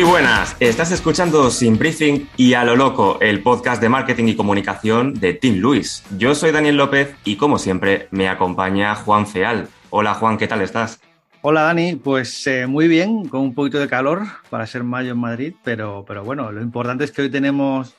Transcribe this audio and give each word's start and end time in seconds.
Muy 0.00 0.08
buenas, 0.08 0.56
estás 0.60 0.92
escuchando 0.92 1.50
Sin 1.50 1.76
Briefing 1.76 2.26
y 2.38 2.54
a 2.54 2.64
lo 2.64 2.74
loco, 2.74 3.18
el 3.20 3.42
podcast 3.42 3.82
de 3.82 3.90
marketing 3.90 4.28
y 4.28 4.34
comunicación 4.34 5.12
de 5.12 5.34
Tim 5.34 5.58
Luis. 5.58 6.02
Yo 6.16 6.34
soy 6.34 6.52
Daniel 6.52 6.78
López 6.78 7.14
y 7.22 7.36
como 7.36 7.58
siempre 7.58 8.08
me 8.10 8.26
acompaña 8.26 8.94
Juan 8.94 9.26
Feal. 9.26 9.68
Hola 9.90 10.14
Juan, 10.14 10.38
¿qué 10.38 10.48
tal 10.48 10.62
estás? 10.62 11.02
Hola 11.42 11.64
Dani, 11.64 11.96
pues 11.96 12.46
eh, 12.46 12.66
muy 12.66 12.88
bien, 12.88 13.28
con 13.28 13.42
un 13.42 13.54
poquito 13.54 13.78
de 13.78 13.88
calor 13.88 14.22
para 14.48 14.66
ser 14.66 14.84
mayo 14.84 15.12
en 15.12 15.18
Madrid, 15.18 15.52
pero, 15.62 16.02
pero 16.08 16.24
bueno, 16.24 16.50
lo 16.50 16.62
importante 16.62 17.04
es 17.04 17.12
que 17.12 17.20
hoy 17.20 17.30
tenemos 17.30 17.94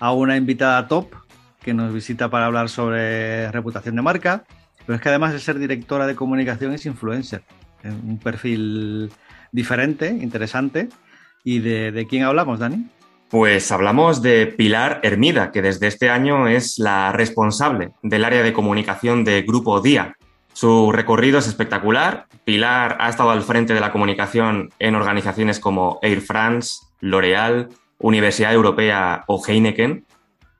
a 0.00 0.12
una 0.12 0.36
invitada 0.36 0.88
top 0.88 1.14
que 1.62 1.72
nos 1.72 1.94
visita 1.94 2.28
para 2.28 2.46
hablar 2.46 2.68
sobre 2.68 3.52
reputación 3.52 3.94
de 3.94 4.02
marca, 4.02 4.42
pero 4.84 4.96
es 4.96 5.00
que 5.00 5.10
además 5.10 5.32
de 5.32 5.38
ser 5.38 5.60
directora 5.60 6.08
de 6.08 6.16
comunicación 6.16 6.72
es 6.72 6.86
influencer, 6.86 7.44
un 7.84 8.18
perfil 8.18 9.12
diferente, 9.52 10.08
interesante 10.08 10.88
¿Y 11.46 11.60
de, 11.60 12.08
quién 12.10 12.24
hablamos, 12.24 12.58
Dani? 12.58 12.88
Pues 13.30 13.70
hablamos 13.70 14.20
de 14.20 14.48
Pilar 14.48 14.98
Hermida, 15.04 15.52
que 15.52 15.62
desde 15.62 15.86
este 15.86 16.10
año 16.10 16.48
es 16.48 16.76
la 16.80 17.12
responsable 17.12 17.92
del 18.02 18.24
área 18.24 18.42
de 18.42 18.52
comunicación 18.52 19.22
de 19.22 19.42
Grupo 19.42 19.80
Día. 19.80 20.16
Su 20.54 20.90
recorrido 20.90 21.38
es 21.38 21.46
espectacular. 21.46 22.26
Pilar 22.44 22.96
ha 22.98 23.08
estado 23.08 23.30
al 23.30 23.44
frente 23.44 23.74
de 23.74 23.80
la 23.80 23.92
comunicación 23.92 24.70
en 24.80 24.96
organizaciones 24.96 25.60
como 25.60 26.00
Air 26.02 26.20
France, 26.20 26.80
L'Oréal, 26.98 27.68
Universidad 27.98 28.52
Europea 28.52 29.22
o 29.28 29.40
Heineken. 29.46 30.04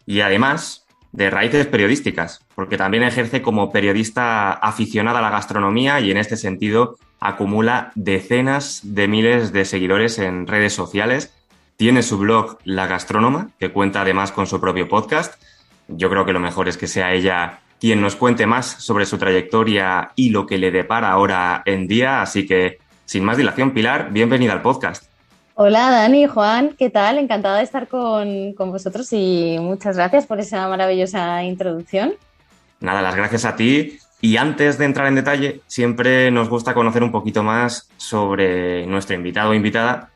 Y 0.06 0.20
además 0.20 0.85
de 1.16 1.30
raíces 1.30 1.66
periodísticas, 1.66 2.44
porque 2.54 2.76
también 2.76 3.02
ejerce 3.02 3.40
como 3.40 3.72
periodista 3.72 4.52
aficionada 4.52 5.18
a 5.18 5.22
la 5.22 5.30
gastronomía 5.30 5.98
y 6.00 6.10
en 6.10 6.18
este 6.18 6.36
sentido 6.36 6.98
acumula 7.20 7.90
decenas 7.94 8.80
de 8.84 9.08
miles 9.08 9.52
de 9.52 9.64
seguidores 9.64 10.18
en 10.18 10.46
redes 10.46 10.74
sociales. 10.74 11.32
Tiene 11.78 12.02
su 12.02 12.18
blog 12.18 12.58
La 12.64 12.86
Gastrónoma, 12.86 13.48
que 13.58 13.72
cuenta 13.72 14.02
además 14.02 14.30
con 14.30 14.46
su 14.46 14.60
propio 14.60 14.88
podcast. 14.88 15.42
Yo 15.88 16.10
creo 16.10 16.26
que 16.26 16.34
lo 16.34 16.40
mejor 16.40 16.68
es 16.68 16.76
que 16.76 16.86
sea 16.86 17.14
ella 17.14 17.60
quien 17.80 18.02
nos 18.02 18.16
cuente 18.16 18.46
más 18.46 18.66
sobre 18.66 19.06
su 19.06 19.16
trayectoria 19.16 20.12
y 20.16 20.28
lo 20.30 20.46
que 20.46 20.58
le 20.58 20.70
depara 20.70 21.10
ahora 21.10 21.62
en 21.64 21.88
día. 21.88 22.20
Así 22.20 22.46
que, 22.46 22.78
sin 23.06 23.24
más 23.24 23.38
dilación, 23.38 23.72
Pilar, 23.72 24.10
bienvenida 24.12 24.52
al 24.52 24.62
podcast. 24.62 25.15
Hola 25.58 25.90
Dani, 25.90 26.26
Juan, 26.26 26.74
¿qué 26.76 26.90
tal? 26.90 27.16
Encantada 27.16 27.56
de 27.56 27.64
estar 27.64 27.88
con, 27.88 28.52
con 28.52 28.70
vosotros 28.70 29.10
y 29.12 29.56
muchas 29.58 29.96
gracias 29.96 30.26
por 30.26 30.38
esa 30.38 30.68
maravillosa 30.68 31.42
introducción. 31.44 32.12
Nada, 32.80 33.00
las 33.00 33.16
gracias 33.16 33.46
a 33.46 33.56
ti 33.56 33.96
y 34.20 34.36
antes 34.36 34.76
de 34.76 34.84
entrar 34.84 35.06
en 35.06 35.14
detalle, 35.14 35.62
siempre 35.66 36.30
nos 36.30 36.50
gusta 36.50 36.74
conocer 36.74 37.02
un 37.02 37.10
poquito 37.10 37.42
más 37.42 37.88
sobre 37.96 38.86
nuestro 38.86 39.16
invitado 39.16 39.52
o 39.52 39.54
invitada. 39.54 40.10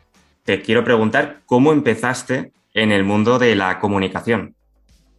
Te 0.45 0.61
quiero 0.61 0.85
preguntar 0.85 1.39
cómo 1.47 1.73
empezaste 1.73 2.53
en 2.75 2.93
el 2.93 3.05
mundo 3.05 3.39
de 3.39 3.57
la 3.57 3.79
comunicación. 3.79 4.55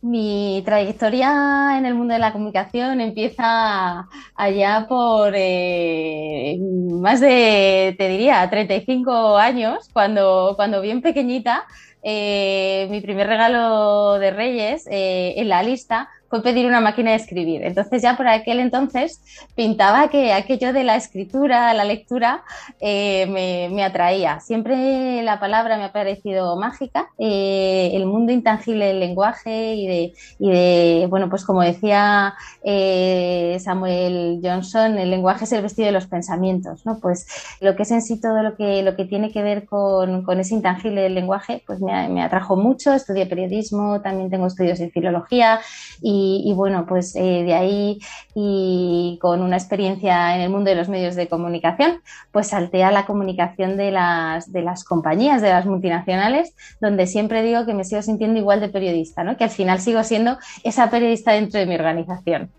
Mi 0.04 0.64
trayectoria 0.66 1.78
en 1.78 1.86
el 1.86 1.94
mundo 1.94 2.14
de 2.16 2.20
la 2.20 2.34
comunicación 2.34 3.02
empieza 3.02 4.08
allá 4.36 4.88
por 4.90 5.34
eh, 5.36 6.58
más 6.60 7.20
de, 7.20 7.94
te 8.00 8.08
diría, 8.10 8.50
35 8.50 9.38
años, 9.38 9.90
cuando, 9.94 10.54
cuando 10.56 10.82
bien 10.82 11.04
pequeñita, 11.04 11.68
eh, 12.02 12.88
mi 12.90 13.00
primer 13.02 13.28
regalo 13.28 14.18
de 14.18 14.32
Reyes 14.32 14.88
eh, 14.90 15.36
en 15.38 15.50
la 15.50 15.62
lista 15.62 16.10
fue 16.32 16.42
pedir 16.42 16.66
una 16.66 16.80
máquina 16.80 17.12
de 17.12 17.18
escribir. 17.18 17.62
Entonces 17.64 18.02
ya 18.02 18.16
por 18.16 18.26
aquel 18.26 18.62
entonces 18.62 19.22
pintaba 19.54 20.08
que 20.08 20.32
aquello 20.32 20.72
de 20.72 20.86
la 20.86 20.96
escritura, 20.96 21.74
la 21.74 21.84
lectura, 21.84 22.44
eh, 22.80 23.70
me, 23.70 23.84
atraía. 23.84 24.40
Siempre 24.40 25.22
la 25.24 25.42
palabra 25.42 25.76
me 25.78 25.84
ha 25.84 25.92
parecido 25.92 26.56
mágica, 26.56 27.10
eh, 27.18 27.92
el 27.94 28.06
mundo 28.06 28.32
intangible 28.32 28.86
del 28.86 29.02
lenguaje 29.02 29.76
y 29.76 29.88
de, 29.88 30.14
y 30.40 30.50
de 30.52 31.08
bueno, 31.10 31.30
pues 31.30 31.44
como 31.44 31.64
decía 31.64 32.36
eh, 32.64 33.58
Samuel 33.60 34.40
Johnson, 34.42 35.00
el 35.00 35.10
lenguaje 35.10 35.44
es 35.44 35.52
el 35.52 35.62
vestido 35.62 35.88
de 35.88 35.92
los 35.92 36.08
pensamientos, 36.08 36.86
¿no? 36.86 37.00
Pues 37.02 37.28
lo 37.60 37.76
que 37.76 37.84
es 37.84 37.92
en 37.92 38.02
sí 38.02 38.22
todo 38.22 38.42
lo 38.42 38.56
que, 38.56 38.84
lo 38.84 38.96
que 38.96 39.04
tiene 39.04 39.34
que 39.34 39.44
ver 39.44 39.66
con, 39.66 40.24
con 40.24 40.40
ese 40.40 40.56
intangible 40.56 41.02
del 41.02 41.16
lenguaje, 41.16 41.62
pues 41.68 41.82
me, 41.82 42.08
me 42.08 42.24
atrajo 42.24 42.56
mucho, 42.56 42.94
estudié 42.94 43.26
periodismo, 43.26 44.00
también 44.00 44.30
tengo 44.30 44.48
estudios 44.48 44.80
en 44.80 44.92
filología 44.92 45.60
y 46.02 46.21
y, 46.46 46.54
bueno, 46.54 46.86
pues 46.88 47.16
eh, 47.16 47.44
de 47.44 47.54
ahí 47.54 48.00
y 48.36 49.18
con 49.22 49.42
una 49.42 49.58
experiencia 49.58 50.36
en 50.36 50.42
el 50.42 50.50
mundo 50.50 50.70
de 50.70 50.76
los 50.76 50.90
medios 50.90 51.16
de 51.16 51.28
comunicación, 51.28 52.02
pues 52.32 52.48
salté 52.48 52.84
a 52.84 52.92
la 52.92 53.06
comunicación 53.06 53.78
de 53.78 53.92
las, 53.92 54.52
de 54.52 54.62
las 54.62 54.84
compañías, 54.84 55.42
de 55.42 55.50
las 55.50 55.66
multinacionales, 55.66 56.56
donde 56.80 57.08
siempre 57.08 57.44
digo 57.44 57.66
que 57.66 57.74
me 57.74 57.84
sigo 57.84 58.02
sintiendo 58.02 58.40
igual 58.40 58.60
de 58.60 58.70
periodista, 58.70 59.24
¿no? 59.24 59.38
que 59.38 59.44
al 59.44 59.50
final 59.50 59.80
sigo 59.80 60.04
siendo 60.04 60.38
esa 60.64 60.90
periodista 60.90 61.32
dentro 61.32 61.60
de 61.60 61.66
mi 61.66 61.76
organización. 61.76 62.50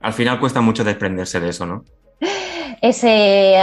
Al 0.00 0.12
final 0.12 0.38
cuesta 0.38 0.60
mucho 0.60 0.84
desprenderse 0.84 1.40
de 1.40 1.48
eso, 1.48 1.66
¿no? 1.66 1.84
Ese, 2.80 3.56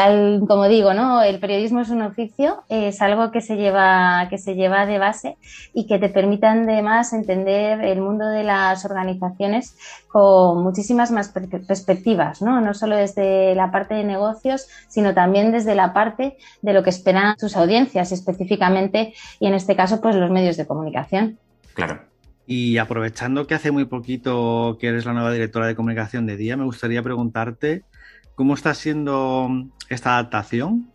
como 0.47 0.67
digo, 0.67 0.93
¿no? 0.93 1.21
El 1.21 1.39
periodismo 1.39 1.81
es 1.81 1.89
un 1.89 2.01
oficio, 2.01 2.63
es 2.69 3.01
algo 3.01 3.31
que 3.31 3.41
se 3.41 3.55
lleva, 3.55 4.27
que 4.29 4.37
se 4.37 4.55
lleva 4.55 4.85
de 4.85 4.99
base 4.99 5.37
y 5.73 5.87
que 5.87 5.99
te 5.99 6.09
permitan 6.09 6.69
además 6.69 7.13
entender 7.13 7.81
el 7.81 8.01
mundo 8.01 8.27
de 8.27 8.43
las 8.43 8.85
organizaciones 8.85 9.77
con 10.07 10.63
muchísimas 10.63 11.11
más 11.11 11.29
perspectivas, 11.29 12.41
¿no? 12.41 12.61
No 12.61 12.73
solo 12.73 12.95
desde 12.95 13.55
la 13.55 13.71
parte 13.71 13.95
de 13.95 14.03
negocios, 14.03 14.67
sino 14.87 15.13
también 15.13 15.51
desde 15.51 15.75
la 15.75 15.93
parte 15.93 16.37
de 16.61 16.73
lo 16.73 16.83
que 16.83 16.89
esperan 16.89 17.37
sus 17.37 17.55
audiencias, 17.55 18.11
específicamente, 18.11 19.13
y 19.39 19.47
en 19.47 19.53
este 19.53 19.75
caso, 19.75 20.01
pues 20.01 20.15
los 20.15 20.31
medios 20.31 20.57
de 20.57 20.65
comunicación. 20.65 21.39
Claro. 21.73 21.99
Y 22.47 22.77
aprovechando 22.77 23.47
que 23.47 23.55
hace 23.55 23.71
muy 23.71 23.85
poquito 23.85 24.77
que 24.79 24.89
eres 24.89 25.05
la 25.05 25.13
nueva 25.13 25.31
directora 25.31 25.65
de 25.65 25.75
comunicación 25.75 26.27
de 26.27 26.37
Día, 26.37 26.55
me 26.55 26.65
gustaría 26.65 27.01
preguntarte 27.01 27.83
¿Cómo 28.35 28.53
está 28.53 28.73
siendo 28.73 29.49
esta 29.89 30.13
adaptación? 30.13 30.91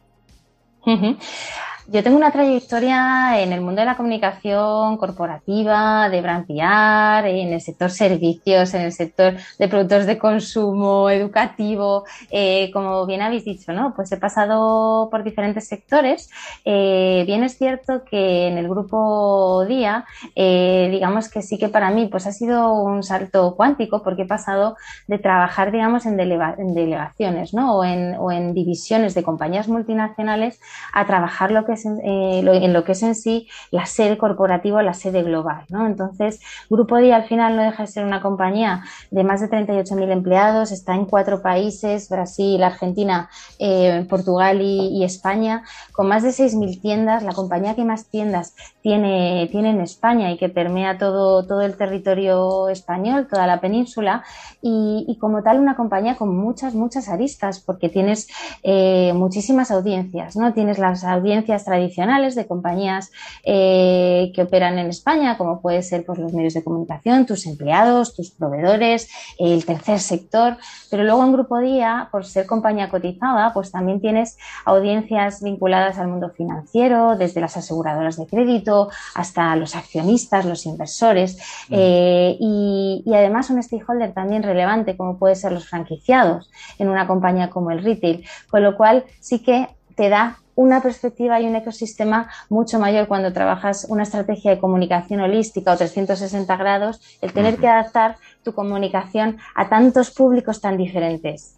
Yo 1.93 2.05
tengo 2.05 2.17
una 2.17 2.31
trayectoria 2.31 3.43
en 3.43 3.53
el 3.53 3.63
mundo 3.63 3.81
de 3.81 3.87
la 3.87 3.97
comunicación 3.97 4.97
corporativa, 4.97 6.09
de 6.09 6.21
brand 6.21 6.47
PR, 6.47 7.29
en 7.29 7.53
el 7.53 7.61
sector 7.61 7.91
servicios, 7.91 8.75
en 8.75 8.83
el 8.83 8.93
sector 8.93 9.35
de 9.59 9.67
productos 9.67 10.07
de 10.07 10.17
consumo, 10.17 11.11
educativo, 11.11 12.05
eh, 12.31 12.71
como 12.73 13.07
bien 13.07 13.23
habéis 13.23 13.45
dicho, 13.45 13.73
¿no? 13.73 13.93
Pues 13.97 14.13
he 14.13 14.19
pasado 14.19 15.09
por 15.11 15.25
diferentes 15.25 15.67
sectores. 15.67 16.31
Eh, 16.65 17.25
bien 17.27 17.43
es 17.43 17.59
cierto 17.59 18.05
que 18.05 18.47
en 18.47 18.57
el 18.57 18.69
grupo 18.69 19.65
Día, 19.67 20.05
eh, 20.37 20.89
digamos 20.93 21.29
que 21.29 21.43
sí 21.43 21.59
que 21.59 21.69
para 21.69 21.91
mí 21.91 22.07
pues 22.07 22.25
ha 22.29 22.33
sido 22.33 22.73
un 22.73 23.03
salto 23.03 23.57
cuántico 23.57 24.05
porque 24.05 24.23
he 24.23 24.27
pasado 24.27 24.77
de 25.09 25.19
trabajar, 25.19 25.73
digamos, 25.73 26.07
en, 26.07 26.17
delegaciones, 26.17 27.53
¿no? 27.53 27.75
O 27.75 27.85
en, 27.85 28.15
o 28.17 28.31
en 28.31 28.55
divisiones 28.55 29.15
de 29.15 29.25
compañías 29.25 29.67
multinacionales 29.67 30.61
a 30.93 31.05
trabajar 31.05 31.51
lo 31.51 31.65
que 31.65 31.80
eh, 31.87 32.41
en, 32.45 32.73
lo, 32.73 32.85
que 32.85 32.93
es 32.93 33.03
en 33.03 33.15
sí 33.15 33.49
la 33.71 33.87
sede 33.87 34.19
corporativa, 34.19 34.83
la 34.83 34.95
sede 34.95 35.23
global. 35.23 35.65
¿no? 35.69 35.87
Entonces, 35.87 36.41
Grupo 36.69 36.97
Día 36.99 37.17
al 37.17 37.25
final 37.25 37.57
no 37.57 37.63
deja 37.63 37.85
de 37.85 37.87
ser 37.87 38.05
una 38.05 38.21
compañía 38.21 38.83
de 39.11 39.25
más 39.25 39.41
de 39.41 39.49
38.000 39.49 40.11
empleados, 40.11 40.73
está 40.73 40.95
en 40.95 41.07
cuatro 41.07 41.43
países, 41.43 42.09
Brasil, 42.09 42.63
Argentina, 42.63 43.29
eh, 43.59 44.07
Portugal 44.09 44.61
y, 44.63 45.05
España, 45.05 45.65
con 45.93 46.09
más 46.09 46.23
de 46.23 46.31
6.000 46.31 46.81
tiendas, 46.81 47.23
la 47.23 47.33
compañía 47.33 47.75
que 47.75 47.85
más 47.85 48.07
tiendas 48.07 48.55
tiene, 48.83 49.49
tiene 49.51 49.71
en 49.71 49.81
España 49.81 50.31
y 50.31 50.37
que 50.37 50.49
permea 50.49 50.99
todo, 50.99 51.47
todo 51.47 51.63
el 51.63 51.77
territorio 51.77 52.69
español, 52.69 53.29
toda 53.29 53.47
la 53.47 53.61
península, 53.61 54.25
y, 54.63 55.17
como 55.21 55.43
tal 55.43 55.59
una 55.59 55.77
compañía 55.77 56.17
con 56.17 56.37
muchas, 56.37 56.75
muchas 56.75 57.09
aristas, 57.09 57.61
porque 57.61 57.89
tienes 57.89 58.29
eh, 58.63 59.13
muchísimas 59.15 59.71
audiencias, 59.71 60.37
¿no? 60.37 60.53
Tienes 60.53 60.79
las 60.79 61.05
audiencias 61.05 61.60
tradicionales 61.65 62.35
de 62.35 62.47
compañías 62.47 63.11
eh, 63.45 64.33
que 64.35 64.43
operan 64.43 64.79
en 64.79 64.89
España, 64.89 65.37
como 65.37 65.61
puede 65.61 65.83
ser 65.83 66.05
pues, 66.05 66.19
los 66.19 66.33
medios 66.33 66.55
de 66.55 66.65
comunicación, 66.65 67.27
tus 67.27 67.47
empleados, 67.47 68.15
tus 68.15 68.31
proveedores, 68.31 69.09
el 69.39 69.65
tercer 69.65 70.01
sector, 70.01 70.57
pero 70.91 71.05
luego 71.05 71.25
en 71.25 71.33
Grupo 71.33 71.59
Día, 71.59 72.09
por 72.11 72.25
ser 72.25 72.47
compañía 72.47 72.89
cotizada, 72.89 73.53
pues 73.53 73.71
también 73.71 74.01
tienes 74.01 74.39
audiencias 74.65 75.43
vinculadas 75.43 75.99
al 75.99 76.09
mundo 76.09 76.31
financiero, 76.31 77.17
desde 77.17 77.41
las 77.41 77.57
aseguradoras 77.57 78.17
de 78.17 78.27
crédito 78.27 78.91
hasta 79.15 79.55
los 79.57 79.77
accionistas, 79.77 80.45
los 80.45 80.67
inversores, 80.67 81.37
mm. 81.69 81.75
eh, 81.77 82.37
y, 82.39 83.03
y 83.07 83.15
además 83.15 83.51
un 83.51 83.63
stakeholder 83.63 84.13
también 84.13 84.43
relevante 84.43 84.97
como 84.97 85.19
puede 85.19 85.35
ser 85.35 85.53
los 85.53 85.69
franquiciados 85.69 86.51
en 86.79 86.89
una 86.89 87.07
compañía 87.07 87.51
como 87.51 87.71
el 87.71 87.83
retail, 87.83 88.25
con 88.51 88.63
lo 88.63 88.77
cual 88.77 89.05
sí 89.21 89.41
que 89.41 89.69
te 89.97 90.09
da 90.09 90.39
una 90.61 90.83
perspectiva 90.83 91.41
y 91.41 91.47
un 91.47 91.57
ecosistema 91.57 92.29
mucho 92.51 92.79
mayor 92.79 93.09
cuando 93.09 93.33
trabajas 93.33 93.87
una 93.89 94.03
estrategia 94.03 94.51
de 94.51 94.59
comunicación 94.59 95.21
holística 95.21 95.73
o 95.73 95.77
360 95.77 96.55
grados, 96.57 97.01
el 97.23 97.33
tener 97.33 97.57
que 97.57 97.67
adaptar 97.67 98.17
tu 98.43 98.53
comunicación 98.53 99.39
a 99.55 99.71
tantos 99.71 100.11
públicos 100.11 100.61
tan 100.61 100.77
diferentes. 100.77 101.57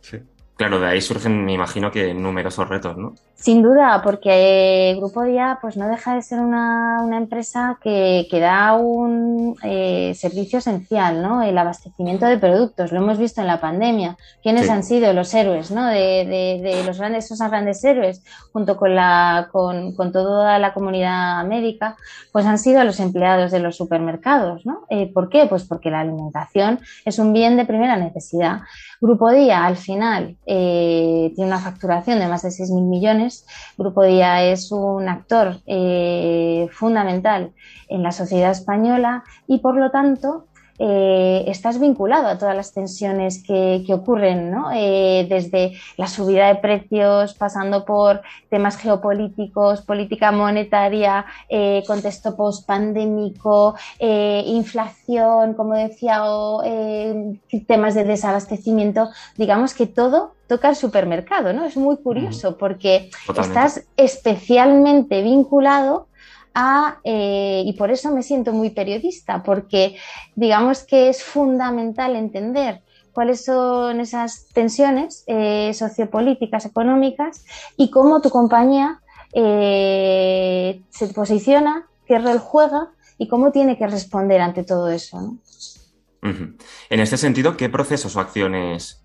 Sí. 0.00 0.18
Claro, 0.60 0.78
de 0.78 0.88
ahí 0.88 1.00
surgen, 1.00 1.46
me 1.46 1.54
imagino 1.54 1.90
que 1.90 2.12
numerosos 2.12 2.68
retos, 2.68 2.94
¿no? 2.98 3.14
Sin 3.34 3.62
duda, 3.62 4.02
porque 4.04 4.94
Grupo 4.98 5.22
Día 5.22 5.58
pues 5.62 5.78
no 5.78 5.88
deja 5.88 6.14
de 6.14 6.20
ser 6.20 6.40
una, 6.40 7.00
empresa 7.16 7.78
que, 7.82 8.28
da 8.30 8.74
un 8.74 9.56
eh, 9.62 10.12
servicio 10.14 10.58
esencial, 10.58 11.22
¿no? 11.22 11.40
El 11.40 11.56
abastecimiento 11.56 12.26
de 12.26 12.36
productos. 12.36 12.92
Lo 12.92 12.98
hemos 12.98 13.16
visto 13.16 13.40
en 13.40 13.46
la 13.46 13.62
pandemia. 13.62 14.18
¿Quiénes 14.42 14.68
han 14.68 14.82
sido 14.82 15.14
los 15.14 15.32
héroes, 15.32 15.70
¿no? 15.70 15.86
De, 15.86 16.82
los 16.84 16.98
grandes, 16.98 17.24
esos 17.24 17.38
grandes 17.48 17.82
héroes, 17.82 18.22
junto 18.52 18.76
con 18.76 18.94
la, 18.94 19.48
con, 19.50 19.94
toda 20.12 20.58
la 20.58 20.74
comunidad 20.74 21.42
médica, 21.46 21.96
pues 22.32 22.44
han 22.44 22.58
sido 22.58 22.84
los 22.84 23.00
empleados 23.00 23.50
de 23.50 23.60
los 23.60 23.78
supermercados, 23.78 24.66
¿no? 24.66 24.84
Eh, 24.90 25.10
¿Por 25.10 25.30
qué? 25.30 25.46
Pues 25.46 25.64
porque 25.64 25.90
la 25.90 26.00
alimentación 26.00 26.80
es 27.06 27.18
un 27.18 27.32
bien 27.32 27.56
de 27.56 27.64
primera 27.64 27.96
necesidad. 27.96 28.60
Grupo 29.00 29.30
Día, 29.30 29.64
al 29.64 29.78
final, 29.78 30.36
eh, 30.52 31.32
tiene 31.36 31.48
una 31.48 31.60
facturación 31.60 32.18
de 32.18 32.26
más 32.26 32.42
de 32.42 32.48
6.000 32.48 32.82
millones. 32.82 33.46
Grupo 33.78 34.02
Día 34.02 34.42
es 34.42 34.72
un 34.72 35.08
actor 35.08 35.60
eh, 35.66 36.66
fundamental 36.72 37.52
en 37.88 38.02
la 38.02 38.10
sociedad 38.10 38.50
española 38.50 39.22
y, 39.46 39.58
por 39.58 39.76
lo 39.76 39.92
tanto, 39.92 40.48
eh, 40.82 41.44
estás 41.46 41.78
vinculado 41.78 42.26
a 42.26 42.38
todas 42.38 42.56
las 42.56 42.72
tensiones 42.72 43.44
que, 43.44 43.84
ocurren, 43.90 44.50
¿no? 44.50 44.70
Eh, 44.72 45.26
desde 45.28 45.72
la 45.98 46.06
subida 46.06 46.48
de 46.48 46.54
precios, 46.54 47.34
pasando 47.34 47.84
por 47.84 48.22
temas 48.48 48.78
geopolíticos, 48.78 49.82
política 49.82 50.32
monetaria, 50.32 51.26
eh, 51.50 51.82
contexto 51.86 52.34
post-pandémico, 52.34 53.74
inflación, 54.00 55.52
como 55.52 55.74
decía, 55.74 56.24
o 56.24 56.62
temas 57.66 57.94
de 57.94 58.04
desabastecimiento. 58.04 59.10
Digamos 59.36 59.74
que 59.74 59.86
todo 59.86 60.32
toca 60.46 60.70
el 60.70 60.76
supermercado, 60.76 61.52
¿no? 61.52 61.66
Es 61.66 61.76
muy 61.76 61.98
curioso 61.98 62.56
porque 62.56 63.10
estás 63.38 63.84
especialmente 63.96 65.20
vinculado 65.22 66.06
eh, 67.04 67.62
y 67.64 67.72
por 67.74 67.90
eso 67.90 68.10
me 68.12 68.22
siento 68.22 68.52
muy 68.52 68.70
periodista, 68.70 69.42
porque 69.42 69.96
digamos 70.34 70.82
que 70.82 71.08
es 71.08 71.22
fundamental 71.22 72.16
entender 72.16 72.82
cuáles 73.12 73.44
son 73.44 74.00
esas 74.00 74.46
tensiones 74.52 75.24
eh, 75.26 75.72
sociopolíticas, 75.74 76.66
económicas 76.66 77.44
y 77.76 77.90
cómo 77.90 78.20
tu 78.20 78.30
compañía 78.30 79.00
eh, 79.32 80.82
se 80.90 81.08
posiciona, 81.08 81.86
qué 82.06 82.18
rol 82.18 82.38
juega 82.38 82.90
y 83.18 83.28
cómo 83.28 83.52
tiene 83.52 83.76
que 83.78 83.86
responder 83.86 84.40
ante 84.40 84.64
todo 84.64 84.88
eso. 84.90 85.36
En 86.22 87.00
este 87.00 87.16
sentido, 87.16 87.56
¿qué 87.56 87.68
procesos 87.68 88.14
o 88.16 88.20
acciones 88.20 89.02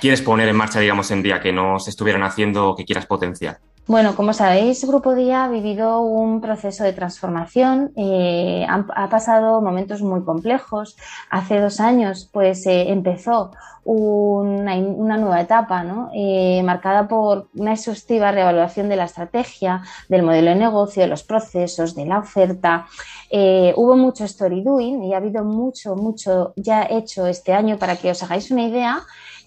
quieres 0.00 0.22
poner 0.22 0.48
en 0.48 0.56
marcha, 0.56 0.80
digamos, 0.80 1.10
en 1.10 1.22
día 1.22 1.40
que 1.40 1.52
no 1.52 1.78
se 1.78 1.90
estuvieran 1.90 2.22
haciendo 2.22 2.70
o 2.70 2.76
que 2.76 2.84
quieras 2.84 3.06
potenciar? 3.06 3.60
Bueno, 3.88 4.14
como 4.14 4.32
sabéis, 4.32 4.84
Grupo 4.86 5.12
Día 5.12 5.42
ha 5.44 5.48
vivido 5.48 6.02
un 6.02 6.40
proceso 6.40 6.84
de 6.84 6.92
transformación, 6.92 7.92
eh, 7.96 8.64
ha, 8.68 9.08
pasado 9.08 9.60
momentos 9.60 10.02
muy 10.02 10.22
complejos. 10.22 10.96
Hace 11.30 11.58
dos 11.58 11.80
años, 11.80 12.30
pues 12.32 12.64
eh, 12.66 12.92
empezó 12.92 13.50
una, 13.82 14.76
nueva 15.16 15.40
etapa, 15.40 15.82
¿no? 15.82 16.10
Eh, 16.14 16.62
marcada 16.62 17.08
por 17.08 17.48
una 17.56 17.72
exhaustiva 17.72 18.30
reevaluación 18.30 18.88
de 18.88 18.94
la 18.94 19.06
estrategia, 19.06 19.82
del 20.08 20.22
modelo 20.22 20.50
de 20.50 20.56
negocio, 20.56 21.02
de 21.02 21.08
los 21.08 21.24
procesos, 21.24 21.96
de 21.96 22.06
la 22.06 22.20
oferta. 22.20 22.86
hubo 23.74 23.96
mucho 23.96 24.24
story 24.24 24.62
doing 24.62 25.02
y 25.02 25.12
ha 25.12 25.16
habido 25.16 25.42
mucho, 25.44 25.96
mucho 25.96 26.52
ya 26.54 26.84
hecho 26.88 27.26
este 27.26 27.52
año 27.52 27.78
para 27.78 27.96
que 27.96 28.12
os 28.12 28.22
hagáis 28.22 28.48
una 28.52 28.62
idea. 28.62 29.02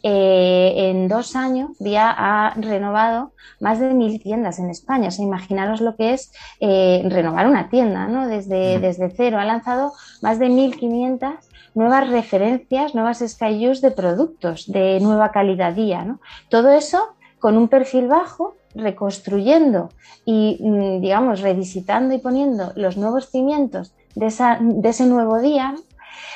Eh, 0.07 0.89
en 0.91 1.07
dos 1.07 1.35
años 1.35 1.71
Día 1.79 2.13
ha 2.15 2.53
renovado 2.57 3.31
más 3.59 3.79
de 3.79 3.91
mil 3.95 4.21
tiendas 4.21 4.59
en 4.59 4.69
España. 4.69 5.07
O 5.07 5.11
sea, 5.11 5.25
imaginaros 5.25 5.81
lo 5.81 5.95
que 5.95 6.13
es 6.13 6.31
eh, 6.59 7.01
renovar 7.09 7.47
una 7.47 7.69
tienda, 7.69 8.07
¿no? 8.07 8.27
Desde, 8.27 8.77
desde 8.77 9.09
cero. 9.09 9.39
Ha 9.39 9.45
lanzado 9.45 9.93
más 10.21 10.37
de 10.37 10.49
1.500 10.49 11.39
nuevas 11.73 12.07
referencias, 12.07 12.93
nuevas 12.93 13.23
SKUs 13.25 13.81
de 13.81 13.89
productos 13.89 14.71
de 14.71 14.99
nueva 14.99 15.31
calidad 15.31 15.73
día, 15.73 16.05
¿no? 16.05 16.19
Todo 16.49 16.69
eso 16.69 17.15
con 17.39 17.57
un 17.57 17.67
perfil 17.67 18.07
bajo, 18.07 18.57
reconstruyendo 18.75 19.89
y, 20.23 20.59
mm, 20.61 21.01
digamos, 21.01 21.41
revisitando 21.41 22.13
y 22.13 22.19
poniendo 22.19 22.73
los 22.75 22.95
nuevos 22.95 23.31
cimientos 23.31 23.95
de, 24.13 24.31
de 24.59 24.89
ese 24.89 25.07
nuevo 25.07 25.39
día. 25.39 25.73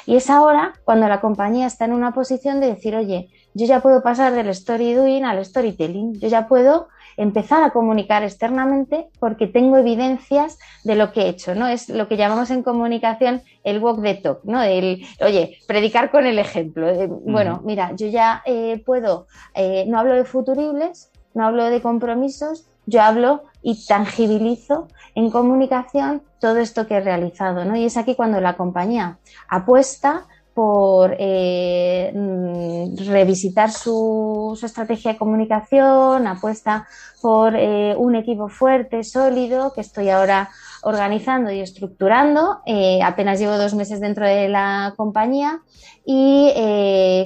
Y 0.07 0.15
es 0.15 0.31
ahora 0.31 0.73
cuando 0.85 1.07
la 1.07 1.21
compañía 1.21 1.67
está 1.67 1.85
en 1.85 1.93
una 1.93 2.15
posición 2.15 2.59
de 2.59 2.67
decir, 2.67 2.95
oye, 2.95 3.29
yo 3.59 3.65
ya 3.65 3.81
puedo 3.81 4.01
pasar 4.01 4.33
del 4.33 4.47
story 4.49 4.93
doing 4.93 5.23
al 5.25 5.43
storytelling, 5.43 6.19
yo 6.19 6.29
ya 6.29 6.47
puedo 6.47 6.87
empezar 7.17 7.61
a 7.63 7.71
comunicar 7.71 8.23
externamente 8.23 9.09
porque 9.19 9.45
tengo 9.47 9.75
evidencias 9.75 10.57
de 10.85 10.95
lo 10.95 11.11
que 11.11 11.23
he 11.23 11.27
hecho, 11.27 11.53
¿no? 11.53 11.67
Es 11.67 11.89
lo 11.89 12.07
que 12.07 12.15
llamamos 12.15 12.49
en 12.49 12.63
comunicación 12.63 13.41
el 13.65 13.83
walk 13.83 14.01
the 14.01 14.15
talk, 14.15 14.39
¿no? 14.45 14.63
El, 14.63 15.05
oye, 15.19 15.57
predicar 15.67 16.11
con 16.11 16.25
el 16.25 16.39
ejemplo. 16.39 16.87
Bueno, 17.25 17.61
mira, 17.65 17.93
yo 17.93 18.07
ya 18.07 18.41
eh, 18.45 18.81
puedo, 18.85 19.27
eh, 19.53 19.83
no 19.87 19.99
hablo 19.99 20.13
de 20.13 20.23
futuribles, 20.23 21.11
no 21.33 21.45
hablo 21.45 21.65
de 21.65 21.81
compromisos, 21.81 22.67
yo 22.85 23.01
hablo 23.01 23.43
y 23.61 23.85
tangibilizo 23.85 24.87
en 25.13 25.29
comunicación 25.29 26.23
todo 26.39 26.57
esto 26.57 26.87
que 26.87 26.95
he 26.95 27.01
realizado, 27.01 27.65
¿no? 27.65 27.75
Y 27.75 27.83
es 27.83 27.97
aquí 27.97 28.15
cuando 28.15 28.39
la 28.39 28.55
compañía 28.55 29.19
apuesta 29.49 30.25
por 30.59 31.15
eh, 31.17 32.11
mm, 32.13 33.07
revisitar 33.07 33.71
su, 33.71 34.59
estrategia 34.61 35.13
de 35.13 35.17
comunicación, 35.17 36.27
apuesta 36.27 36.85
por 37.21 37.55
eh, 37.55 37.95
un 37.97 38.17
equipo 38.17 38.49
fuerte, 38.49 39.05
sólido, 39.05 39.71
que 39.71 39.79
estoy 39.79 40.09
ahora 40.09 40.49
organizando 40.81 41.49
y 41.49 41.61
estructurando. 41.61 42.59
Eh, 42.65 42.99
apenas 43.01 43.39
llevo 43.39 43.57
dos 43.57 43.73
meses 43.73 44.01
dentro 44.01 44.25
de 44.25 44.49
la 44.49 44.95
compañía 44.97 45.61
y 46.05 46.51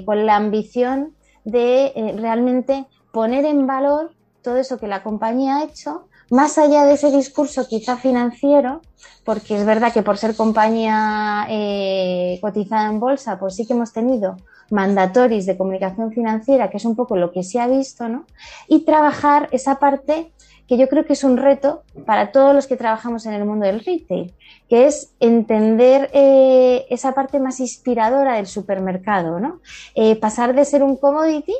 con 0.06 0.28
la 0.28 0.36
ambición 0.36 1.16
de 1.44 2.14
realmente 2.20 2.86
poner 3.12 3.46
en 3.46 3.66
valor 3.66 4.12
todo 4.44 4.58
eso 4.58 4.78
que 4.78 4.86
la 4.86 5.02
compañía 5.02 5.58
ha 5.58 5.64
hecho 5.64 6.08
más 6.34 6.58
allá 6.58 6.86
de 6.86 6.94
ese 6.94 7.12
discurso 7.12 7.68
quizá 7.68 7.96
financiero, 7.96 8.82
porque 9.24 9.56
es 9.56 9.68
verdad 9.68 9.94
que 9.94 10.02
por 10.02 10.18
ser 10.18 10.36
compañía 10.36 11.46
eh, 11.48 12.40
cotizada 12.42 12.90
en 12.90 13.00
bolsa, 13.00 13.38
pues 13.38 13.56
sí 13.56 13.68
que 13.68 13.74
hemos 13.74 13.94
tenido 13.94 14.38
mandatoris 14.72 15.46
de 15.46 15.56
comunicación 15.56 16.12
financiera, 16.12 16.72
que 16.72 16.78
es 16.78 16.86
un 16.86 16.96
poco 16.96 17.18
lo 17.18 17.32
que 17.32 17.44
se 17.44 17.60
ha 17.60 17.68
visto, 17.68 18.10
¿no? 18.10 18.26
Y 18.68 18.80
trabajar 18.80 19.48
esa 19.52 19.78
parte 19.78 20.32
que 20.68 20.76
yo 20.76 20.90
creo 20.90 21.06
que 21.06 21.14
es 21.14 21.24
un 21.24 21.38
reto 21.38 21.84
para 22.08 22.32
todos 22.32 22.56
los 22.56 22.66
que 22.66 22.78
trabajamos 22.78 23.28
en 23.28 23.34
el 23.34 23.46
mundo 23.46 23.68
del 23.68 23.86
retail, 23.86 24.34
que 24.68 24.88
es 24.88 25.14
entender 25.20 26.10
eh, 26.14 26.88
esa 26.90 27.14
parte 27.14 27.40
más 27.40 27.60
inspiradora 27.60 28.38
del 28.38 28.48
supermercado, 28.48 29.40
¿no? 29.40 29.62
Eh, 29.94 30.16
pasar 30.16 30.56
de 30.56 30.66
ser 30.66 30.82
un 30.82 30.98
commodity 30.98 31.54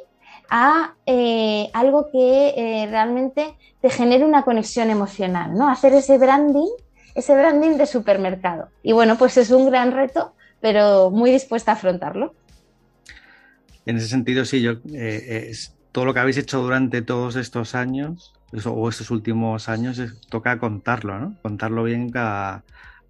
a 0.56 0.94
algo 1.74 2.12
que 2.12 2.86
realmente 2.90 3.56
te 3.82 3.90
genere 3.90 4.24
una 4.24 4.44
conexión 4.44 4.92
emocional, 4.92 5.56
¿no? 5.56 5.68
Hacer 5.68 5.94
ese 5.94 6.20
branding, 6.20 6.70
ese 7.16 7.36
branding 7.36 7.78
de 7.78 7.88
supermercado. 7.88 8.70
Y 8.84 8.92
bueno, 8.94 9.18
pues 9.18 9.36
es 9.38 9.50
un 9.50 9.66
gran 9.66 9.92
reto, 9.92 10.36
pero 10.62 11.10
muy 11.10 11.32
dispuesta 11.32 11.72
a 11.72 11.74
afrontarlo. 11.74 12.36
En 13.88 13.98
ese 13.98 14.08
sentido, 14.08 14.46
sí, 14.46 14.62
yo 14.62 14.74
eh, 14.94 15.52
todo 15.92 16.06
lo 16.06 16.14
que 16.14 16.20
habéis 16.20 16.38
hecho 16.38 16.62
durante 16.62 17.02
todos 17.02 17.36
estos 17.36 17.74
años 17.74 18.34
o 18.64 18.90
estos 18.90 19.10
últimos 19.10 19.70
años 19.70 20.00
toca 20.30 20.60
contarlo, 20.60 21.18
¿no? 21.18 21.36
Contarlo 21.42 21.84
bien 21.84 22.12
a, 22.14 22.62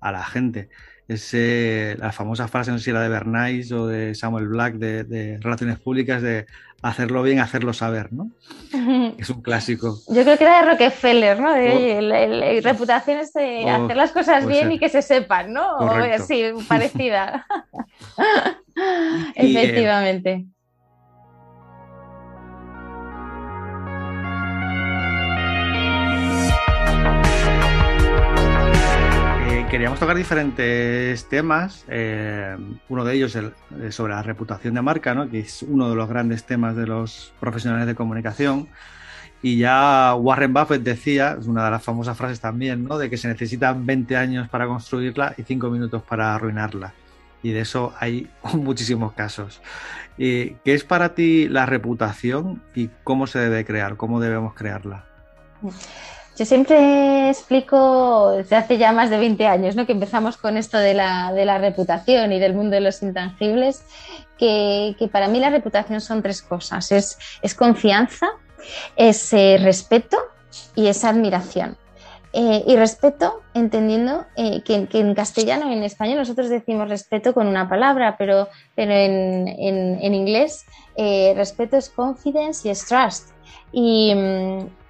la 0.02 0.24
gente. 0.24 0.70
Ese, 1.10 1.98
la 2.00 2.14
famosa 2.14 2.48
frase, 2.48 2.72
no 2.72 2.78
sé 2.78 2.86
si 2.86 2.90
era 2.92 3.02
de 3.02 3.10
Bernays 3.10 3.74
o 3.74 3.86
de 3.86 4.16
Samuel 4.16 4.48
Black 4.48 4.76
de 4.76 5.38
Relaciones 5.42 5.78
Públicas, 5.80 6.22
de 6.22 6.46
hacerlo 6.84 7.24
bien, 7.24 7.40
hacerlo 7.40 7.74
saber, 7.74 8.14
¿no? 8.14 8.30
Es 9.18 9.30
un 9.30 9.42
clásico. 9.42 10.00
Yo 10.08 10.24
creo 10.24 10.38
que 10.38 10.44
era 10.44 10.62
de 10.62 10.72
Rockefeller, 10.72 11.40
¿no? 11.40 11.54
De, 11.54 12.62
oh. 12.62 12.62
reputación 12.62 13.20
es 13.20 13.34
de 13.34 13.64
oh, 13.66 13.86
hacer 13.86 13.98
las 13.98 14.12
cosas 14.12 14.46
bien 14.46 14.72
y 14.72 14.80
que 14.80 14.90
se 14.90 15.02
sepan, 15.02 15.54
¿no? 15.54 15.64
sí, 16.28 16.44
parecida. 16.68 17.46
Efectivamente. 19.36 20.46
Queríamos 29.74 30.00
tocar 30.00 30.16
diferentes 30.16 31.28
temas. 31.30 31.84
Eh, 31.88 32.56
uno 32.90 33.04
de 33.04 33.16
ellos 33.16 33.36
es 33.36 33.96
sobre 33.96 34.14
la 34.14 34.22
reputación 34.22 34.76
de 34.76 34.84
marca, 34.84 35.16
¿no? 35.16 35.28
que 35.28 35.40
es 35.40 35.64
uno 35.64 35.90
de 35.90 35.96
los 35.96 36.08
grandes 36.08 36.44
temas 36.44 36.76
de 36.76 36.86
los 36.86 37.34
profesionales 37.40 37.88
de 37.88 37.96
comunicación. 37.96 38.68
Y 39.42 39.58
ya 39.58 40.14
Warren 40.14 40.54
Buffett 40.54 40.84
decía, 40.84 41.38
es 41.40 41.48
una 41.48 41.66
de 41.66 41.72
las 41.72 41.82
famosas 41.82 42.16
frases 42.16 42.40
también, 42.40 42.84
¿no? 42.84 43.00
de 43.00 43.10
que 43.10 43.18
se 43.18 43.28
necesitan 43.28 43.84
20 43.84 44.16
años 44.16 44.48
para 44.48 44.68
construirla 44.68 45.34
y 45.38 45.42
5 45.42 45.68
minutos 45.72 46.04
para 46.04 46.36
arruinarla. 46.36 46.94
y 47.42 47.50
de 47.50 47.62
eso 47.62 47.96
hay 48.00 48.30
muchísimos 48.54 49.14
casos. 49.14 49.60
¿Qué 50.18 50.56
es 50.66 50.84
para 50.84 51.16
ti 51.16 51.50
la 51.50 51.66
reputación 51.66 52.62
y 52.76 52.92
cómo 53.04 53.26
se 53.26 53.40
debe 53.40 53.66
crear? 53.66 53.98
¿Cómo 53.98 54.20
debemos 54.20 54.54
crearla? 54.54 55.06
Yo 56.36 56.46
siempre 56.46 57.30
explico 57.30 58.32
desde 58.32 58.56
hace 58.56 58.78
ya 58.80 58.92
más 58.92 59.12
de 59.12 59.18
20 59.18 59.46
años 59.46 59.76
¿no? 59.76 59.86
que 59.86 59.92
empezamos 59.92 60.36
con 60.36 60.58
esto 60.58 60.80
de 60.80 60.96
la, 60.96 61.32
de 61.32 61.46
la 61.46 61.60
reputación 61.60 62.32
y 62.32 62.40
del 62.40 62.56
mundo 62.56 62.72
de 62.72 62.82
los 62.82 63.04
intangibles, 63.04 63.86
que, 64.38 65.10
para 65.12 65.28
mí 65.28 65.40
la 65.40 65.52
reputación 65.52 66.02
son 66.02 66.24
tres 66.24 66.42
cosas. 66.42 66.92
Es, 66.92 67.20
es 67.44 67.54
confianza, 67.54 68.28
es 68.96 69.32
eh, 69.34 69.60
respeto 69.62 70.18
y 70.76 70.88
es 70.88 71.04
admiración. 71.04 71.78
Eh, 72.36 72.64
y 72.66 72.76
respeto, 72.78 73.44
entendiendo 73.54 74.26
eh, 74.36 74.64
que, 74.64 74.88
que, 74.88 75.00
en 75.00 75.14
castellano 75.14 75.70
y 75.70 75.74
en 75.74 75.84
español 75.84 76.18
nosotros 76.18 76.50
decimos 76.50 76.90
respeto 76.90 77.36
con 77.36 77.46
una 77.46 77.70
palabra, 77.70 78.16
pero, 78.18 78.50
pero 78.74 78.92
en, 78.92 79.48
en, 79.48 80.00
en 80.02 80.14
inglés 80.16 80.66
respeto 80.98 81.78
es 81.78 81.92
confidence 81.92 82.68
y 82.68 82.72
es 82.72 82.88
trust. 82.88 83.30
Y, 83.72 84.16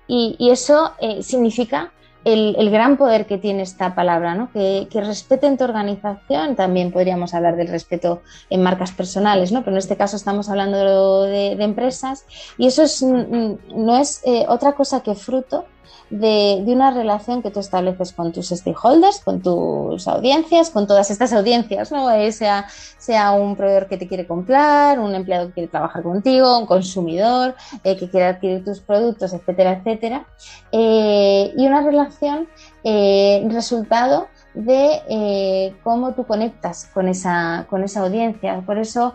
mm, 0.08 0.36
y, 0.40 0.50
eso 0.50 0.94
eh, 1.00 1.24
significa 1.24 1.92
el, 2.26 2.70
gran 2.70 2.98
poder 2.98 3.26
que 3.26 3.38
tiene 3.38 3.64
esta 3.64 3.96
palabra, 3.96 4.34
¿no? 4.36 4.52
que, 4.52 4.88
que 4.90 5.02
respeten 5.02 5.58
tu 5.58 5.66
organización, 5.66 6.56
también 6.56 6.92
podríamos 6.92 7.34
hablar 7.34 7.56
del 7.56 7.68
respeto 7.68 8.22
en 8.50 8.64
marcas 8.64 8.92
personales, 8.92 9.52
¿no? 9.52 9.60
pero 9.62 9.72
en 9.72 9.80
este 9.80 9.98
caso 9.98 10.16
estamos 10.16 10.50
hablando 10.50 11.24
de, 11.24 11.56
de 11.56 11.64
empresas 11.64 12.26
y 12.58 12.68
eso 12.68 12.84
es, 12.84 13.02
no 13.04 13.98
es 13.98 14.22
eh, 14.26 14.46
otra 14.48 14.74
cosa 14.74 15.02
que 15.02 15.16
fruto 15.16 15.66
de, 16.10 16.64
una 16.68 16.92
relación 16.92 17.42
que 17.42 17.52
tú 17.52 17.60
estableces 17.60 18.14
con 18.14 18.32
tus 18.32 18.50
stakeholders, 18.50 19.20
con 19.20 19.42
tus 19.42 20.08
audiencias, 20.08 20.70
con 20.70 20.88
todas 20.88 21.10
estas 21.12 21.34
audiencias, 21.34 21.92
¿no? 21.92 22.12
Eh, 22.12 22.32
sea, 22.32 22.68
sea 22.98 23.32
un 23.32 23.56
proveedor 23.56 23.88
que 23.88 23.98
te 23.98 24.08
quiere 24.08 24.28
comprar, 24.28 25.00
un 25.00 25.16
empleado 25.16 25.48
que 25.48 25.54
quiere 25.54 25.70
trabajar 25.70 26.04
contigo, 26.04 26.60
un 26.60 26.66
consumidor 26.66 27.56
eh, 27.84 27.98
que 27.98 28.10
quiere 28.10 28.28
adquirir 28.28 28.64
tus 28.64 28.80
productos, 28.80 29.34
etcétera, 29.34 29.74
etcétera. 29.74 30.28
Eh, 30.72 31.54
y 31.58 31.68
una 31.68 31.82
relación 31.82 32.48
resultado 32.84 34.28
de 34.54 35.74
cómo 35.84 36.14
tú 36.14 36.26
conectas 36.26 36.90
con 36.94 37.08
esa, 37.08 37.66
con 37.70 37.84
esa 37.84 38.02
audiencia. 38.02 38.62
Por 38.66 38.78
eso 38.78 39.14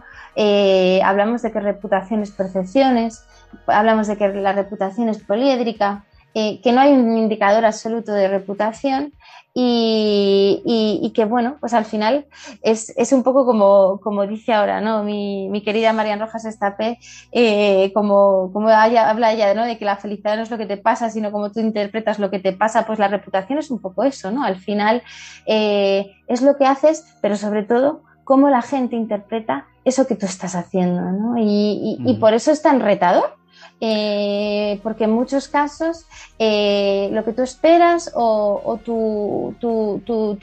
hablamos 1.04 1.42
de 1.42 1.52
que 1.52 1.60
reputación 1.60 2.22
es 2.22 2.30
percepciones, 2.30 3.24
hablamos 3.66 4.06
de 4.06 4.16
que 4.16 4.28
la 4.28 4.52
reputación 4.52 5.08
es 5.08 5.18
poliédrica, 5.18 6.04
eh, 6.34 6.60
que 6.60 6.72
no 6.72 6.80
hay 6.80 6.92
un 6.92 7.16
indicador 7.16 7.64
absoluto 7.64 8.12
de 8.12 8.28
reputación 8.28 9.12
y, 9.60 11.12
que, 11.14 11.24
bueno, 11.24 11.56
pues 11.58 11.74
al 11.74 11.84
final 11.84 12.26
es, 12.62 13.12
un 13.12 13.22
poco 13.24 13.44
como, 13.44 13.98
como, 14.00 14.26
dice 14.26 14.52
ahora, 14.52 14.80
¿no? 14.80 15.02
Mi, 15.02 15.62
querida 15.64 15.92
Marian 15.92 16.20
Rojas 16.20 16.44
Estapé, 16.44 16.98
eh, 17.32 17.90
como, 17.92 18.52
como 18.52 18.68
habla 18.68 19.32
ella, 19.32 19.54
¿no? 19.54 19.64
De 19.64 19.76
que 19.76 19.84
la 19.84 19.96
felicidad 19.96 20.36
no 20.36 20.42
es 20.42 20.50
lo 20.50 20.58
que 20.58 20.66
te 20.66 20.76
pasa, 20.76 21.10
sino 21.10 21.32
como 21.32 21.50
tú 21.50 21.58
interpretas 21.60 22.20
lo 22.20 22.30
que 22.30 22.38
te 22.38 22.52
pasa, 22.52 22.86
pues 22.86 22.98
la 22.98 23.08
reputación 23.08 23.58
es 23.58 23.70
un 23.70 23.80
poco 23.80 24.04
eso, 24.04 24.30
¿no? 24.30 24.44
Al 24.44 24.56
final 24.56 25.02
eh, 25.46 26.12
es 26.28 26.42
lo 26.42 26.56
que 26.56 26.66
haces, 26.66 27.04
pero 27.20 27.36
sobre 27.36 27.64
todo 27.64 28.02
cómo 28.22 28.50
la 28.50 28.62
gente 28.62 28.94
interpreta 28.94 29.66
eso 29.84 30.06
que 30.06 30.14
tú 30.14 30.26
estás 30.26 30.54
haciendo, 30.54 31.00
¿no? 31.00 31.36
Y, 31.38 31.98
y 32.04 32.14
por 32.14 32.34
eso 32.34 32.52
es 32.52 32.62
tan 32.62 32.80
retador, 32.80 33.38
eh, 33.80 34.80
porque 34.82 35.04
en 35.04 35.12
muchos 35.12 35.46
casos 35.46 36.06
eh, 36.38 37.10
lo 37.12 37.24
que 37.24 37.32
tú 37.32 37.42
esperas 37.42 38.10
o, 38.14 38.80
tu, 38.84 39.54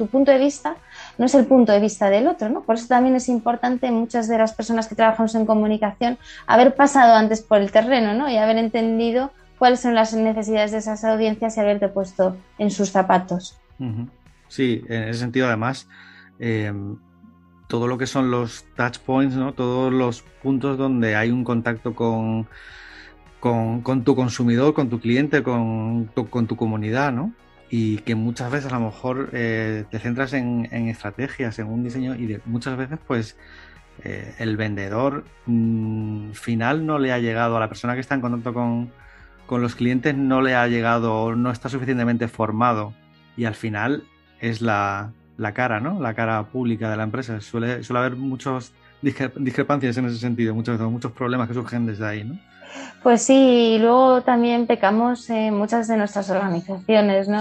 punto 0.10 0.32
de 0.32 0.40
vista 0.40 0.78
no 1.18 1.26
es 1.26 1.36
el 1.36 1.46
punto 1.46 1.74
de 1.74 1.82
vista 1.82 2.10
del 2.10 2.28
otro, 2.28 2.50
¿no? 2.50 2.62
Por 2.62 2.76
eso 2.76 2.88
también 2.88 3.16
es 3.16 3.28
importante 3.28 3.92
muchas 3.92 4.30
de 4.30 4.38
las 4.38 4.54
personas 4.54 4.88
que 4.88 4.96
trabajamos 4.96 5.36
en 5.36 5.46
comunicación 5.46 6.18
haber 6.48 6.76
pasado 6.76 7.16
antes 7.16 7.42
por 7.42 7.60
el 7.60 7.72
terreno, 7.72 8.14
¿no? 8.14 8.30
Y 8.30 8.38
haber 8.38 8.58
entendido 8.58 9.32
cuáles 9.60 9.82
son 9.82 9.96
las 9.96 10.14
necesidades 10.14 10.72
de 10.72 10.78
esas 10.78 11.04
audiencias 11.04 11.58
y 11.58 11.60
haberte 11.60 11.90
puesto 11.90 12.38
en 12.58 12.72
sus 12.72 12.92
zapatos. 12.92 13.58
Sí, 14.48 14.82
en 14.88 15.04
ese 15.10 15.20
sentido 15.20 15.48
además 15.48 15.90
em, 16.40 16.98
todo 17.68 17.88
lo 17.88 17.98
que 17.98 18.08
son 18.08 18.32
los 18.32 18.66
touch 18.78 19.00
points, 19.00 19.36
¿no? 19.36 19.54
Todos 19.54 19.92
los 19.92 20.22
puntos 20.42 20.78
donde 20.78 21.16
hay 21.18 21.32
un 21.32 21.44
contacto 21.44 21.94
con 21.94 22.48
con, 23.46 24.04
tu 24.04 24.16
consumidor, 24.16 24.74
con 24.74 24.90
tu 24.90 25.00
cliente, 25.00 25.44
con 25.44 26.10
tu, 26.16 26.28
con 26.32 26.48
tu 26.48 26.56
comunidad, 26.56 27.12
¿no? 27.12 27.32
Y 27.70 27.98
que 28.00 28.16
muchas 28.16 28.52
veces 28.52 28.74
a 28.74 28.80
lo 28.80 28.86
mejor 28.86 29.30
eh, 29.34 29.86
te 29.92 30.00
centras 30.00 30.34
en, 30.34 30.66
estrategias, 30.72 31.60
en 31.60 31.68
un 31.68 31.84
diseño 31.84 32.16
y 32.16 32.40
muchas 32.46 32.76
veces 32.76 32.98
pues 33.06 33.38
eh, 34.04 34.34
el 34.40 34.58
vendedor 34.58 35.26
mm, 35.46 36.32
final 36.32 36.88
no 36.88 36.98
le 36.98 37.12
ha 37.12 37.20
llegado 37.20 37.56
a 37.56 37.60
la 37.60 37.68
persona 37.68 37.94
que 37.94 38.00
está 38.00 38.16
en 38.16 38.22
contacto 38.22 38.52
con, 38.52 38.92
los 39.62 39.76
clientes, 39.76 40.16
no 40.16 40.42
le 40.42 40.56
ha 40.56 40.68
llegado, 40.68 41.36
no 41.36 41.52
está 41.52 41.70
suficientemente 41.70 42.28
formado 42.28 42.96
y 43.38 43.46
al 43.46 43.54
final 43.54 44.06
es 44.40 44.62
la, 44.62 45.12
cara, 45.54 45.80
¿no? 45.80 46.02
La 46.02 46.16
cara 46.16 46.44
pública 46.46 46.90
de 46.90 46.98
la 46.98 47.04
empresa. 47.04 47.40
Suele, 47.42 47.84
suele 47.84 48.00
haber 48.00 48.16
muchas 48.16 48.74
discrepancias 49.04 49.98
en 49.98 50.06
ese 50.06 50.18
sentido, 50.18 50.56
muchos, 50.56 50.80
muchos 50.80 51.12
problemas 51.12 51.48
que 51.48 51.54
surgen 51.54 51.86
desde 51.86 52.08
ahí, 52.08 52.24
¿no? 52.24 52.40
Pues 53.06 53.22
sí, 53.22 53.76
y 53.76 53.78
luego 53.78 54.24
también 54.24 54.66
pecamos 54.66 55.30
en 55.30 55.56
muchas 55.56 55.88
de 55.88 55.96
nuestras 55.96 56.28
organizaciones, 56.32 57.28
¿no? 57.28 57.40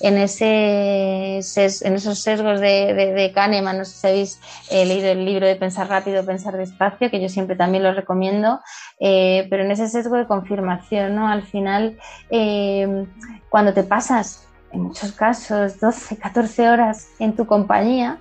En, 0.00 0.16
ese, 0.16 1.40
en 1.40 1.94
esos 1.94 2.18
sesgos 2.20 2.58
de, 2.58 2.94
de, 2.94 3.32
Kahneman, 3.32 3.76
no 3.76 3.84
sé 3.84 3.92
si 3.92 4.06
habéis 4.06 4.40
eh, 4.70 4.86
leído 4.86 5.08
el 5.08 5.26
libro 5.26 5.46
de 5.46 5.56
Pensar 5.56 5.90
rápido, 5.90 6.24
Pensar 6.24 6.56
despacio, 6.56 7.10
que 7.10 7.20
yo 7.20 7.28
siempre 7.28 7.54
también 7.54 7.82
lo 7.82 7.92
recomiendo, 7.92 8.60
eh, 8.98 9.46
pero 9.50 9.62
en 9.62 9.72
ese 9.72 9.88
sesgo 9.88 10.16
de 10.16 10.26
confirmación, 10.26 11.14
¿no? 11.14 11.28
Al 11.28 11.42
final, 11.42 11.98
eh, 12.30 13.06
cuando 13.50 13.74
te 13.74 13.82
pasas 13.82 14.47
en 14.72 14.82
muchos 14.82 15.12
casos 15.12 15.80
12, 15.80 16.16
14 16.18 16.68
horas 16.68 17.08
en 17.18 17.34
tu 17.34 17.46
compañía 17.46 18.18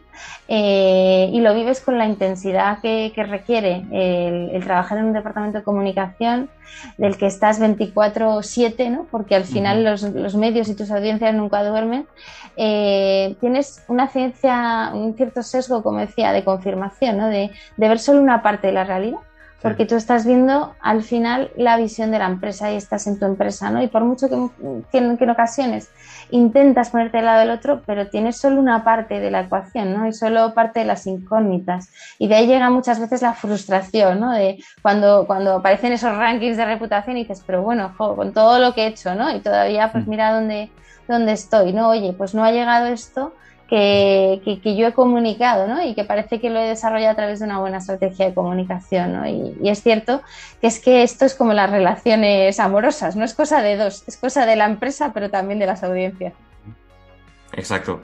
eh, 0.47 1.29
y 1.31 1.41
lo 1.41 1.53
vives 1.53 1.81
con 1.81 1.97
la 1.97 2.05
intensidad 2.05 2.79
que, 2.79 3.11
requiere 3.15 3.85
el, 3.91 4.63
trabajar 4.63 4.97
en 4.99 5.05
un 5.05 5.13
departamento 5.13 5.59
de 5.59 5.63
comunicación 5.63 6.49
del 6.97 7.17
que 7.17 7.27
estás 7.27 7.59
24/7, 7.59 8.89
¿no? 8.89 9.05
porque 9.11 9.35
al 9.35 9.45
final 9.45 9.83
los, 9.83 10.35
medios 10.35 10.69
y 10.69 10.75
tus 10.75 10.89
audiencias 10.91 11.33
nunca 11.35 11.63
duermen, 11.63 12.07
eh, 12.55 13.35
tienes 13.39 13.83
una 13.87 14.07
ciencia, 14.07 14.91
un 14.93 15.15
cierto 15.15 15.43
sesgo, 15.43 15.83
como 15.83 15.99
decía, 15.99 16.31
de 16.31 16.43
confirmación, 16.43 17.17
¿no? 17.17 17.27
de, 17.27 17.51
de 17.77 17.87
ver 17.87 17.99
solo 17.99 18.21
una 18.21 18.41
parte 18.41 18.67
de 18.67 18.73
la 18.73 18.83
realidad 18.83 19.19
porque 19.61 19.85
tú 19.85 19.95
estás 19.95 20.25
viendo 20.25 20.75
al 20.81 21.01
final 21.01 21.51
la 21.57 21.77
visión 21.77 22.11
de 22.11 22.19
la 22.19 22.27
empresa 22.27 22.71
y 22.71 22.75
estás 22.75 23.07
en 23.07 23.17
tu 23.17 23.25
empresa, 23.25 23.71
¿no? 23.71 23.81
Y 23.81 23.87
por 23.87 24.03
mucho 24.03 24.29
que, 24.29 24.97
en, 24.97 25.29
ocasiones 25.29 25.89
intentas 26.29 26.91
ponerte 26.91 27.17
al 27.19 27.25
lado 27.25 27.39
del 27.39 27.49
otro, 27.49 27.81
pero 27.85 28.07
tienes 28.07 28.37
solo 28.37 28.59
una 28.59 28.83
parte 28.83 29.19
de 29.19 29.31
la 29.31 29.41
ecuación, 29.41 29.93
¿no? 29.93 30.07
Y 30.07 30.13
solo 30.13 30.53
parte 30.53 30.81
de 30.81 30.85
las 30.85 31.07
incógnitas. 31.07 31.89
Y 32.19 32.27
de 32.27 32.35
ahí 32.35 32.47
llega 32.47 32.69
muchas 32.69 32.99
veces 32.99 33.21
la 33.21 33.33
frustración, 33.33 34.19
¿no? 34.19 34.31
De 34.31 34.63
cuando, 34.81 35.25
cuando 35.25 35.55
aparecen 35.55 35.93
esos 35.93 36.15
rankings 36.15 36.57
de 36.57 36.65
reputación 36.65 37.17
y 37.17 37.21
dices, 37.21 37.43
pero 37.45 37.63
bueno, 37.63 37.95
con 37.97 38.33
todo 38.33 38.59
lo 38.59 38.73
que 38.73 38.83
he 38.83 38.87
hecho, 38.87 39.15
¿no? 39.15 39.35
Y 39.35 39.39
todavía, 39.39 39.91
pues 39.91 40.05
mm. 40.05 40.09
mira 40.09 40.33
dónde, 40.33 40.69
dónde 41.07 41.31
estoy, 41.31 41.73
¿no? 41.73 41.89
Oye, 41.89 42.13
pues 42.13 42.35
no 42.35 42.43
ha 42.43 42.51
llegado 42.51 42.87
esto 42.87 43.33
que, 43.67 44.41
yo 44.63 44.87
he 44.87 44.93
comunicado 44.93 45.67
¿no? 45.67 45.83
y 45.83 45.93
que 45.93 46.03
parece 46.03 46.39
que 46.39 46.49
lo 46.49 46.59
he 46.59 46.67
desarrollado 46.67 47.11
a 47.11 47.15
través 47.15 47.39
de 47.39 47.45
una 47.45 47.59
buena 47.59 47.77
estrategia 47.77 48.27
de 48.27 48.33
comunicación. 48.33 49.13
¿no? 49.13 49.27
Y, 49.27 49.69
es 49.69 49.83
cierto 49.83 50.21
que 50.61 50.67
es 50.67 50.79
que 50.79 51.03
esto 51.03 51.25
es 51.25 51.35
como 51.35 51.53
las 51.53 51.69
relaciones 51.69 52.59
amorosas, 52.59 53.15
no 53.15 53.25
es 53.25 53.33
cosa 53.33 53.61
de 53.61 53.77
dos, 53.77 54.03
es 54.07 54.17
cosa 54.17 54.45
de 54.45 54.55
la 54.55 54.65
empresa, 54.65 55.11
pero 55.13 55.29
también 55.29 55.59
de 55.59 55.65
las 55.65 55.83
audiencias. 55.83 56.33
Exacto. 57.53 58.01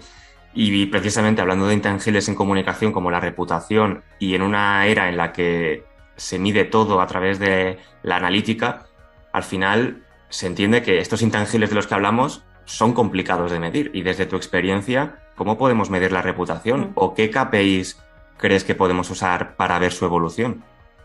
Y 0.53 0.86
precisamente 0.88 1.41
hablando 1.41 1.67
de 1.67 1.74
intangibles 1.74 2.27
en 2.29 2.36
comunicación 2.36 2.91
como 2.91 3.10
la 3.10 3.20
reputación 3.20 4.03
y 4.20 4.36
en 4.36 4.43
una 4.43 4.86
era 4.86 5.10
en 5.10 5.17
la 5.17 5.34
que 5.34 5.84
se 6.15 6.38
mide 6.38 6.63
todo 6.65 7.01
a 7.01 7.08
través 7.08 7.39
de 7.39 7.79
la 8.03 8.17
analítica, 8.17 8.86
al 9.32 9.43
final 9.43 10.03
se 10.29 10.46
entiende 10.46 10.84
que 10.84 11.00
estos 11.00 11.22
intangibles 11.22 11.70
de 11.70 11.75
los 11.75 11.88
que 11.88 11.96
hablamos 11.96 12.43
son 12.65 12.93
complicados 12.93 13.51
de 13.51 13.60
medir 13.60 13.91
y 13.93 14.01
desde 14.01 14.25
tu 14.25 14.36
experiencia, 14.36 15.20
¿cómo 15.36 15.58
podemos 15.58 15.89
medir 15.89 16.12
la 16.12 16.22
reputación 16.22 16.82
mm. 16.82 16.91
o 16.96 17.13
qué 17.13 17.29
KPIs 17.29 18.00
crees 18.38 18.63
que 18.63 18.75
podemos 18.75 19.10
usar 19.10 19.55
para 19.55 19.79
ver 19.79 19.91
su 19.91 20.05
evolución? 20.05 20.63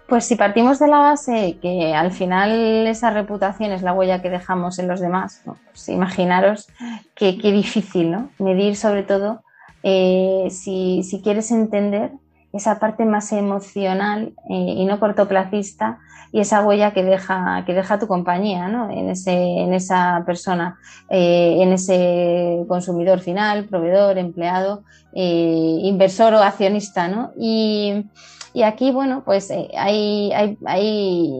Pues 0.09 0.25
si 0.25 0.37
partimos 0.37 0.79
de 0.79 0.89
la 0.89 0.99
base 1.01 1.59
que 1.61 1.95
al 1.95 2.13
final 2.13 2.87
esa 2.87 3.11
reputación 3.11 3.73
es 3.73 3.83
la 3.83 3.93
huella 3.93 4.23
que 4.23 4.31
dejamos 4.31 4.79
en 4.79 4.89
los 4.89 5.01
demás, 5.01 5.43
pues 5.45 5.89
imaginaros 5.91 6.69
qué, 7.15 7.33
difícil, 7.33 8.11
¿no? 8.11 8.31
Medir 8.39 8.77
sobre 8.77 9.03
todo 9.03 9.43
eh, 9.83 10.49
si, 10.51 11.21
quieres 11.23 11.51
entender 11.51 12.13
esa 12.53 12.79
parte 12.79 13.05
más 13.05 13.33
emocional 13.33 14.33
eh, 14.49 14.55
y 14.55 14.85
no 14.85 14.99
cortoplacista 14.99 15.99
y 16.33 16.41
esa 16.41 16.65
huella 16.65 16.93
que 16.93 17.03
deja, 17.03 17.65
que 17.67 17.75
deja 17.75 17.99
tu 17.99 18.07
compañía 18.07 18.69
¿no? 18.69 18.91
en, 18.91 19.09
ese, 19.11 19.33
en 19.33 19.73
esa 19.73 20.23
persona, 20.27 20.79
eh, 21.09 21.59
en 21.61 21.73
ese 21.73 22.65
consumidor 22.69 23.21
final, 23.21 23.65
proveedor, 23.65 24.19
empleado, 24.19 24.83
eh, 25.15 25.79
inversor 25.83 26.35
o 26.35 26.43
accionista. 26.43 27.09
¿no? 27.09 27.33
Y, 27.39 28.05
y 28.53 28.63
aquí, 28.63 28.91
bueno, 28.91 29.23
pues 29.25 29.51
hay, 29.51 30.33
hay, 30.33 30.59
hay 30.67 31.33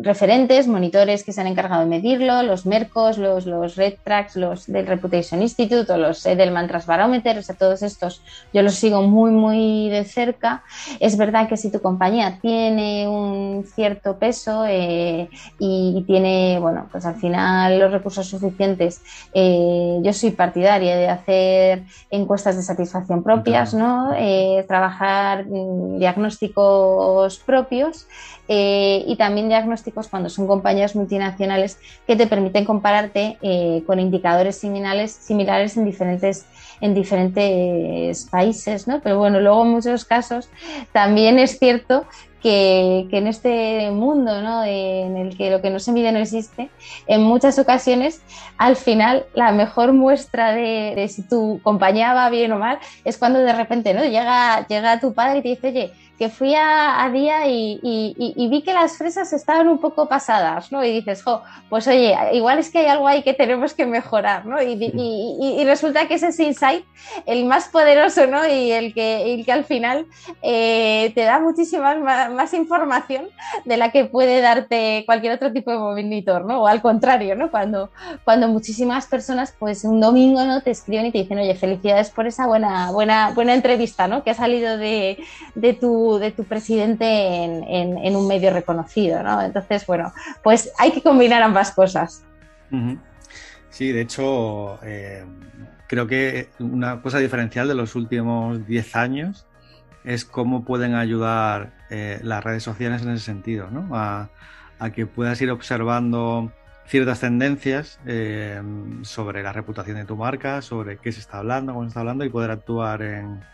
referentes, 0.00 0.66
monitores 0.66 1.24
que 1.24 1.32
se 1.32 1.40
han 1.40 1.46
encargado 1.46 1.80
de 1.82 1.86
medirlo, 1.86 2.42
los 2.42 2.66
MERCOS, 2.66 3.18
los, 3.18 3.46
los 3.46 3.76
Red 3.76 3.94
Tracks, 4.02 4.36
los 4.36 4.66
del 4.66 4.86
Reputation 4.86 5.42
Institute 5.42 5.90
o 5.92 5.96
los 5.96 6.24
Edelman 6.26 6.68
Trust 6.68 6.86
Barometer, 6.86 7.38
o 7.38 7.42
sea, 7.42 7.54
todos 7.54 7.82
estos 7.82 8.22
yo 8.52 8.62
los 8.62 8.74
sigo 8.74 9.02
muy, 9.02 9.30
muy 9.30 9.88
de 9.88 10.04
cerca. 10.04 10.62
Es 11.00 11.16
verdad 11.16 11.48
que 11.48 11.56
si 11.56 11.70
tu 11.70 11.80
compañía 11.80 12.38
tiene 12.40 13.08
un 13.08 13.64
cierto 13.64 14.18
peso 14.18 14.64
eh, 14.66 15.28
y, 15.58 16.04
tiene, 16.06 16.58
bueno, 16.60 16.88
pues 16.90 17.04
al 17.06 17.16
final 17.16 17.78
los 17.78 17.92
recursos 17.92 18.26
suficientes, 18.26 19.02
eh, 19.34 19.98
yo 20.02 20.12
soy 20.12 20.30
partidaria 20.30 20.96
de 20.96 21.08
hacer 21.08 21.84
encuestas 22.10 22.56
de 22.56 22.62
satisfacción 22.62 23.22
propias, 23.22 23.74
¿no? 23.74 24.12
Eh, 24.16 24.64
trabajar 24.66 25.46
mm, 25.46 25.98
diagnósticos 25.98 27.38
propios 27.38 28.06
y 28.52 29.16
también 29.16 29.48
diagnósticos 29.48 30.08
cuando 30.08 30.28
son 30.28 30.46
compañías 30.46 30.94
multinacionales 30.94 31.78
que 32.06 32.16
te 32.16 32.26
permiten 32.26 32.64
compararte 32.64 33.38
con 33.86 34.00
indicadores 34.00 34.56
similares, 34.56 35.12
similares 35.12 35.76
en 35.76 35.84
diferentes 35.84 36.46
en 36.80 36.94
diferentes 36.94 38.24
países, 38.24 38.88
¿no? 38.88 39.00
Pero 39.00 39.16
bueno, 39.16 39.40
luego 39.40 39.62
en 39.62 39.70
muchos 39.70 40.04
casos 40.04 40.50
también 40.92 41.38
es 41.38 41.58
cierto 41.58 42.04
que, 42.42 43.06
en 43.10 43.26
este 43.28 43.90
mundo 43.92 44.42
¿no? 44.42 44.64
en 44.64 45.16
el 45.16 45.36
que 45.36 45.50
lo 45.50 45.62
que 45.62 45.70
no 45.70 45.78
se 45.78 45.92
mide 45.92 46.10
no 46.12 46.18
existe, 46.18 46.70
en 47.06 47.22
muchas 47.22 47.58
ocasiones 47.58 48.20
al 48.58 48.76
final 48.76 49.24
la 49.34 49.52
mejor 49.52 49.92
muestra 49.92 50.52
de, 50.52 51.06
si 51.08 51.22
tu 51.22 51.60
compañía 51.62 52.14
va 52.14 52.28
bien 52.30 52.52
o 52.52 52.58
mal 52.58 52.78
es 53.04 53.16
cuando 53.16 53.38
de 53.38 53.52
repente 53.52 53.94
¿no? 53.94 54.04
llega, 54.04 54.66
llega 54.66 55.00
tu 55.00 55.14
padre 55.14 55.38
y 55.38 55.42
te 55.42 55.48
dice, 55.50 55.68
oye, 55.68 55.92
que 56.22 56.28
fui 56.28 56.54
a, 56.54 57.10
día 57.12 57.48
y, 57.48 58.46
vi 58.48 58.62
que 58.62 58.72
las 58.72 58.96
fresas 58.96 59.32
estaban 59.32 59.66
un 59.66 59.78
poco 59.78 60.06
pasadas, 60.06 60.70
¿no? 60.70 60.84
Y 60.84 60.92
dices, 60.92 61.20
jo, 61.20 61.42
pues 61.68 61.88
oye, 61.88 62.16
igual 62.32 62.60
es 62.60 62.70
que 62.70 62.78
hay 62.78 62.86
algo 62.86 63.08
ahí 63.08 63.24
que 63.24 63.34
tenemos 63.34 63.74
que 63.74 63.86
mejorar, 63.86 64.46
¿no? 64.46 64.62
Y, 64.62 65.64
resulta 65.64 66.06
que 66.06 66.14
ese 66.14 66.28
es 66.28 66.38
insight 66.38 66.84
el 67.26 67.44
más 67.44 67.66
poderoso, 67.66 68.28
¿no? 68.28 68.46
Y 68.46 68.70
el 68.70 68.94
que, 68.94 69.34
el 69.34 69.44
que 69.44 69.50
al 69.50 69.64
final 69.64 70.06
eh, 70.42 71.10
te 71.16 71.22
da 71.22 71.40
muchísima 71.40 71.96
más, 71.96 72.54
información 72.54 73.26
de 73.64 73.76
la 73.76 73.90
que 73.90 74.04
puede 74.04 74.40
darte 74.40 75.02
cualquier 75.04 75.32
otro 75.32 75.52
tipo 75.52 75.72
de 75.72 75.78
monitor, 75.78 76.44
¿no? 76.44 76.62
O 76.62 76.66
al 76.68 76.80
contrario, 76.82 77.34
¿no? 77.34 77.50
Cuando, 77.50 77.90
cuando 78.24 78.46
muchísimas 78.46 79.06
personas, 79.06 79.56
pues 79.58 79.82
un 79.82 80.00
domingo, 80.00 80.44
¿no? 80.44 80.60
Te 80.60 80.70
escriben 80.70 81.06
y 81.06 81.10
te 81.10 81.18
dicen, 81.18 81.40
oye, 81.40 81.56
felicidades 81.56 82.10
por 82.10 82.28
esa 82.28 82.46
buena, 82.46 82.92
buena, 82.92 83.32
buena 83.34 83.54
entrevista, 83.54 84.06
¿no? 84.06 84.22
Que 84.22 84.30
ha 84.30 84.34
salido 84.34 84.78
de, 84.78 85.18
de 85.56 85.72
tu 85.72 86.11
de 86.18 86.30
tu 86.30 86.44
presidente 86.44 87.04
en, 87.44 88.16
un 88.16 88.28
medio 88.28 88.50
reconocido, 88.50 89.22
¿no? 89.22 89.42
Entonces, 89.42 89.86
bueno, 89.86 90.12
pues 90.42 90.72
hay 90.78 90.92
que 90.92 91.02
combinar 91.02 91.42
ambas 91.42 91.72
cosas. 91.72 92.24
Sí, 93.70 93.92
de 93.92 94.00
hecho, 94.02 94.78
eh, 94.82 95.24
creo 95.86 96.06
que 96.06 96.48
una 96.58 97.02
cosa 97.02 97.18
diferencial 97.18 97.68
de 97.68 97.74
los 97.74 97.94
últimos 97.94 98.66
10 98.66 98.96
años 98.96 99.46
es 100.04 100.24
cómo 100.24 100.64
pueden 100.64 100.94
ayudar 100.94 101.72
eh, 101.90 102.18
las 102.22 102.42
redes 102.42 102.62
sociales 102.62 103.02
en 103.02 103.10
ese 103.10 103.24
sentido, 103.24 103.70
¿no? 103.70 103.88
A, 103.92 104.30
que 104.94 105.06
puedas 105.06 105.40
ir 105.40 105.48
observando 105.52 106.50
ciertas 106.86 107.20
tendencias 107.20 108.00
eh, 108.04 108.60
sobre 109.02 109.40
la 109.44 109.52
reputación 109.52 109.96
de 109.96 110.04
tu 110.04 110.16
marca, 110.16 110.60
sobre 110.60 110.96
qué 110.96 111.12
se 111.12 111.20
está 111.20 111.38
hablando, 111.38 111.72
cómo 111.72 111.84
se 111.84 111.88
está 111.88 112.00
hablando 112.00 112.24
y 112.24 112.30
poder 112.30 112.50
actuar 112.50 113.02
en, 113.02 113.44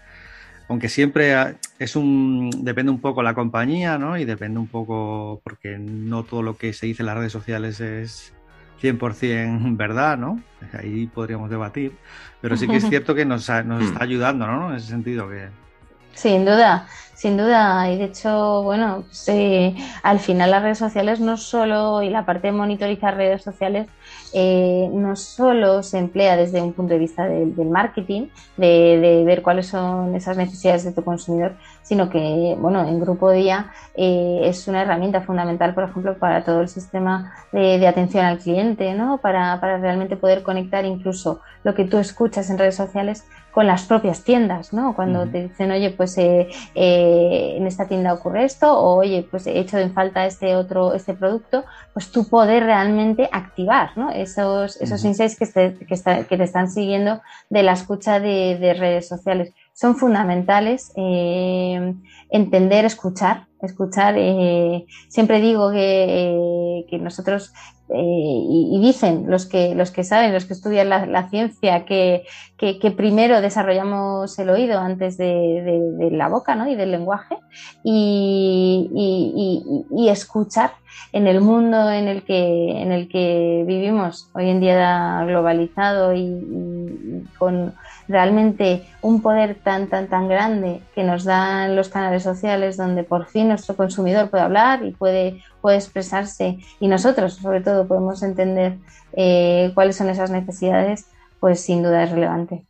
aunque 0.69 0.89
siempre 0.89 1.57
es 1.79 1.97
un 1.97 2.51
depende 2.59 2.93
un 2.93 3.01
poco 3.01 3.23
la 3.23 3.35
compañía, 3.35 3.99
¿no? 3.99 4.17
Y 4.19 4.25
depende 4.25 4.59
un 4.59 4.69
poco 4.69 5.41
porque 5.43 5.79
no 5.79 6.25
todo 6.25 6.43
lo 6.43 6.57
que 6.57 6.73
se 6.73 6.87
dice 6.87 7.03
en 7.03 7.07
las 7.07 7.17
redes 7.17 7.33
sociales 7.33 7.81
es 7.81 8.35
100% 8.83 9.77
verdad, 9.77 10.19
¿no? 10.19 10.41
Ahí 10.79 11.07
podríamos 11.07 11.51
debatir, 11.51 11.93
pero 12.41 12.57
sí 12.57 12.69
que 12.69 12.77
es 12.77 12.85
cierto 12.89 13.15
que 13.15 13.25
nos, 13.25 13.49
nos 13.65 13.83
está 13.83 14.05
ayudando, 14.05 14.47
¿no? 14.47 14.71
En 14.71 14.77
ese 14.77 14.89
sentido 14.89 15.29
que 15.29 15.49
sin 16.19 16.45
duda, 16.45 16.89
sin 17.15 17.37
duda. 17.37 17.89
Y 17.93 17.97
de 17.97 18.07
hecho, 18.07 18.63
bueno, 18.65 19.05
sí, 19.13 19.77
al 20.03 20.19
final 20.19 20.51
las 20.51 20.65
redes 20.65 20.79
sociales 20.79 21.21
no 21.21 21.37
solo, 21.37 22.03
y 22.03 22.11
la 22.11 22.27
parte 22.27 22.49
de 22.49 22.53
monitorizar 22.53 23.17
redes 23.17 23.43
sociales, 23.43 23.87
eh, 24.33 24.89
no 24.93 25.17
solo 25.17 25.83
se 25.83 25.99
emplea 25.99 26.37
desde 26.37 26.61
un 26.61 26.73
punto 26.73 26.95
de 26.95 27.01
vista 27.01 27.27
del, 27.27 27.55
marketing, 27.69 28.29
de, 28.57 29.23
ver 29.25 29.43
cuáles 29.43 29.67
son 29.67 30.15
esas 30.15 30.37
necesidades 30.37 30.85
de 30.85 30.93
tu 30.93 31.03
consumidor, 31.03 31.57
sino 31.83 32.11
que, 32.11 32.57
bueno, 32.61 32.87
en 32.87 33.01
Grupo 33.01 33.31
Día 33.31 33.73
eh, 33.95 34.41
es 34.45 34.69
una 34.69 34.83
herramienta 34.83 35.23
fundamental, 35.23 35.75
por 35.75 35.85
ejemplo, 35.85 36.19
para 36.19 36.45
todo 36.45 36.61
el 36.61 36.69
sistema 36.69 37.33
de, 37.53 37.87
atención 37.87 38.25
al 38.25 38.39
cliente, 38.39 38.95
¿no? 38.95 39.19
Para, 39.19 39.61
para 39.61 39.79
realmente 39.79 40.17
poder 40.17 40.43
conectar 40.43 40.85
incluso 40.85 41.41
lo 41.65 41.75
que 41.75 41.85
tú 41.85 41.99
escuchas 41.99 42.51
en 42.51 42.59
redes 42.59 42.77
sociales 42.77 43.25
con 43.59 43.67
las 43.67 43.87
propias 43.87 44.23
tiendas, 44.23 44.73
¿no? 44.73 44.95
Cuando 44.95 45.27
te 45.27 45.49
dicen, 45.49 45.73
oye, 45.73 45.91
pues 45.91 46.17
eh, 46.17 46.47
eh, 46.77 47.55
en 47.57 47.67
esta 47.67 47.89
tienda 47.89 48.15
ocurre 48.15 48.45
esto, 48.45 48.73
o 48.73 48.95
oye, 48.95 49.27
pues 49.29 49.49
he 49.49 49.59
hecho 49.59 49.79
en 49.79 49.93
falta 49.93 50.27
este 50.27 50.55
otro, 50.55 50.95
este 50.95 51.13
producto, 51.13 51.65
pues 51.93 52.13
tú 52.13 52.29
poder 52.29 52.63
realmente 52.63 53.29
activar, 53.33 53.99
¿no? 53.99 54.13
Esos, 54.13 54.81
esos 54.81 55.05
insights 55.05 55.37
que 55.37 55.47
te, 55.47 55.75
que, 55.75 56.37
te 56.37 56.45
están 56.45 56.71
siguiendo 56.71 57.21
de 57.51 57.65
la 57.65 57.73
escucha 57.73 58.21
de, 58.21 58.77
redes 58.79 59.09
sociales. 59.09 59.53
Son 59.73 59.97
fundamentales 59.97 60.93
eh, 60.95 61.97
entender, 62.31 62.85
escuchar, 62.85 63.49
escuchar. 63.61 64.15
siempre 65.09 65.41
digo 65.41 65.73
que, 65.73 66.68
que 66.87 66.99
nosotros 66.99 67.53
eh, 67.91 67.95
y, 67.97 68.81
dicen 68.83 69.31
los 69.31 69.47
que, 69.47 69.75
los 69.75 69.91
que 69.91 70.05
saben, 70.05 70.35
los 70.35 70.45
que 70.45 70.53
estudian 70.53 70.91
la, 70.91 71.29
ciencia, 71.31 71.87
que, 71.87 72.25
que, 72.59 72.91
primero 72.91 73.41
desarrollamos 73.41 74.39
el 74.39 74.51
oído 74.51 74.79
antes 74.79 75.17
de, 75.17 76.11
la 76.13 76.29
boca 76.29 76.55
¿no? 76.55 76.69
y 76.69 76.75
del 76.75 76.91
lenguaje 76.91 77.39
y, 77.83 78.91
y, 79.91 80.09
escuchar 80.11 80.73
en 81.13 81.27
el 81.27 81.41
mundo 81.41 81.91
en 81.91 82.09
el 82.09 82.25
que, 82.25 82.83
en 82.83 82.93
el 82.93 83.09
que 83.09 83.65
vivimos 83.67 84.29
hoy 84.35 84.51
en 84.51 84.61
día 84.61 85.25
globalizado 85.27 86.15
y, 86.15 87.25
con 87.39 87.75
realmente 88.09 88.85
un 89.03 89.23
poder 89.23 89.55
tan, 89.57 89.89
tan, 89.89 90.09
tan 90.09 90.29
grande 90.29 90.81
que 90.95 91.05
nos 91.05 91.25
dan 91.25 91.77
los 91.77 91.89
canales 91.89 92.23
sociales 92.23 92.77
donde 92.77 93.05
por 93.05 93.27
fin 93.27 93.49
nuestro 93.49 93.77
consumidor 93.77 94.31
puede 94.31 94.45
hablar 94.45 94.85
y 94.85 94.93
puede, 94.93 95.43
puede 95.61 95.77
expresarse 95.77 96.59
y 96.81 96.89
nosotros 96.89 97.35
sobre 97.35 97.61
todo 97.61 97.87
podemos 97.87 98.23
entender 98.23 98.79
eh, 99.13 99.71
cuáles 99.75 99.97
son 99.97 100.09
esas 100.09 100.31
necesidades, 100.31 101.07
pues 101.41 101.61
sin 101.61 101.83
duda 101.83 102.05
es 102.05 102.11
relevante. 102.11 102.68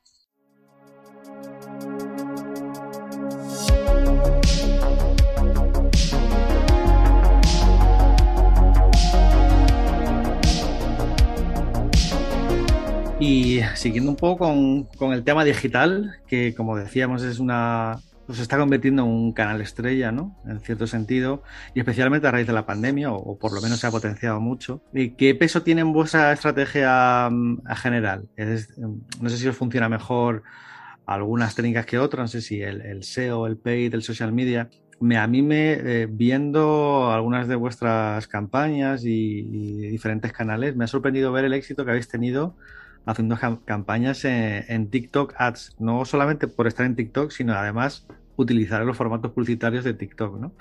Y 13.20 13.60
siguiendo 13.74 14.10
un 14.12 14.16
poco 14.16 14.86
con, 14.96 15.12
el 15.12 15.24
tema 15.24 15.42
digital, 15.42 16.20
que 16.28 16.54
como 16.54 16.76
decíamos 16.76 17.24
es 17.24 17.40
una, 17.40 17.98
pues 18.26 18.36
se 18.36 18.42
está 18.42 18.56
convirtiendo 18.58 19.02
en 19.02 19.08
un 19.08 19.32
canal 19.32 19.60
estrella, 19.60 20.12
¿no? 20.12 20.38
En 20.46 20.60
cierto 20.60 20.86
sentido, 20.86 21.42
y 21.74 21.80
especialmente 21.80 22.28
a 22.28 22.30
raíz 22.30 22.46
de 22.46 22.52
la 22.52 22.64
pandemia, 22.64 23.10
o, 23.10 23.36
por 23.36 23.52
lo 23.52 23.60
menos 23.60 23.80
se 23.80 23.88
ha 23.88 23.90
potenciado 23.90 24.40
mucho. 24.40 24.82
¿Y 24.94 25.10
¿Qué 25.10 25.34
peso 25.34 25.62
tiene 25.64 25.80
en 25.80 25.92
vuestra 25.92 26.32
estrategia 26.32 27.28
mm, 27.28 27.62
general? 27.74 28.28
Mm, 28.36 29.22
no 29.22 29.28
sé 29.28 29.36
si 29.36 29.48
os 29.48 29.56
funciona 29.56 29.88
mejor 29.88 30.44
algunas 31.04 31.56
técnicas 31.56 31.86
que 31.86 31.98
otras, 31.98 32.22
no 32.22 32.28
sé 32.28 32.40
si 32.40 32.62
el, 32.62 33.02
SEO, 33.02 33.48
el 33.48 33.56
paid, 33.56 33.94
el 33.94 34.02
social 34.02 34.32
media. 34.32 34.70
Me, 35.00 35.16
a 35.16 35.26
mí 35.26 35.42
me, 35.42 35.72
eh, 35.72 36.06
viendo 36.08 37.10
algunas 37.10 37.48
de 37.48 37.56
vuestras 37.56 38.28
campañas 38.28 39.04
y, 39.04 39.40
y 39.40 39.88
diferentes 39.88 40.32
canales, 40.32 40.76
me 40.76 40.84
ha 40.84 40.88
sorprendido 40.88 41.32
ver 41.32 41.46
el 41.46 41.52
éxito 41.52 41.84
que 41.84 41.90
habéis 41.90 42.08
tenido 42.08 42.54
haciendo 43.06 43.38
campañas 43.64 44.24
en, 44.24 44.90
TikTok 44.90 45.34
Ads, 45.38 45.76
no 45.78 46.04
solamente 46.04 46.48
por 46.48 46.66
estar 46.66 46.86
en 46.86 46.96
TikTok, 46.96 47.30
sino 47.30 47.54
además 47.54 48.06
utilizar 48.36 48.84
los 48.84 48.96
formatos 48.96 49.32
publicitarios 49.32 49.84
de 49.84 49.94
TikTok, 49.94 50.38
¿no? 50.38 50.52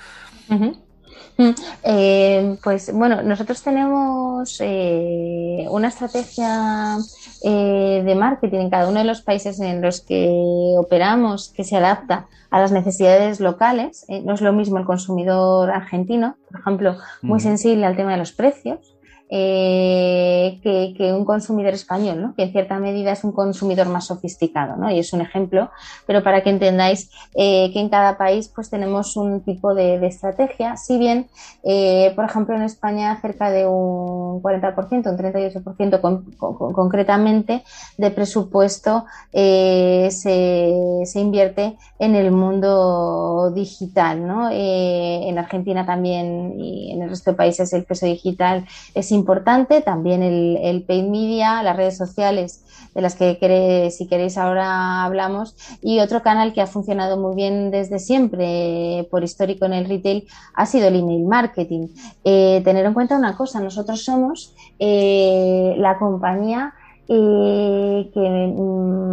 Mm, 1.37 1.51
eh, 1.83 2.57
pues 2.63 2.91
bueno, 2.93 3.21
nosotros 3.21 3.61
tenemos 3.61 4.57
eh, 4.59 5.65
una 5.69 5.89
estrategia 5.89 6.97
eh, 7.43 8.01
de 8.03 8.15
marketing 8.15 8.59
en 8.59 8.69
cada 8.71 8.89
uno 8.89 8.99
de 8.99 9.05
los 9.05 9.21
países 9.21 9.59
en 9.59 9.81
los 9.81 10.01
que 10.01 10.75
operamos 10.77 11.49
que 11.55 11.63
se 11.63 11.77
adapta 11.77 12.25
a 12.49 12.59
las 12.59 12.71
necesidades 12.71 13.39
locales. 13.39 14.05
no 14.23 14.33
es 14.33 14.41
lo 14.41 14.53
mismo 14.53 14.77
el 14.79 14.85
consumidor 14.85 15.69
argentino, 15.69 16.37
por 16.49 16.61
ejemplo, 16.61 16.97
muy 17.21 17.39
sensible 17.39 17.85
al 17.85 17.95
tema 17.95 18.11
de 18.11 18.17
los 18.17 18.31
precios, 18.31 18.96
eh, 19.29 20.59
que, 20.63 21.11
un 21.11 21.25
consumidor 21.25 21.73
español, 21.73 22.33
que 22.37 22.43
en 22.43 22.51
cierta 22.53 22.79
medida 22.79 23.11
es 23.11 23.25
un 23.25 23.33
consumidor 23.33 23.89
más 23.89 24.05
sofisticado, 24.05 24.77
y 24.89 24.99
es 24.99 25.11
un 25.11 25.19
ejemplo, 25.19 25.69
pero 26.05 26.23
para 26.23 26.43
que 26.43 26.49
entendáis 26.49 27.11
eh, 27.35 27.69
que 27.73 27.79
en 27.79 27.89
cada 27.89 28.17
país 28.17 28.49
pues 28.53 28.69
tenemos 28.69 29.17
un 29.17 29.41
tipo 29.41 29.75
de, 29.75 30.05
estrategia, 30.07 30.77
si 30.77 30.97
bien, 30.97 31.27
eh, 31.63 32.13
por 32.15 32.23
ejemplo, 32.23 32.55
en 32.55 32.61
España 32.61 33.19
cerca 33.21 33.51
de 33.51 33.67
un 33.67 34.41
40%, 34.41 35.09
un 35.09 35.17
38% 35.17 36.73
concretamente 36.73 37.63
de 37.97 38.11
presupuesto 38.11 39.05
se, 39.33 40.09
se, 40.09 41.19
invierte 41.19 41.77
en 41.99 42.15
el 42.15 42.31
mundo 42.31 43.51
digital. 43.53 44.23
en 44.51 45.37
Argentina 45.37 45.85
también 45.85 46.57
y 46.57 46.93
en 46.93 47.01
el 47.01 47.09
resto 47.09 47.31
de 47.31 47.37
países 47.37 47.73
el 47.73 47.83
peso 47.83 48.05
digital 48.05 48.65
es 48.93 49.11
importante, 49.17 49.81
también 49.81 50.23
el, 50.23 50.57
el 50.61 50.83
paid 50.83 51.09
media, 51.09 51.61
las 51.63 51.75
redes 51.75 51.97
sociales 51.97 52.63
de 52.97 53.01
las 53.01 53.15
que 53.15 53.89
si 53.91 54.07
queréis 54.07 54.37
ahora 54.39 55.03
hablamos, 55.03 55.55
y 55.81 55.99
otro 55.99 56.23
canal 56.23 56.51
que 56.53 56.61
ha 56.61 56.67
funcionado 56.67 57.15
muy 57.17 57.35
bien 57.35 57.69
desde 57.69 57.99
siempre 57.99 59.07
por 59.11 59.23
histórico 59.23 59.65
en 59.65 59.73
el 59.73 59.85
retail 59.87 60.27
ha 60.55 60.65
sido 60.65 60.87
el 60.87 60.95
email 60.95 61.25
marketing. 61.25 61.89
Eh, 62.23 62.61
tener 62.65 62.85
en 62.87 62.95
cuenta 62.95 63.15
una 63.15 63.37
cosa, 63.37 63.59
nosotros 63.59 64.03
somos 64.03 64.55
eh, 64.79 65.75
la 65.77 65.99
compañía 65.99 66.73
y 67.07 68.11
que 68.13 68.53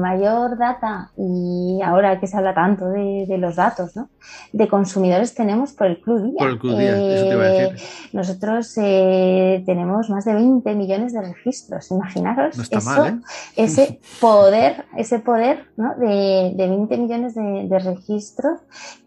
mayor 0.00 0.59
data, 0.59 1.12
y 1.16 1.80
ahora 1.83 2.18
que 2.18 2.26
se 2.26 2.37
habla 2.37 2.52
tanto 2.54 2.88
de, 2.88 3.37
los 3.38 3.57
datos, 3.57 3.94
¿no? 3.94 4.09
de 4.52 4.68
consumidores 4.68 5.35
tenemos 5.35 5.72
por 5.72 5.87
el 5.87 6.00
Club 6.00 6.24
Día. 6.24 6.38
Por 6.38 6.48
el 6.50 6.59
Club 6.59 6.78
Día, 6.78 7.14
eso 7.14 7.24
te 7.24 7.35
iba 7.35 7.44
a 7.44 7.48
decir. 7.48 7.76
Eh, 7.76 8.09
nosotros 8.12 8.72
eh, 8.76 9.62
tenemos 9.64 10.11
más 10.11 10.24
de 10.24 10.35
20 10.35 10.74
millones 10.74 11.12
de 11.12 11.22
registros, 11.22 11.90
imaginaros 11.90 12.59
eso, 12.59 13.07
¿eh? 13.07 13.20
ese 13.57 14.00
poder, 14.20 14.85
ese 14.96 15.20
poder 15.20 15.66
¿no? 15.76 15.94
de, 15.96 16.52
de 16.54 16.68
20 16.68 16.98
millones 16.98 17.35
de, 17.35 17.78
registros 17.78 18.61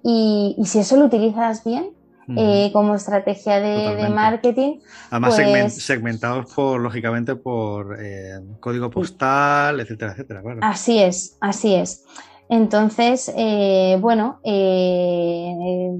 y, 0.03 0.55
y 0.57 0.65
si 0.65 0.79
eso 0.79 0.97
lo 0.97 1.05
utilizas 1.05 1.63
bien, 1.63 1.91
eh, 2.35 2.71
como 2.73 2.95
estrategia 2.95 3.61
de, 3.61 4.09
marketing. 4.09 4.79
Además, 5.09 5.35
pues 5.37 5.83
segmentados 5.83 6.53
por, 6.53 6.81
lógicamente, 6.81 7.35
por 7.35 7.97
eh, 8.01 8.39
código 8.59 8.89
postal, 8.89 9.79
etcétera, 9.79 10.11
etcétera. 10.11 10.41
Así 10.61 10.99
es, 10.99 11.37
así 11.39 11.75
es. 11.75 12.03
Entonces, 12.49 13.31
eh, 13.35 13.97
bueno, 14.01 14.39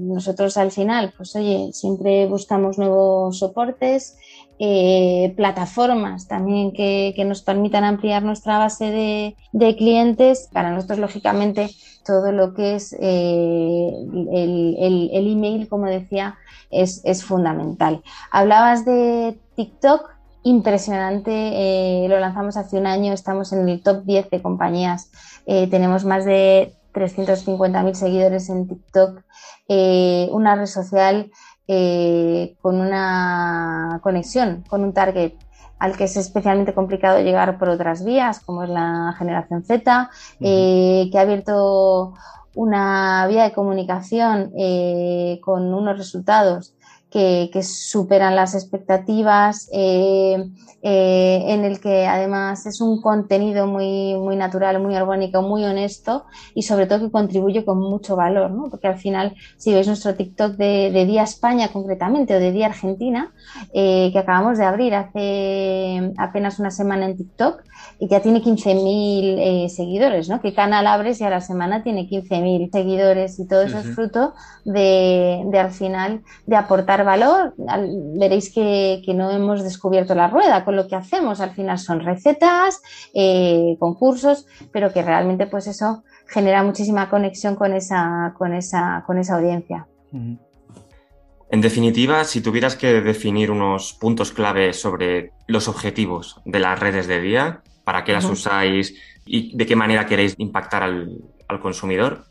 nosotros 0.00 0.56
al 0.58 0.70
final, 0.70 1.14
pues 1.16 1.34
oye, 1.36 1.70
siempre 1.72 2.26
buscamos 2.26 2.78
nuevos 2.78 3.38
soportes, 3.38 4.16
plataformas 5.36 6.26
también 6.28 6.72
que, 6.72 7.14
nos 7.26 7.42
permitan 7.42 7.84
ampliar 7.84 8.22
nuestra 8.22 8.58
base 8.58 8.90
de, 8.90 9.36
de 9.52 9.76
clientes. 9.76 10.48
Para 10.52 10.72
nosotros, 10.72 10.98
lógicamente, 10.98 11.70
todo 12.08 12.32
lo 12.32 12.54
que 12.54 12.74
es 12.76 12.94
eh, 12.98 13.92
el, 14.32 15.30
email, 15.30 15.68
como 15.68 15.84
decía, 15.84 16.38
es, 16.70 17.22
fundamental. 17.22 18.02
Hablabas 18.30 18.86
de 18.86 19.38
TikTok, 19.56 20.08
impresionante, 20.42 21.30
eh, 21.32 22.08
lo 22.08 22.18
lanzamos 22.18 22.56
hace 22.56 22.78
un 22.78 22.86
año, 22.86 23.12
estamos 23.12 23.52
en 23.52 23.68
el 23.68 23.82
top 23.82 24.04
10 24.04 24.30
de 24.30 24.40
compañías, 24.40 25.10
eh, 25.44 25.68
tenemos 25.68 26.06
más 26.06 26.24
de 26.24 26.72
350.000 26.94 27.92
seguidores 27.92 28.48
en 28.48 28.66
TikTok, 28.66 29.20
una 30.32 30.56
red 30.56 30.64
social 30.64 31.30
con 32.62 32.80
una 32.80 34.00
conexión, 34.02 34.64
con 34.66 34.82
un 34.82 34.94
target 34.94 35.34
al 35.78 35.96
que 35.96 36.04
es 36.04 36.16
especialmente 36.16 36.74
complicado 36.74 37.20
llegar 37.20 37.58
por 37.58 37.68
otras 37.68 38.04
vías, 38.04 38.40
como 38.40 38.64
es 38.64 38.70
la 38.70 39.14
generación 39.18 39.64
Z, 39.64 40.10
eh, 40.40 41.08
que 41.10 41.18
ha 41.18 41.22
abierto 41.22 42.14
una 42.54 43.26
vía 43.28 43.44
de 43.44 43.52
comunicación 43.52 44.52
eh, 44.58 45.38
con 45.44 45.72
unos 45.72 45.96
resultados 45.96 46.74
que, 47.10 47.50
superan 47.62 48.36
las 48.36 48.54
expectativas, 48.54 49.68
eh, 49.72 50.50
eh, 50.82 51.44
en 51.48 51.64
el 51.64 51.80
que 51.80 52.06
además 52.06 52.66
es 52.66 52.80
un 52.80 53.00
contenido 53.00 53.66
muy, 53.66 54.14
muy 54.14 54.36
natural, 54.36 54.80
muy 54.80 54.94
orgánico, 54.94 55.42
muy 55.42 55.64
honesto 55.64 56.24
y 56.54 56.62
sobre 56.62 56.86
todo 56.86 57.00
que 57.00 57.10
contribuye 57.10 57.64
con 57.64 57.80
mucho 57.80 58.14
valor, 58.14 58.50
¿no? 58.50 58.68
porque 58.70 58.88
al 58.88 58.98
final, 58.98 59.34
si 59.56 59.72
veis 59.72 59.86
nuestro 59.86 60.14
TikTok 60.14 60.56
de, 60.56 61.06
Día 61.08 61.22
España 61.22 61.68
concretamente 61.72 62.36
o 62.36 62.40
de 62.40 62.52
Día 62.52 62.66
Argentina, 62.66 63.32
eh, 63.72 64.10
que 64.12 64.18
acabamos 64.18 64.58
de 64.58 64.64
abrir 64.66 64.94
hace 64.94 66.12
apenas 66.18 66.58
una 66.58 66.70
semana 66.70 67.06
en 67.06 67.16
TikTok 67.16 67.62
y 67.98 68.08
ya 68.08 68.20
tiene 68.20 68.42
15.000 68.42 69.68
seguidores, 69.68 70.28
¿no? 70.28 70.40
¿Qué 70.40 70.52
canal 70.52 70.86
abres 70.86 71.20
y 71.20 71.24
a 71.24 71.30
la 71.30 71.40
semana 71.40 71.82
tiene 71.82 72.08
15.000 72.08 72.70
seguidores 72.70 73.38
y 73.38 73.46
todo 73.46 73.62
eso 73.62 73.78
es 73.78 73.86
fruto 73.94 74.34
de, 74.64 75.42
de 75.46 75.58
al 75.58 75.70
final 75.70 76.22
de 76.46 76.56
aportar 76.56 76.97
valor, 77.04 77.54
veréis 78.18 78.52
que, 78.52 79.02
no 79.14 79.30
hemos 79.30 79.62
descubierto 79.62 80.14
la 80.14 80.28
rueda 80.28 80.64
con 80.64 80.76
lo 80.76 80.86
que 80.86 80.96
hacemos. 80.96 81.40
Al 81.40 81.50
final 81.50 81.78
son 81.78 82.00
recetas, 82.00 82.82
eh, 83.14 83.76
concursos, 83.78 84.46
pero 84.72 84.92
que 84.92 85.02
realmente 85.02 85.46
pues 85.46 85.66
eso 85.66 86.04
genera 86.26 86.62
muchísima 86.62 87.08
conexión 87.08 87.56
con 87.56 87.72
esa, 87.72 88.34
con 88.36 88.54
esa, 88.54 89.02
con 89.06 89.18
esa 89.18 89.36
audiencia. 89.36 89.86
En 91.50 91.60
definitiva, 91.60 92.24
si 92.24 92.42
tuvieras 92.42 92.76
que 92.76 93.00
definir 93.00 93.50
unos 93.50 93.94
puntos 93.94 94.32
clave 94.32 94.74
sobre 94.74 95.32
los 95.46 95.68
objetivos 95.68 96.40
de 96.44 96.58
las 96.58 96.78
redes 96.78 97.06
de 97.06 97.20
día, 97.20 97.62
para 97.84 98.04
qué 98.04 98.12
las 98.12 98.26
usáis 98.26 98.94
y 99.24 99.56
de 99.56 99.64
qué 99.64 99.74
manera 99.74 100.04
queréis 100.04 100.34
impactar 100.36 100.82
al, 100.82 101.18
consumidor, 101.62 102.26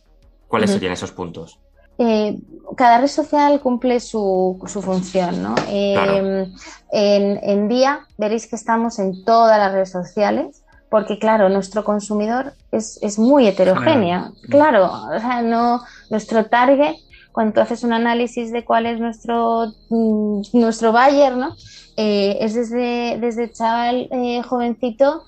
¿cuáles 0.48 0.70
serían 0.70 0.94
esos 0.94 1.12
puntos? 1.12 1.60
Eh, 1.98 2.38
cada 2.76 3.00
red 3.00 3.08
social 3.08 3.60
cumple 3.60 4.00
su, 4.00 4.60
función, 4.84 5.42
¿no? 5.42 5.56
Eh, 5.68 6.48
en, 6.92 7.68
día 7.68 8.06
veréis 8.18 8.48
que 8.48 8.56
estamos 8.56 9.00
en 9.00 9.24
todas 9.24 9.58
las 9.58 9.72
redes 9.72 9.92
sociales, 9.92 10.64
porque 10.90 11.18
claro, 11.18 11.50
nuestro 11.50 11.84
consumidor 11.84 12.54
es, 12.72 13.18
muy 13.18 13.48
heterogéneo. 13.48 14.34
Claro, 14.50 14.92
o 15.16 15.20
sea, 15.20 15.42
no, 15.42 15.82
nuestro 16.10 16.46
target, 16.46 16.96
cuando 17.32 17.62
haces 17.62 17.84
un 17.84 17.94
análisis 17.94 18.52
de 18.52 18.64
cuál 18.64 18.86
es 18.86 19.00
nuestro, 19.00 19.74
mm, 19.90 20.42
nuestro 20.54 20.92
buyer, 20.92 21.36
¿no? 21.36 21.56
Eh, 21.96 22.38
es 22.42 22.54
desde, 22.54 23.18
desde 23.20 23.52
chaval 23.52 24.08
jovencito 24.48 25.24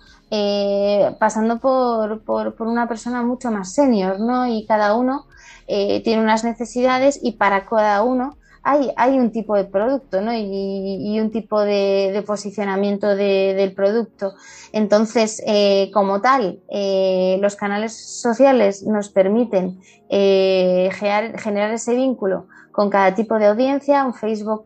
pasando 1.20 1.60
por, 1.60 2.22
por, 2.22 2.68
una 2.68 2.88
persona 2.88 3.24
mucho 3.24 3.52
más 3.52 3.74
senior, 3.74 4.20
¿no? 4.20 4.48
Y 4.48 4.66
cada 4.66 4.96
uno 4.96 5.26
eh, 5.72 6.02
tiene 6.02 6.24
unas 6.24 6.44
necesidades 6.44 7.20
y 7.22 7.34
para 7.34 7.68
cada 7.68 8.02
uno 8.02 8.38
hay, 8.64 8.92
hay 8.98 9.20
un 9.20 9.32
tipo 9.32 9.56
de 9.56 9.66
producto 9.66 10.20
¿no? 10.20 10.34
y, 10.36 11.20
un 11.20 11.30
tipo 11.30 11.62
de, 11.62 12.24
posicionamiento 12.26 13.16
del 13.16 13.74
producto. 13.74 14.34
Entonces, 14.74 15.44
eh, 15.46 15.92
como 15.94 16.22
tal, 16.22 16.60
eh, 16.70 17.38
los 17.40 17.56
canales 17.56 17.94
sociales 17.94 18.82
nos 18.82 19.10
permiten 19.10 19.80
generar, 20.10 21.72
ese 21.72 21.94
vínculo 21.94 22.48
con 22.80 22.90
cada 22.90 23.14
tipo 23.14 23.38
de 23.38 23.48
audiencia. 23.48 24.06
Un 24.06 24.14
Facebook 24.14 24.64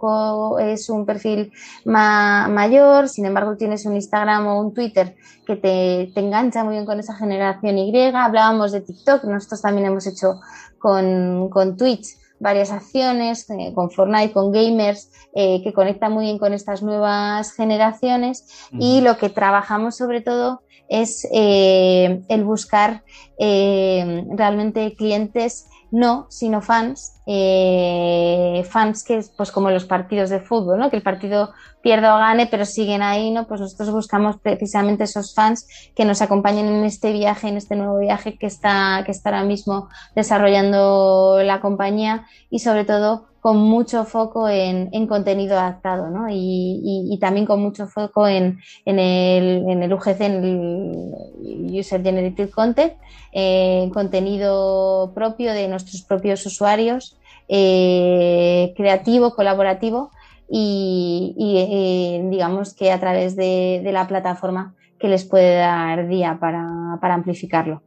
es 0.59 0.87
un 0.87 1.03
perfil 1.03 1.51
mayor, 1.83 3.09
sin 3.09 3.25
embargo, 3.25 3.57
tienes 3.57 3.87
un 3.87 3.95
Instagram 3.95 4.45
o 4.45 4.61
un 4.61 4.71
Twitter 4.71 5.15
que 5.47 5.55
te, 5.55 6.11
te 6.13 6.19
engancha 6.19 6.63
muy 6.63 6.75
bien 6.75 6.85
con 6.85 6.99
esa 6.99 7.15
generación 7.15 7.75
Y. 7.79 7.91
Hablábamos 8.13 8.71
de 8.71 8.81
TikTok, 8.81 9.23
nosotros 9.23 9.63
también 9.63 9.87
hemos 9.87 10.05
hecho 10.05 10.39
con, 10.77 11.49
con 11.49 11.75
Twitch 11.75 12.05
varias 12.39 12.71
acciones, 12.71 13.49
eh, 13.49 13.73
con 13.73 13.89
Fortnite, 13.89 14.31
con 14.31 14.51
gamers, 14.51 15.09
eh, 15.33 15.63
que 15.63 15.73
conectan 15.73 16.11
muy 16.11 16.25
bien 16.25 16.37
con 16.37 16.53
estas 16.53 16.83
nuevas 16.83 17.53
generaciones 17.53 18.69
y 18.73 19.01
lo 19.01 19.17
que 19.17 19.29
trabajamos 19.29 19.97
sobre 19.97 20.21
todo 20.21 20.61
es 20.87 21.27
eh, 21.33 22.21
el 22.29 22.43
buscar 22.43 23.03
realmente 23.39 24.93
clientes 24.95 25.65
no, 25.93 26.25
sino 26.29 26.59
fans, 26.63 27.21
eh, 27.27 28.65
fans 28.67 29.03
que, 29.03 29.23
pues 29.37 29.51
como 29.51 29.69
los 29.69 29.85
partidos 29.85 30.31
de 30.31 30.39
fútbol, 30.39 30.79
¿no? 30.79 30.89
Que 30.89 30.95
el 30.95 31.03
partido 31.03 31.51
pierda 31.83 32.15
o 32.15 32.17
gane, 32.17 32.47
pero 32.47 32.65
siguen 32.65 33.03
ahí, 33.03 33.29
¿no? 33.29 33.45
Pues 33.45 33.61
nosotros 33.61 33.91
buscamos 33.91 34.37
precisamente 34.41 35.03
esos 35.03 35.35
fans 35.35 35.67
que 35.95 36.03
nos 36.03 36.23
acompañen 36.23 36.65
en 36.65 36.83
este 36.83 37.13
viaje, 37.13 37.47
en 37.47 37.57
este 37.57 37.75
nuevo 37.75 37.99
viaje 37.99 38.39
que 38.39 38.47
está, 38.47 39.03
que 39.05 39.11
está 39.11 39.29
ahora 39.29 39.43
mismo 39.43 39.87
desarrollando 40.15 41.43
la 41.43 41.61
compañía 41.61 42.25
y 42.49 42.59
sobre 42.59 42.85
todo 42.85 43.27
con 43.43 43.57
mucho 43.57 44.05
foco 44.05 44.47
en, 44.47 45.05
contenido 45.05 45.59
adaptado 45.59 46.09
¿no? 46.09 46.27
y, 46.29 47.17
también 47.19 47.45
con 47.45 47.61
mucho 47.61 47.87
foco 47.87 48.25
en, 48.25 48.59
el, 48.85 49.93
UGC, 49.93 50.21
en 50.21 51.13
el 51.43 51.77
User 51.77 52.01
Generated 52.01 52.49
Content, 52.51 52.93
eh, 53.33 53.89
contenido 53.93 55.11
propio 55.13 55.51
de 55.51 55.67
nuestros 55.67 56.03
propios 56.03 56.45
usuarios, 56.45 57.19
eh, 57.49 58.73
creativo, 58.77 59.35
colaborativo 59.35 60.11
y, 60.49 61.35
eh, 61.37 62.25
digamos 62.29 62.73
que 62.73 62.93
a 62.93 62.99
través 63.01 63.35
de, 63.35 63.81
la 63.91 64.07
plataforma 64.07 64.73
que 64.97 65.09
les 65.09 65.25
puede 65.25 65.57
dar 65.57 66.07
día 66.07 66.37
para, 66.39 66.97
para 67.01 67.15
amplificarlo. 67.15 67.81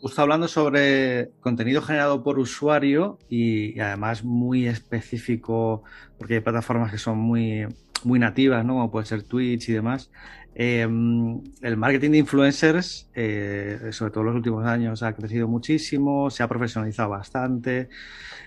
Justo 0.00 0.22
hablando 0.22 0.48
sobre 0.48 1.30
contenido 1.40 1.82
generado 1.82 2.22
por 2.22 2.38
usuario 2.38 3.18
y, 3.28 3.78
además 3.80 4.24
muy 4.24 4.66
específico, 4.66 5.82
porque 6.16 6.34
hay 6.36 6.40
plataformas 6.40 6.90
que 6.90 6.96
son 6.96 7.18
muy, 7.18 7.66
muy 8.04 8.18
nativas, 8.18 8.64
¿no? 8.64 8.74
como 8.74 8.90
puede 8.90 9.04
ser 9.04 9.24
Twitch 9.24 9.68
y 9.68 9.74
demás. 9.74 10.10
Em, 10.54 11.42
el 11.60 11.76
marketing 11.76 12.12
de 12.12 12.18
influencers, 12.18 13.10
eh, 13.14 13.90
sobre 13.92 14.10
todo 14.10 14.22
en 14.22 14.26
los 14.28 14.36
últimos 14.36 14.66
años, 14.66 15.02
ha 15.02 15.12
crecido 15.12 15.48
muchísimo, 15.48 16.30
se 16.30 16.42
ha 16.42 16.48
profesionalizado 16.48 17.10
bastante, 17.10 17.90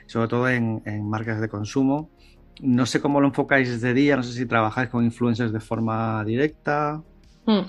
sobre 0.07 0.27
todo 0.27 0.49
en, 0.49 0.81
en 0.85 1.07
marcas 1.07 1.39
de 1.39 1.49
consumo. 1.49 2.09
No 2.61 2.87
sé 2.87 2.99
cómo 2.99 3.21
lo 3.21 3.27
enfocáis 3.27 3.69
desde 3.69 3.93
día, 3.93 4.15
no 4.15 4.23
sé 4.23 4.33
si 4.33 4.47
trabajáis 4.47 4.89
con 4.89 5.05
influencers 5.05 5.53
de 5.53 5.59
forma 5.59 6.23
directa. 6.25 7.03
Hmm. 7.45 7.61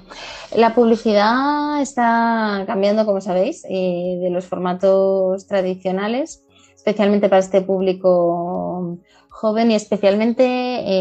La 0.56 0.74
publicidad 0.74 1.80
está 1.80 2.64
cambiando, 2.66 3.04
como 3.04 3.20
sabéis, 3.20 3.64
eh, 3.68 4.18
de 4.20 4.30
los 4.30 4.46
formatos 4.46 5.46
tradicionales, 5.46 6.44
especialmente 6.76 7.28
para 7.28 7.40
este 7.40 7.60
público 7.60 8.98
joven 9.30 9.72
y 9.72 9.74
especialmente 9.74 10.44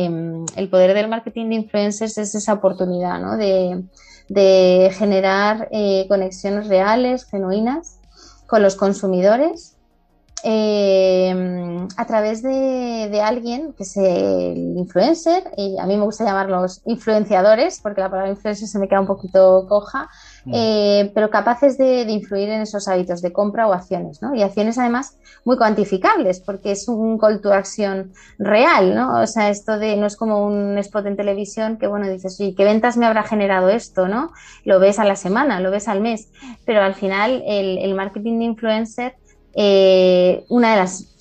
em, 0.06 0.46
el 0.56 0.70
poder 0.70 0.96
del 0.96 1.08
marketing 1.08 1.50
de 1.50 1.56
influencers 1.56 2.18
es 2.18 2.34
esa 2.34 2.54
oportunidad 2.54 3.20
¿no? 3.20 3.38
de, 3.38 4.90
generar 4.98 5.70
eh, 5.72 6.06
conexiones 6.08 6.68
reales, 6.68 7.26
genuinas 7.26 8.00
con 8.48 8.64
los 8.64 8.76
consumidores 8.76 9.73
Em, 10.46 11.88
a 11.96 12.06
través 12.06 12.44
de, 12.44 13.22
alguien 13.24 13.72
que 13.78 13.84
es 13.84 13.96
el 13.96 14.78
influencer, 14.78 15.42
y 15.56 15.78
a 15.80 15.86
mí 15.86 15.96
me 15.96 16.04
gusta 16.04 16.26
llamarlos 16.26 16.82
influenciadores, 16.84 17.80
porque 17.82 18.02
la 18.02 18.10
palabra 18.10 18.32
influencer 18.32 18.68
se 18.68 18.78
me 18.78 18.90
queda 18.90 19.00
un 19.00 19.08
poquito 19.08 19.66
coja, 19.70 20.10
mm. 20.44 20.52
eh, 20.54 21.12
pero 21.16 21.30
capaces 21.30 21.78
de, 21.78 22.02
influir 22.02 22.50
en 22.50 22.62
esos 22.62 22.90
hábitos 22.90 23.22
de 23.22 23.32
compra 23.32 23.70
o 23.70 23.74
acciones, 23.74 24.22
¿no? 24.22 24.36
Y 24.36 24.42
acciones 24.42 24.78
además 24.78 25.18
muy 25.46 25.58
cuantificables, 25.58 26.42
porque 26.42 26.74
es 26.74 26.90
un 26.90 27.18
call 27.18 27.40
to 27.40 27.54
action 27.54 28.12
real, 28.38 28.96
¿no? 28.96 29.22
O 29.22 29.28
sea, 29.28 29.50
esto 29.50 29.80
de 29.80 29.96
no 29.96 30.08
es 30.08 30.18
como 30.18 30.46
un 30.46 30.78
spot 30.78 31.06
en 31.06 31.16
televisión 31.16 31.78
que, 31.78 31.88
bueno, 31.88 32.10
dices, 32.10 32.38
¿y 32.42 32.54
qué 32.54 32.66
ventas 32.66 32.98
me 32.98 33.06
habrá 33.06 33.24
generado 33.24 33.70
esto, 33.70 34.10
¿no? 34.10 34.34
Lo 34.66 34.82
ves 34.82 35.00
a 35.00 35.06
la 35.06 35.16
semana, 35.16 35.62
lo 35.62 35.72
ves 35.72 35.88
al 35.88 36.02
mes, 36.02 36.28
pero 36.66 36.82
al 36.82 36.96
final 36.96 37.42
el, 37.48 37.78
el 37.78 37.96
marketing 37.96 38.40
de 38.40 38.46
influencer 38.46 39.23
eh, 39.56 40.46
una 40.50 40.72
de 40.72 40.78
las 40.78 41.14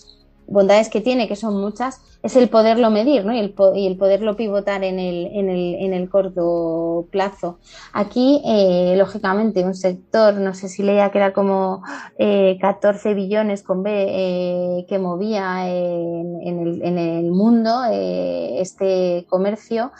bondades 0.46 0.88
que 0.88 1.00
tiene, 1.00 1.28
que 1.28 1.36
son 1.36 1.60
muchas, 1.60 2.00
es 2.22 2.36
el 2.36 2.48
poderlo 2.48 2.90
medir 2.90 3.24
¿no? 3.24 3.34
y, 3.34 3.38
el, 3.40 3.96
poderlo 3.96 4.36
pivotar 4.36 4.84
en 4.84 5.00
el, 5.00 5.26
en 5.32 5.48
el, 5.50 5.74
en 5.74 5.92
el 5.92 6.08
corto 6.08 7.08
plazo. 7.10 7.58
Aquí, 7.92 8.40
eh, 8.44 8.94
lógicamente, 8.96 9.64
un 9.64 9.74
sector, 9.74 10.34
no 10.34 10.54
sé 10.54 10.68
si 10.68 10.82
leía 10.82 11.10
que 11.10 11.18
era 11.18 11.32
como 11.32 11.82
eh, 12.18 12.58
14 12.60 13.14
billones 13.14 13.62
con 13.62 13.82
B 13.82 13.90
eh, 14.08 14.86
que 14.88 14.98
movía 14.98 15.68
en, 15.68 16.98
el, 16.98 17.30
mundo 17.32 17.82
eh, 17.90 18.60
este 18.60 19.26
comercio, 19.28 19.90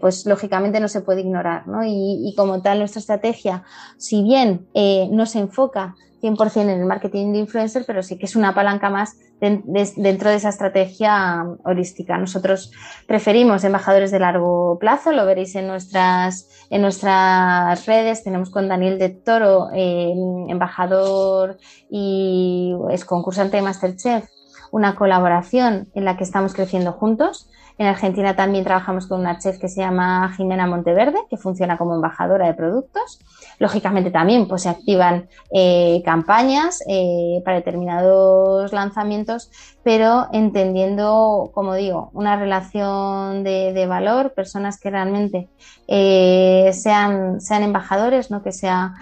pues 0.00 0.24
lógicamente 0.24 0.80
no 0.80 0.88
se 0.88 1.00
puede 1.00 1.20
ignorar. 1.20 1.66
¿no? 1.66 1.84
Y, 1.84 2.26
y, 2.26 2.34
como 2.36 2.62
tal, 2.62 2.78
nuestra 2.78 3.00
estrategia, 3.00 3.64
si 3.98 4.22
bien 4.22 4.66
no 5.10 5.26
se 5.26 5.40
enfoca 5.40 5.96
100% 6.20 6.62
en 6.62 6.68
el 6.70 6.84
marketing 6.86 7.32
de 7.32 7.38
influencer, 7.38 7.84
pero 7.86 8.02
sí 8.02 8.18
que 8.18 8.26
es 8.26 8.36
una 8.36 8.54
palanca 8.54 8.90
más 8.90 9.16
dentro 9.40 10.30
de 10.30 10.36
esa 10.36 10.50
estrategia 10.50 11.46
holística. 11.64 12.18
Nosotros 12.18 12.72
preferimos 13.06 13.64
embajadores 13.64 14.10
de 14.10 14.18
largo 14.18 14.78
plazo, 14.78 15.12
lo 15.12 15.24
veréis 15.24 15.54
en 15.54 15.66
nuestras, 15.66 16.66
en 16.68 16.82
nuestras 16.82 17.86
redes. 17.86 18.22
Tenemos 18.22 18.50
con 18.50 18.68
Daniel 18.68 18.98
de 18.98 19.08
Toro, 19.08 19.68
embajador 19.72 21.56
y 21.88 22.74
es 22.90 23.04
concursante 23.04 23.56
de 23.56 23.62
Masterchef, 23.62 24.26
una 24.72 24.94
colaboración 24.94 25.88
en 25.94 26.04
la 26.04 26.16
que 26.16 26.24
estamos 26.24 26.52
creciendo 26.52 26.92
juntos. 26.92 27.48
En 27.80 27.86
Argentina 27.86 28.36
también 28.36 28.62
trabajamos 28.62 29.06
con 29.06 29.20
una 29.20 29.38
chef 29.38 29.56
que 29.58 29.70
se 29.70 29.80
llama 29.80 30.34
Jimena 30.36 30.66
Monteverde, 30.66 31.16
que 31.30 31.38
funciona 31.38 31.78
como 31.78 31.94
embajadora 31.94 32.46
de 32.46 32.52
productos. 32.52 33.20
Lógicamente 33.58 34.10
también 34.10 34.46
pues, 34.46 34.64
se 34.64 34.68
activan 34.68 35.30
eh, 35.50 36.02
campañas 36.04 36.84
eh, 36.86 37.40
para 37.42 37.56
determinados 37.56 38.70
lanzamientos, 38.74 39.50
pero 39.82 40.26
entendiendo, 40.30 41.50
como 41.54 41.74
digo, 41.74 42.10
una 42.12 42.36
relación 42.36 43.44
de, 43.44 43.86
valor, 43.88 44.34
personas 44.34 44.78
que 44.78 44.90
realmente 44.90 45.48
eh, 45.88 46.72
sean, 46.74 47.40
sean 47.40 47.62
embajadores, 47.62 48.30
no 48.30 48.42
que 48.42 48.52
sea, 48.52 48.92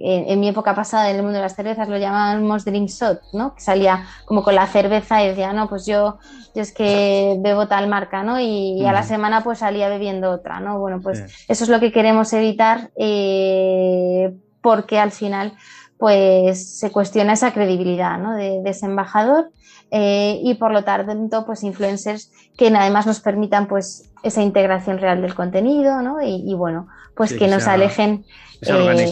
en, 0.00 0.30
en, 0.30 0.40
mi 0.40 0.48
época 0.48 0.74
pasada 0.74 1.10
en 1.10 1.16
el 1.16 1.22
mundo 1.22 1.36
de 1.36 1.42
las 1.42 1.54
cervezas 1.54 1.88
lo 1.88 1.96
llamábamos 1.98 2.64
drink 2.64 2.88
shot, 2.88 3.20
¿no? 3.32 3.54
que 3.54 3.60
salía 3.60 4.06
como 4.24 4.42
con 4.42 4.54
la 4.54 4.66
cerveza 4.66 5.22
y 5.22 5.28
decía, 5.28 5.52
no, 5.52 5.68
pues 5.68 5.86
yo, 5.86 6.18
yo 6.54 6.62
es 6.62 6.72
que 6.72 7.36
bebo 7.40 7.68
tal 7.68 7.88
marca, 7.88 8.22
¿no? 8.22 8.40
Y, 8.40 8.84
a 8.84 8.92
la 8.92 9.02
semana 9.02 9.42
pues 9.42 9.58
salía 9.58 9.88
bebiendo 9.88 10.30
otra, 10.30 10.60
¿no? 10.60 10.78
Bueno, 10.78 11.00
pues 11.02 11.24
eso 11.48 11.64
es 11.64 11.70
lo 11.70 11.80
que 11.80 11.92
queremos 11.92 12.32
evitar 12.32 12.90
eh, 12.96 14.34
porque 14.60 14.98
al 14.98 15.12
final 15.12 15.52
pues 15.98 16.78
se 16.78 16.90
cuestiona 16.90 17.32
esa 17.32 17.52
credibilidad 17.52 18.18
¿no? 18.18 18.34
de, 18.34 18.60
ese 18.64 18.86
embajador 18.86 19.50
eh, 19.90 20.40
y 20.42 20.54
por 20.54 20.72
lo 20.72 20.84
tanto 20.84 21.46
pues 21.46 21.62
influencers 21.62 22.32
que 22.56 22.68
además 22.68 23.06
nos 23.06 23.20
permitan 23.20 23.66
pues 23.66 24.10
esa 24.22 24.42
integración 24.42 24.98
real 24.98 25.22
del 25.22 25.34
contenido 25.34 26.02
¿no? 26.02 26.20
y, 26.20 26.52
bueno 26.54 26.88
pues 27.14 27.32
que, 27.32 27.48
nos 27.48 27.66
alejen 27.66 28.24
eh, 28.62 29.10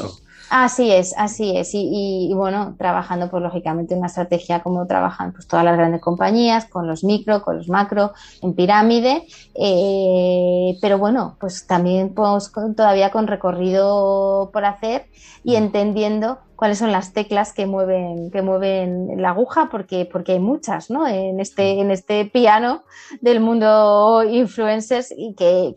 Así 0.57 0.93
es, 0.93 1.14
así 1.19 1.57
es. 1.57 1.71
Y, 1.73 2.31
bueno, 2.33 2.77
trabajando 2.79 3.29
pues 3.29 3.43
lógicamente 3.43 3.97
una 3.97 4.07
estrategia 4.07 4.62
como 4.62 4.87
trabajan 4.87 5.33
pues 5.33 5.49
todas 5.49 5.64
las 5.64 5.77
grandes 5.77 6.01
compañías, 6.01 6.67
con 6.67 6.87
los 6.87 7.03
micro, 7.03 7.43
con 7.43 7.57
los 7.57 7.69
macro, 7.69 8.12
en 8.40 8.55
pirámide. 8.55 9.27
Eh, 9.57 10.79
pero 10.81 10.97
bueno, 10.99 11.37
pues 11.40 11.67
también 11.67 12.14
pues, 12.14 12.53
todavía 12.77 13.11
con 13.11 13.27
recorrido 13.27 14.51
por 14.53 14.64
hacer 14.64 15.09
y 15.43 15.55
mm. 15.55 15.57
entendiendo 15.57 16.38
cuáles 16.64 16.79
son 16.79 16.92
las 16.92 17.12
teclas 17.12 17.53
que 17.53 17.66
mueven, 17.66 18.31
que 18.31 18.40
mueven 18.40 19.20
la 19.20 19.29
aguja, 19.29 19.68
porque, 19.70 20.09
porque 20.11 20.33
hay 20.33 20.38
muchas, 20.38 20.88
¿no? 20.88 21.07
En 21.07 21.38
este, 21.38 21.79
en 21.79 21.90
este 21.90 22.24
piano 22.24 22.85
del 23.20 23.40
mundo 23.40 24.24
influencers 24.27 25.12
y 25.14 25.35
que, 25.35 25.74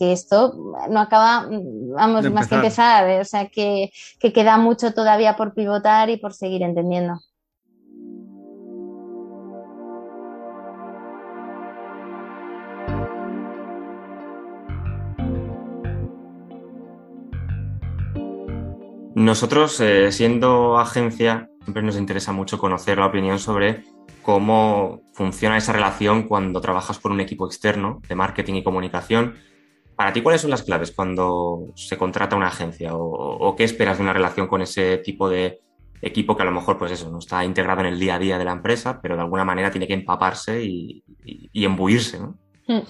esto 0.00 0.54
no 0.88 1.00
acaba, 1.00 1.46
vamos, 1.50 2.30
más 2.30 2.48
que 2.48 2.54
empezar, 2.54 3.06
¿eh? 3.06 3.20
o 3.20 3.24
sea 3.26 3.48
que, 3.48 3.92
que 4.18 4.32
queda 4.32 4.56
mucho 4.56 4.94
todavía 4.94 5.36
por 5.36 5.52
pivotar 5.52 6.08
y 6.08 6.16
por 6.16 6.32
seguir 6.32 6.62
entendiendo. 6.62 7.20
Nosotros, 19.14 19.78
eh, 19.80 20.10
siendo 20.10 20.76
agencia, 20.78 21.48
siempre 21.62 21.84
nos 21.84 21.96
interesa 21.96 22.32
mucho 22.32 22.58
conocer 22.58 22.98
la 22.98 23.06
opinión 23.06 23.38
sobre 23.38 23.84
cómo 24.22 25.02
funciona 25.12 25.56
esa 25.56 25.72
relación 25.72 26.24
cuando 26.24 26.60
trabajas 26.60 26.98
con 26.98 27.12
un 27.12 27.20
equipo 27.20 27.46
externo 27.46 28.00
de 28.08 28.14
marketing 28.16 28.54
y 28.54 28.64
comunicación. 28.64 29.34
Para 29.94 30.12
ti, 30.12 30.20
¿cuáles 30.20 30.40
son 30.40 30.50
las 30.50 30.64
claves 30.64 30.90
cuando 30.90 31.72
se 31.76 31.96
contrata 31.96 32.34
una 32.34 32.48
agencia? 32.48 32.90
¿O, 32.94 33.54
qué 33.54 33.62
esperas 33.62 33.98
de 33.98 34.02
una 34.02 34.12
relación 34.12 34.48
con 34.48 34.62
ese 34.62 34.98
tipo 34.98 35.28
de 35.28 35.60
equipo 36.02 36.36
que 36.36 36.42
a 36.42 36.46
lo 36.46 36.50
mejor, 36.50 36.76
pues 36.76 36.90
eso, 36.90 37.08
no 37.08 37.18
está 37.18 37.44
integrado 37.44 37.82
en 37.82 37.86
el 37.86 38.00
día 38.00 38.16
a 38.16 38.18
día 38.18 38.36
de 38.36 38.44
la 38.44 38.52
empresa, 38.52 38.98
pero 39.00 39.14
de 39.14 39.22
alguna 39.22 39.44
manera 39.44 39.70
tiene 39.70 39.86
que 39.86 39.94
empaparse 39.94 40.64
y, 40.64 41.04
embuirse. 41.52 42.18
Hmm. 42.66 42.80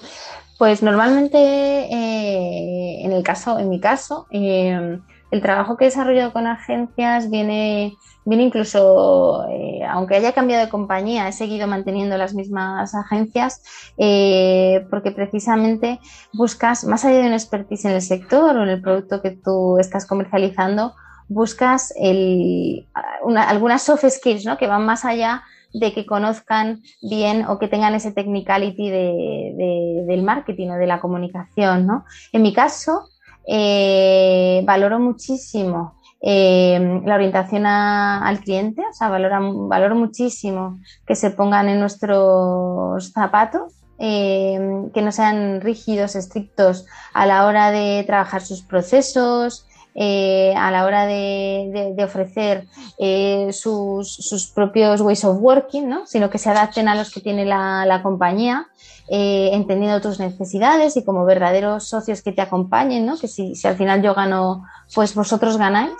Pues 0.56 0.82
normalmente, 0.82 1.36
eh, 1.38 3.04
en 3.04 3.12
el 3.12 3.22
caso, 3.22 3.58
en 3.58 3.68
mi 3.68 3.78
caso, 3.80 4.26
eh, 4.30 4.98
el 5.34 5.42
trabajo 5.42 5.76
que 5.76 5.84
he 5.84 5.88
desarrollado 5.88 6.32
con 6.32 6.46
agencias 6.46 7.28
viene, 7.28 7.96
viene 8.24 8.44
incluso, 8.44 9.44
eh, 9.50 9.80
aunque 9.88 10.14
haya 10.14 10.30
cambiado 10.30 10.64
de 10.64 10.70
compañía, 10.70 11.26
he 11.26 11.32
seguido 11.32 11.66
manteniendo 11.66 12.16
las 12.16 12.34
mismas 12.34 12.94
agencias 12.94 13.60
eh, 13.98 14.86
porque 14.90 15.10
precisamente 15.10 15.98
buscas, 16.32 16.84
más 16.84 17.04
allá 17.04 17.18
de 17.18 17.26
una 17.26 17.34
expertise 17.34 17.86
en 17.86 17.90
el 17.90 18.02
sector 18.02 18.56
o 18.56 18.62
en 18.62 18.68
el 18.68 18.80
producto 18.80 19.20
que 19.20 19.32
tú 19.32 19.76
estás 19.80 20.06
comercializando, 20.06 20.94
buscas 21.26 21.92
el, 21.96 22.86
algunas 23.24 23.82
soft 23.82 24.04
skills 24.08 24.44
¿no? 24.44 24.56
que 24.56 24.68
van 24.68 24.86
más 24.86 25.04
allá 25.04 25.42
de 25.72 25.92
que 25.92 26.06
conozcan 26.06 26.80
bien 27.02 27.44
o 27.46 27.58
que 27.58 27.66
tengan 27.66 27.96
ese 27.96 28.12
technicality 28.12 28.88
del 28.88 30.22
marketing 30.22 30.68
o 30.68 30.74
de 30.74 30.86
la 30.86 31.00
comunicación. 31.00 31.88
¿no? 31.88 32.04
En 32.32 32.42
mi 32.42 32.52
caso, 32.52 33.08
eh, 33.46 34.62
valoro 34.64 34.98
muchísimo 34.98 35.94
eh, 36.20 37.00
la 37.04 37.14
orientación 37.16 37.66
al 37.66 38.40
cliente, 38.40 38.82
o 38.90 38.92
sea, 38.94 39.08
valoro 39.08 39.94
muchísimo 39.94 40.78
que 41.06 41.14
se 41.14 41.30
pongan 41.30 41.68
en 41.68 41.80
nuestros 41.80 43.12
zapatos 43.12 43.84
eh, 43.98 44.88
que 44.92 45.02
no 45.02 45.12
sean 45.12 45.60
rígidos, 45.60 46.16
estrictos 46.16 46.86
a 47.12 47.26
la 47.26 47.46
hora 47.46 47.70
de 47.70 48.02
trabajar 48.06 48.40
sus 48.40 48.62
procesos, 48.62 49.66
eh, 49.94 50.54
a 50.56 50.70
la 50.70 50.84
hora 50.84 51.06
de, 51.06 51.94
ofrecer 52.04 52.66
eh, 52.98 53.50
sus, 53.52 54.52
propios 54.54 55.00
ways 55.00 55.24
of 55.24 55.38
working, 55.40 55.88
¿no? 55.88 56.06
sino 56.06 56.30
que 56.30 56.38
se 56.38 56.50
adapten 56.50 56.88
a 56.88 56.94
los 56.94 57.12
que 57.12 57.20
tiene 57.20 57.44
la, 57.44 58.00
compañía, 58.02 58.66
entendiendo 59.08 60.00
tus 60.00 60.18
necesidades 60.18 60.96
y 60.96 61.04
como 61.04 61.24
verdaderos 61.24 61.88
socios 61.88 62.22
que 62.22 62.32
te 62.32 62.42
acompañen, 62.42 63.06
¿no? 63.06 63.18
que 63.18 63.28
si, 63.28 63.54
al 63.64 63.76
final 63.76 64.02
yo 64.02 64.14
gano, 64.14 64.64
pues 64.94 65.14
vosotros 65.14 65.56
ganáis. 65.56 65.94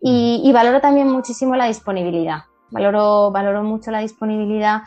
Y, 0.00 0.40
y 0.44 0.52
valoro 0.52 0.80
también 0.80 1.08
muchísimo 1.08 1.54
la 1.54 1.66
disponibilidad. 1.66 2.44
Valoro, 2.72 3.30
valoro 3.30 3.62
mucho 3.62 3.90
la 3.90 4.00
disponibilidad 4.00 4.82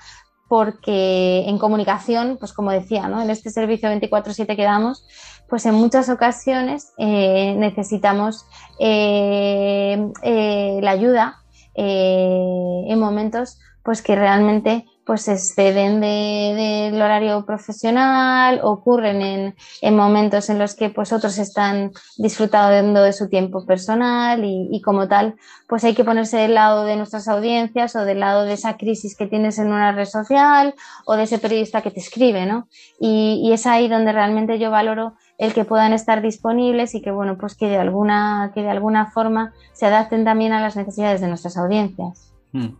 porque 0.47 1.43
en 1.47 1.57
comunicación, 1.57 2.37
pues 2.39 2.53
como 2.53 2.71
decía, 2.71 3.07
¿no? 3.07 3.21
en 3.21 3.29
este 3.29 3.49
servicio 3.49 3.89
24/7 3.89 4.55
que 4.55 4.63
damos, 4.63 5.05
pues 5.49 5.65
en 5.65 5.75
muchas 5.75 6.09
ocasiones 6.09 6.93
eh, 6.97 7.55
necesitamos 7.57 8.45
eh, 8.79 10.11
eh, 10.23 10.79
la 10.81 10.91
ayuda 10.91 11.41
en 11.77 12.97
momentos 12.97 13.59
pues 13.85 14.01
que 14.01 14.15
realmente 14.15 14.85
pues 15.05 15.27
exceden 15.27 16.01
del 16.01 16.99
horario 16.99 17.45
profesional, 17.45 18.59
ocurren 18.63 19.53
en, 19.81 19.95
momentos 19.95 20.49
en 20.49 20.57
los 20.57 20.73
que 20.73 20.89
pues 20.89 21.13
otros 21.13 21.37
están 21.37 21.91
disfrutando 22.17 23.03
de 23.03 23.13
su 23.13 23.29
tiempo 23.29 23.63
personal 23.67 24.41
y, 24.43 24.81
como 24.81 25.07
tal, 25.07 25.35
pues 25.69 25.83
hay 25.83 25.93
que 25.93 26.03
ponerse 26.03 26.37
del 26.37 26.55
lado 26.55 26.85
de 26.85 26.95
nuestras 26.95 27.27
audiencias 27.27 27.95
o 27.95 28.03
del 28.03 28.19
lado 28.19 28.45
de 28.45 28.53
esa 28.53 28.77
crisis 28.77 29.15
que 29.15 29.27
tienes 29.27 29.59
en 29.59 29.67
una 29.67 29.91
red 29.91 30.05
social 30.05 30.73
o 31.05 31.15
de 31.15 31.23
ese 31.23 31.37
periodista 31.37 31.83
que 31.83 31.91
te 31.91 31.99
escribe, 31.99 32.47
¿no? 32.47 32.67
Y, 32.99 33.43
y 33.45 33.53
es 33.53 33.67
ahí 33.67 33.87
donde 33.87 34.11
realmente 34.11 34.57
yo 34.57 34.71
valoro 34.71 35.13
el 35.37 35.53
que 35.53 35.65
puedan 35.65 35.93
estar 35.93 36.23
disponibles 36.23 36.95
y 36.95 37.03
que 37.03 37.11
bueno, 37.11 37.37
pues 37.37 37.55
que 37.55 37.69
de 37.69 37.77
alguna, 37.77 38.51
que 38.55 38.63
de 38.63 38.71
alguna 38.71 39.11
forma 39.11 39.53
se 39.73 39.85
adapten 39.85 40.25
también 40.25 40.51
a 40.51 40.61
las 40.61 40.75
necesidades 40.75 41.21
de 41.21 41.27
nuestras 41.27 41.57
audiencias. 41.57 42.33
Hmm. 42.51 42.77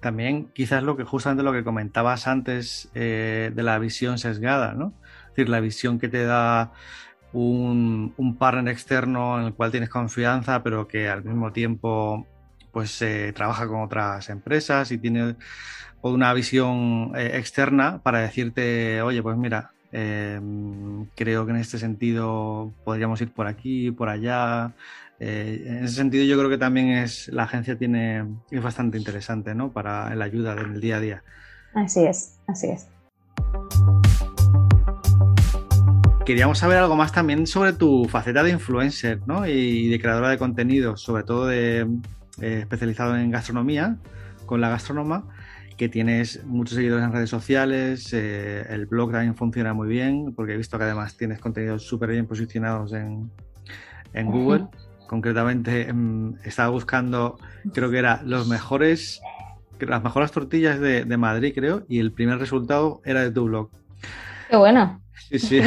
También 0.00 0.48
quizás 0.54 0.82
lo 0.82 0.96
que 0.96 1.04
justamente 1.04 1.42
lo 1.42 1.52
que 1.52 1.62
comentabas 1.62 2.26
antes 2.26 2.90
eh, 2.94 3.52
de 3.54 3.62
la 3.62 3.78
visión 3.78 4.18
sesgada, 4.18 4.72
¿no? 4.72 4.94
Es 5.24 5.36
decir, 5.36 5.48
la 5.48 5.60
visión 5.60 5.98
que 5.98 6.08
te 6.08 6.24
da 6.24 6.72
un, 7.32 8.14
un, 8.16 8.36
partner 8.36 8.72
externo 8.72 9.38
en 9.38 9.46
el 9.46 9.54
cual 9.54 9.70
tienes 9.70 9.90
confianza, 9.90 10.62
pero 10.62 10.88
que 10.88 11.08
al 11.08 11.22
mismo 11.22 11.52
tiempo 11.52 12.26
pues 12.72 13.00
eh, 13.02 13.32
trabaja 13.34 13.68
con 13.68 13.82
otras 13.82 14.30
empresas 14.30 14.90
y 14.90 14.98
tiene 14.98 15.36
una 16.02 16.32
visión 16.32 17.12
eh, 17.14 17.32
externa 17.34 18.00
para 18.02 18.20
decirte, 18.20 19.02
oye, 19.02 19.22
pues 19.22 19.36
mira, 19.36 19.72
creo 19.90 21.46
que 21.46 21.50
en 21.50 21.56
este 21.56 21.78
sentido 21.78 22.72
podríamos 22.84 23.20
ir 23.20 23.32
por 23.32 23.46
aquí, 23.48 23.90
por 23.90 24.08
allá, 24.08 24.72
eh, 25.22 25.64
en 25.66 25.84
ese 25.84 25.96
sentido, 25.96 26.24
yo 26.24 26.38
creo 26.38 26.48
que 26.48 26.56
también 26.56 26.88
es 26.88 27.28
la 27.28 27.42
agencia 27.42 27.76
tiene 27.76 28.24
es 28.50 28.62
bastante 28.62 28.96
interesante, 28.96 29.54
¿no? 29.54 29.70
Para 29.70 30.14
la 30.14 30.24
ayuda 30.24 30.54
en 30.54 30.72
el 30.72 30.80
día 30.80 30.96
a 30.96 31.00
día. 31.00 31.22
Así 31.74 32.06
es, 32.06 32.38
así 32.48 32.68
es. 32.68 32.88
Queríamos 36.24 36.58
saber 36.58 36.78
algo 36.78 36.96
más 36.96 37.12
también 37.12 37.46
sobre 37.46 37.74
tu 37.74 38.06
faceta 38.06 38.42
de 38.42 38.50
influencer, 38.50 39.20
¿no? 39.26 39.46
Y 39.46 39.88
de 39.88 40.00
creadora 40.00 40.30
de 40.30 40.38
contenido, 40.38 40.96
sobre 40.96 41.24
todo 41.24 41.46
de, 41.46 41.80
eh, 42.40 42.60
especializado 42.60 43.14
en 43.14 43.30
gastronomía, 43.30 43.98
con 44.46 44.62
la 44.62 44.70
gastronoma, 44.70 45.28
que 45.76 45.90
tienes 45.90 46.44
muchos 46.46 46.76
seguidores 46.76 47.04
en 47.04 47.12
redes 47.12 47.28
sociales, 47.28 48.10
eh, 48.14 48.64
el 48.70 48.86
blog 48.86 49.12
también 49.12 49.34
funciona 49.34 49.74
muy 49.74 49.88
bien, 49.88 50.32
porque 50.34 50.54
he 50.54 50.56
visto 50.56 50.78
que 50.78 50.84
además 50.84 51.16
tienes 51.18 51.40
contenidos 51.40 51.82
súper 51.82 52.10
bien 52.10 52.26
posicionados 52.26 52.94
en, 52.94 53.30
en 54.14 54.26
Google 54.26 54.68
concretamente 55.10 55.88
em, 55.88 56.36
estaba 56.44 56.68
buscando, 56.68 57.36
creo 57.74 57.90
que 57.90 57.98
era 57.98 58.22
los 58.24 58.46
mejores, 58.46 59.20
las 59.80 60.04
mejores 60.04 60.30
tortillas 60.30 60.78
de, 60.78 61.16
Madrid, 61.16 61.50
creo, 61.52 61.82
y 61.88 61.98
el 61.98 62.12
primer 62.12 62.38
resultado 62.38 63.02
era 63.04 63.22
de 63.22 63.32
tu 63.32 63.46
blog. 63.46 63.70
Qué 64.48 64.56
bueno. 64.56 65.02
Sí, 65.28 65.40
sí. 65.40 65.62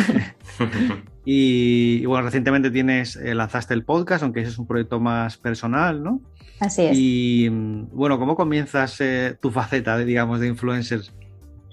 y, 1.25 2.05
bueno, 2.05 2.23
recientemente 2.23 2.71
tienes, 2.71 3.17
eh, 3.17 3.35
lanzaste 3.35 3.73
el 3.73 3.83
podcast, 3.83 4.23
aunque 4.23 4.39
ese 4.39 4.51
es 4.51 4.57
un 4.57 4.65
proyecto 4.65 5.01
más 5.01 5.35
personal, 5.35 6.01
¿no? 6.01 6.21
Así 6.61 6.83
es. 6.83 6.97
Y 6.97 7.49
mm, 7.51 7.89
bueno, 7.91 8.17
¿cómo 8.19 8.37
comienzas 8.37 9.01
eh, 9.01 9.35
tu 9.41 9.51
faceta, 9.51 9.97
de, 9.97 10.05
digamos, 10.05 10.39
de 10.39 10.47
influencer? 10.47 11.01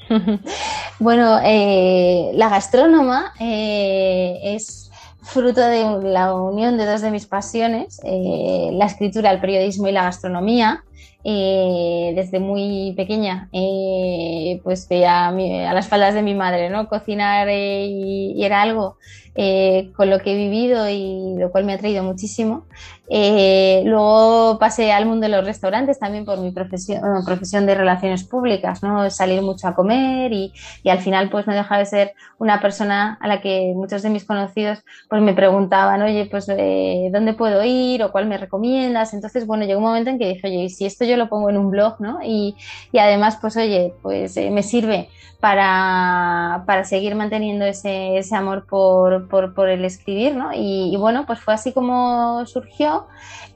bueno, 0.98 1.38
eh, 1.44 2.32
la 2.34 2.48
gastrónoma 2.48 3.32
es 3.38 4.89
fruto 5.22 5.60
de 5.60 6.02
la 6.02 6.34
unión 6.34 6.76
de 6.76 6.86
dos 6.86 7.00
de 7.00 7.10
mis 7.10 7.26
pasiones, 7.26 8.00
eh, 8.04 8.70
la 8.72 8.86
escritura, 8.86 9.30
el 9.30 9.40
periodismo 9.40 9.88
y 9.88 9.92
la 9.92 10.04
gastronomía. 10.04 10.84
Eh, 11.22 12.14
desde 12.16 12.40
muy 12.40 12.94
pequeña, 12.96 13.50
eh, 13.52 14.58
pues 14.64 14.88
veía 14.88 15.28
a, 15.28 15.32
las 15.74 15.84
espaldas 15.84 16.14
de 16.14 16.22
mi 16.22 16.34
madre, 16.34 16.70
¿no? 16.70 16.88
Cocinar 16.88 17.46
y, 17.50 18.42
era 18.42 18.62
algo 18.62 18.96
con 19.34 20.10
lo 20.10 20.18
que 20.18 20.32
he 20.32 20.36
vivido 20.36 20.88
y 20.88 21.36
lo 21.38 21.50
cual 21.50 21.64
me 21.64 21.74
ha 21.74 21.78
traído 21.78 22.02
muchísimo. 22.02 22.66
luego 23.08 24.58
pasé 24.58 24.92
al 24.92 25.06
mundo 25.06 25.26
de 25.26 25.32
los 25.32 25.44
restaurantes 25.44 25.98
también 25.98 26.24
por 26.24 26.38
mi 26.38 26.52
profesión, 26.52 27.66
de 27.66 27.74
relaciones 27.74 28.24
públicas, 28.24 28.82
¿no? 28.82 29.08
Salir 29.10 29.42
mucho 29.42 29.68
a 29.68 29.74
comer 29.74 30.32
y, 30.32 30.52
y, 30.82 30.90
al 30.90 31.00
final 31.00 31.30
pues 31.30 31.46
no 31.46 31.54
deja 31.54 31.78
de 31.78 31.86
ser 31.86 32.12
una 32.38 32.60
persona 32.60 33.18
a 33.20 33.28
la 33.28 33.40
que 33.40 33.72
muchos 33.74 34.02
de 34.02 34.10
mis 34.10 34.24
conocidos 34.24 34.80
pues 35.08 35.22
me 35.22 35.34
preguntaban, 35.34 36.02
oye, 36.02 36.26
pues 36.30 36.46
¿dónde 36.46 37.34
puedo 37.36 37.64
ir 37.64 38.02
o 38.02 38.12
cuál 38.12 38.26
me 38.26 38.38
recomiendas? 38.38 39.14
Entonces, 39.14 39.46
bueno, 39.46 39.64
llegó 39.64 39.78
un 39.78 39.86
momento 39.86 40.10
en 40.10 40.18
que 40.18 40.28
dije, 40.28 40.46
oye, 40.46 40.68
si 40.68 40.86
esto 40.86 41.04
yo 41.04 41.16
lo 41.16 41.28
pongo 41.28 41.50
en 41.50 41.56
un 41.56 41.70
blog, 41.70 42.00
¿no? 42.00 42.18
Y, 42.22 42.56
además, 42.98 43.38
pues 43.40 43.56
oye, 43.56 43.94
pues 44.02 44.36
eh, 44.36 44.50
me 44.50 44.62
sirve 44.62 45.08
para, 45.40 46.64
seguir 46.84 47.14
manteniendo 47.14 47.64
ese, 47.64 48.18
ese 48.18 48.36
amor 48.36 48.66
por, 48.66 49.28
por, 49.30 49.68
el 49.68 49.84
escribir, 49.84 50.36
¿no? 50.36 50.50
Y, 50.52 50.94
bueno, 50.96 51.24
pues 51.26 51.40
fue 51.40 51.54
así 51.54 51.72
como 51.72 52.44
surgió. 52.46 53.06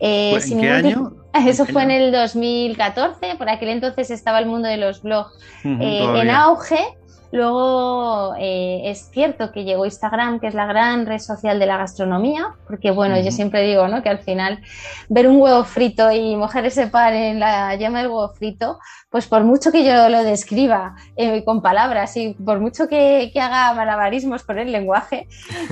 Eh, 0.01 0.39
¿En 0.51 0.61
qué 0.61 0.71
año? 0.71 1.13
Eso 1.47 1.67
fue 1.67 1.83
en 1.83 1.91
el 1.91 2.13
2014, 2.13 3.35
por 3.37 3.49
aquel 3.49 3.71
entonces 3.71 4.11
estaba 4.11 4.39
el 4.39 4.47
mundo 4.47 4.69
de 4.69 4.77
los 4.77 5.03
blogs 5.03 5.35
eh, 5.65 6.07
en 6.21 6.31
auge 6.31 6.79
Luego 7.35 8.37
eh, 8.38 8.83
es 8.85 9.11
cierto 9.11 9.50
que 9.50 9.64
llegó 9.64 9.85
Instagram, 9.85 10.38
que 10.38 10.46
es 10.46 10.55
la 10.55 10.66
gran 10.66 11.05
red 11.05 11.18
social 11.18 11.59
de 11.59 11.66
la 11.66 11.77
gastronomía, 11.77 12.55
porque 12.64 12.92
bueno, 12.92 13.20
yo 13.20 13.33
siempre 13.33 13.62
digo 13.62 13.88
¿no? 13.88 14.05
que 14.05 14.09
al 14.09 14.20
final 14.20 14.61
ver 15.09 15.27
un 15.27 15.42
huevo 15.42 15.64
frito 15.64 16.12
y 16.12 16.37
mojar 16.37 16.64
ese 16.64 16.87
pan 16.87 17.12
en 17.14 17.40
la 17.40 17.74
llama 17.74 17.98
del 17.98 18.07
huevo 18.07 18.29
frito, 18.29 18.79
pues 19.11 19.27
por 19.27 19.42
mucho 19.42 19.72
que 19.72 19.85
yo 19.85 20.09
lo 20.09 20.22
describa 20.22 20.94
eh, 21.16 21.42
con 21.44 21.61
palabras 21.61 22.16
y 22.16 22.35
por 22.35 22.61
mucho 22.61 22.87
que, 22.87 23.31
que, 23.33 23.40
haga 23.40 23.74
malabarismos 23.74 24.44
con 24.44 24.61
el 24.61 24.70
lenguaje, 24.70 25.27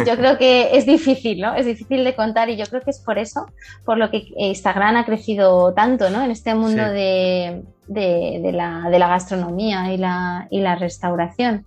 yo 0.04 0.16
creo 0.16 0.38
que 0.38 0.76
es 0.76 0.84
difícil, 0.84 1.40
¿no? 1.40 1.54
Es 1.54 1.66
difícil 1.66 2.02
de 2.02 2.16
contar 2.16 2.50
y 2.50 2.56
yo 2.56 2.66
creo 2.66 2.82
que 2.82 2.90
es 2.90 2.98
por 2.98 3.18
eso, 3.18 3.46
por 3.84 3.98
lo 3.98 4.10
que 4.10 4.24
Instagram 4.36 4.96
ha 4.96 5.04
crecido 5.04 5.72
tanto, 5.74 6.10
¿no? 6.10 6.24
En 6.24 6.32
este 6.32 6.56
mundo 6.56 6.82
de 6.82 7.62
de, 7.92 8.50
la, 8.52 8.88
de 8.90 8.98
la, 8.98 9.08
gastronomía 9.08 9.92
y 9.92 9.96
la, 9.96 10.46
y 10.50 10.60
la 10.60 10.74
restauración. 10.76 11.66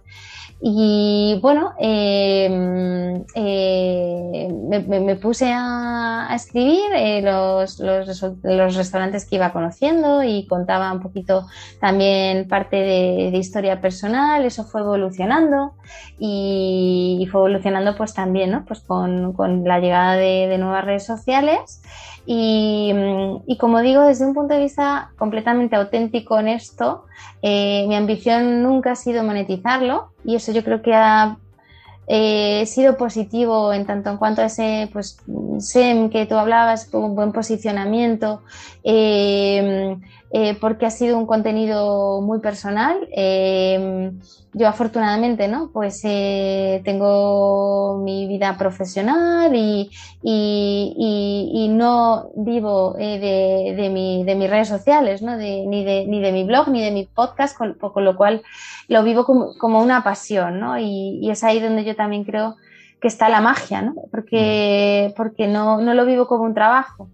Y 0.61 1.38
bueno, 1.41 1.73
em, 1.77 3.23
eh, 3.35 4.47
me, 4.88 5.15
puse 5.17 5.51
a, 5.53 6.29
escribir 6.33 6.91
eh, 6.95 7.21
los, 7.21 7.79
los, 7.79 8.75
restaurantes 8.75 9.25
que 9.25 9.35
iba 9.35 9.51
conociendo 9.51 10.23
y 10.23 10.47
contaba 10.47 10.91
un 10.91 11.01
poquito 11.01 11.45
también 11.80 12.47
parte 12.47 12.78
de, 12.78 13.38
historia 13.38 13.82
personal, 13.82 14.45
eso 14.45 14.63
fue 14.63 14.82
evolucionando 14.82 15.73
y, 16.17 17.28
fue 17.32 17.41
evolucionando 17.41 17.95
pues 17.95 18.13
también 18.13 18.51
¿no? 18.51 18.65
pues 18.65 18.80
con, 18.80 19.34
con 19.34 19.65
la 19.65 19.80
llegada 19.80 20.15
de 20.15 20.57
nuevas 20.57 20.86
redes 20.86 21.05
sociales. 21.05 21.82
Y, 22.26 22.91
y, 23.45 23.57
como 23.57 23.82
digo, 23.82 24.01
desde 24.01 24.26
un 24.26 24.34
punto 24.34 24.53
de 24.55 24.61
vista 24.61 25.11
completamente 25.17 25.76
auténtico, 25.76 26.36
honesto, 26.36 27.05
eh, 27.41 27.86
mi 27.88 27.95
ambición 27.95 28.63
nunca 28.63 28.93
ha 28.93 28.95
sido 28.95 29.23
monetizarlo 29.23 30.09
y 30.23 30.36
eso 30.36 30.51
yo 30.51 30.63
creo 30.63 30.82
que 30.82 30.93
ha 30.95 31.38
eh, 32.07 32.65
sido 32.67 32.97
positivo 32.97 33.73
en 33.73 33.86
tanto 33.86 34.11
en 34.11 34.17
cuanto 34.17 34.41
a 34.41 34.45
ese 34.45 34.89
pues, 34.93 35.17
SEM 35.59 36.09
que 36.09 36.26
tú 36.26 36.36
hablabas, 36.36 36.89
un 36.93 37.15
buen 37.15 37.32
posicionamiento, 37.32 38.41
eh, 38.84 39.97
eh, 40.38 40.53
porque 40.59 40.86
ha 40.86 40.89
sido 40.89 41.17
un 41.17 41.25
contenido 41.25 42.19
muy 42.19 42.41
personal. 42.41 43.07
Eh, 43.15 44.11
yo 44.51 44.67
afortunadamente, 44.67 45.47
¿no? 45.47 45.69
Pues 45.71 46.01
eh, 46.03 46.81
tengo 46.83 48.01
mi 48.03 48.27
vida 48.27 48.57
profesional 48.57 49.55
y, 49.55 49.89
no 51.69 52.31
vivo 52.36 52.95
de, 52.95 54.36
mis 54.38 54.49
redes 54.49 54.67
sociales, 54.67 55.21
¿no? 55.21 55.38
ni, 55.38 55.86
de, 55.86 56.05
ni 56.05 56.19
de 56.19 56.33
mi 56.33 56.43
blog, 56.43 56.67
ni 56.67 56.83
de 56.83 56.91
mi 56.91 57.05
podcast, 57.05 57.57
con, 57.57 57.77
lo 57.79 58.17
cual 58.17 58.43
lo 58.89 59.03
vivo 59.03 59.23
como, 59.23 59.81
una 59.81 60.03
pasión, 60.03 60.59
¿no? 60.59 60.77
Y, 60.77 61.29
es 61.29 61.45
ahí 61.45 61.61
donde 61.61 61.86
yo 61.86 61.95
también 61.95 62.25
creo 62.25 62.57
que 62.99 63.07
está 63.07 63.29
la 63.29 63.39
magia, 63.39 63.83
¿no? 63.83 63.93
Porque, 64.11 65.13
porque 65.15 65.47
no, 65.47 65.79
no 65.79 65.93
lo 65.93 66.05
vivo 66.05 66.27
como 66.27 66.43
un 66.43 66.53
trabajo. 66.53 67.07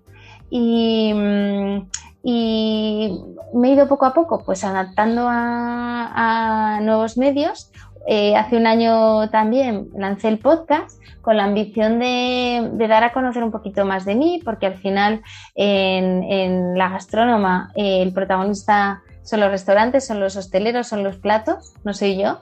Y, 0.49 1.13
mm, 1.13 1.81
y 2.23 3.19
me 3.53 3.69
he 3.69 3.73
ido 3.73 3.87
poco 3.87 4.05
a 4.05 4.13
poco 4.13 4.43
pues 4.45 4.63
adaptando 4.63 5.27
a, 5.29 6.79
nuevos 6.81 7.17
medios. 7.17 7.71
Eh, 8.07 8.35
hace 8.35 8.57
un 8.57 8.65
año 8.65 9.29
también 9.29 9.89
lancé 9.95 10.27
el 10.27 10.39
podcast 10.39 10.99
con 11.21 11.37
la 11.37 11.43
ambición 11.43 11.99
de, 11.99 12.71
dar 12.87 13.03
a 13.03 13.13
conocer 13.13 13.43
un 13.43 13.51
poquito 13.51 13.85
más 13.85 14.05
de 14.05 14.15
mí, 14.15 14.41
porque 14.43 14.65
al 14.65 14.77
final 14.77 15.21
en, 15.55 16.77
la 16.77 16.89
gastrónoma 16.89 17.71
eh, 17.75 18.01
el 18.01 18.11
protagonista 18.11 19.01
son 19.23 19.39
los 19.39 19.51
restaurantes, 19.51 20.07
son 20.07 20.19
los 20.19 20.35
hosteleros, 20.35 20.87
son 20.87 21.03
los 21.03 21.17
platos, 21.17 21.73
no 21.83 21.93
soy 21.93 22.17
yo. 22.17 22.39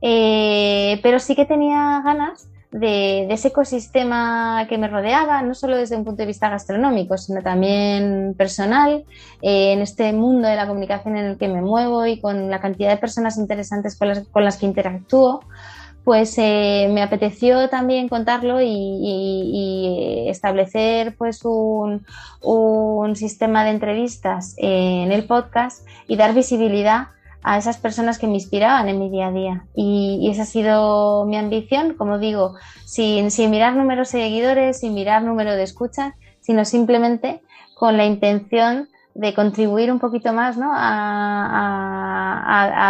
Eh, 0.00 1.00
pero 1.02 1.18
sí 1.18 1.34
que 1.34 1.44
tenía 1.44 2.02
ganas 2.04 2.48
de, 2.70 3.32
ese 3.32 3.48
ecosistema 3.48 4.66
que 4.68 4.78
me 4.78 4.88
rodeaba, 4.88 5.42
no 5.42 5.54
solo 5.54 5.76
desde 5.76 5.96
un 5.96 6.04
punto 6.04 6.22
de 6.22 6.26
vista 6.26 6.48
gastronómico, 6.48 7.16
sino 7.16 7.42
también 7.42 8.34
personal, 8.36 9.04
eh, 9.42 9.72
en 9.72 9.80
este 9.80 10.12
mundo 10.12 10.48
de 10.48 10.56
la 10.56 10.66
comunicación 10.66 11.16
en 11.16 11.26
el 11.26 11.38
que 11.38 11.48
me 11.48 11.62
muevo 11.62 12.06
y 12.06 12.20
con 12.20 12.50
la 12.50 12.60
cantidad 12.60 12.90
de 12.90 12.98
personas 12.98 13.38
interesantes 13.38 13.96
con 13.96 14.08
las, 14.08 14.20
con 14.28 14.44
las 14.44 14.56
que 14.58 14.66
interactúo, 14.66 15.40
pues 16.04 16.36
eh, 16.38 16.88
me 16.90 17.02
apeteció 17.02 17.68
también 17.68 18.08
contarlo 18.08 18.60
y, 18.62 20.26
establecer 20.28 21.16
pues 21.16 21.44
un, 21.44 22.06
un, 22.42 23.16
sistema 23.16 23.64
de 23.64 23.70
entrevistas 23.70 24.54
en 24.58 25.10
el 25.10 25.26
podcast 25.26 25.86
y 26.06 26.16
dar 26.16 26.34
visibilidad 26.34 27.08
a 27.42 27.58
esas 27.58 27.78
personas 27.78 28.18
que 28.18 28.26
me 28.26 28.34
inspiraban 28.34 28.88
en 28.88 28.98
mi 28.98 29.10
día 29.10 29.28
a 29.28 29.32
día. 29.32 29.64
Y, 29.74 30.28
esa 30.30 30.42
ha 30.42 30.46
sido 30.46 31.24
mi 31.26 31.36
ambición, 31.36 31.94
como 31.94 32.18
digo, 32.18 32.54
sin, 32.84 33.30
sin 33.30 33.50
mirar 33.50 33.76
números 33.76 34.12
de 34.12 34.20
seguidores, 34.20 34.80
sin 34.80 34.94
mirar 34.94 35.22
número 35.22 35.52
de 35.54 35.62
escuchas, 35.62 36.14
sino 36.40 36.64
simplemente 36.64 37.42
con 37.74 37.96
la 37.96 38.04
intención 38.04 38.88
de 39.14 39.34
contribuir 39.34 39.90
un 39.90 39.98
poquito 39.98 40.32
más 40.32 40.56
¿no? 40.56 40.70
a, 40.72 41.24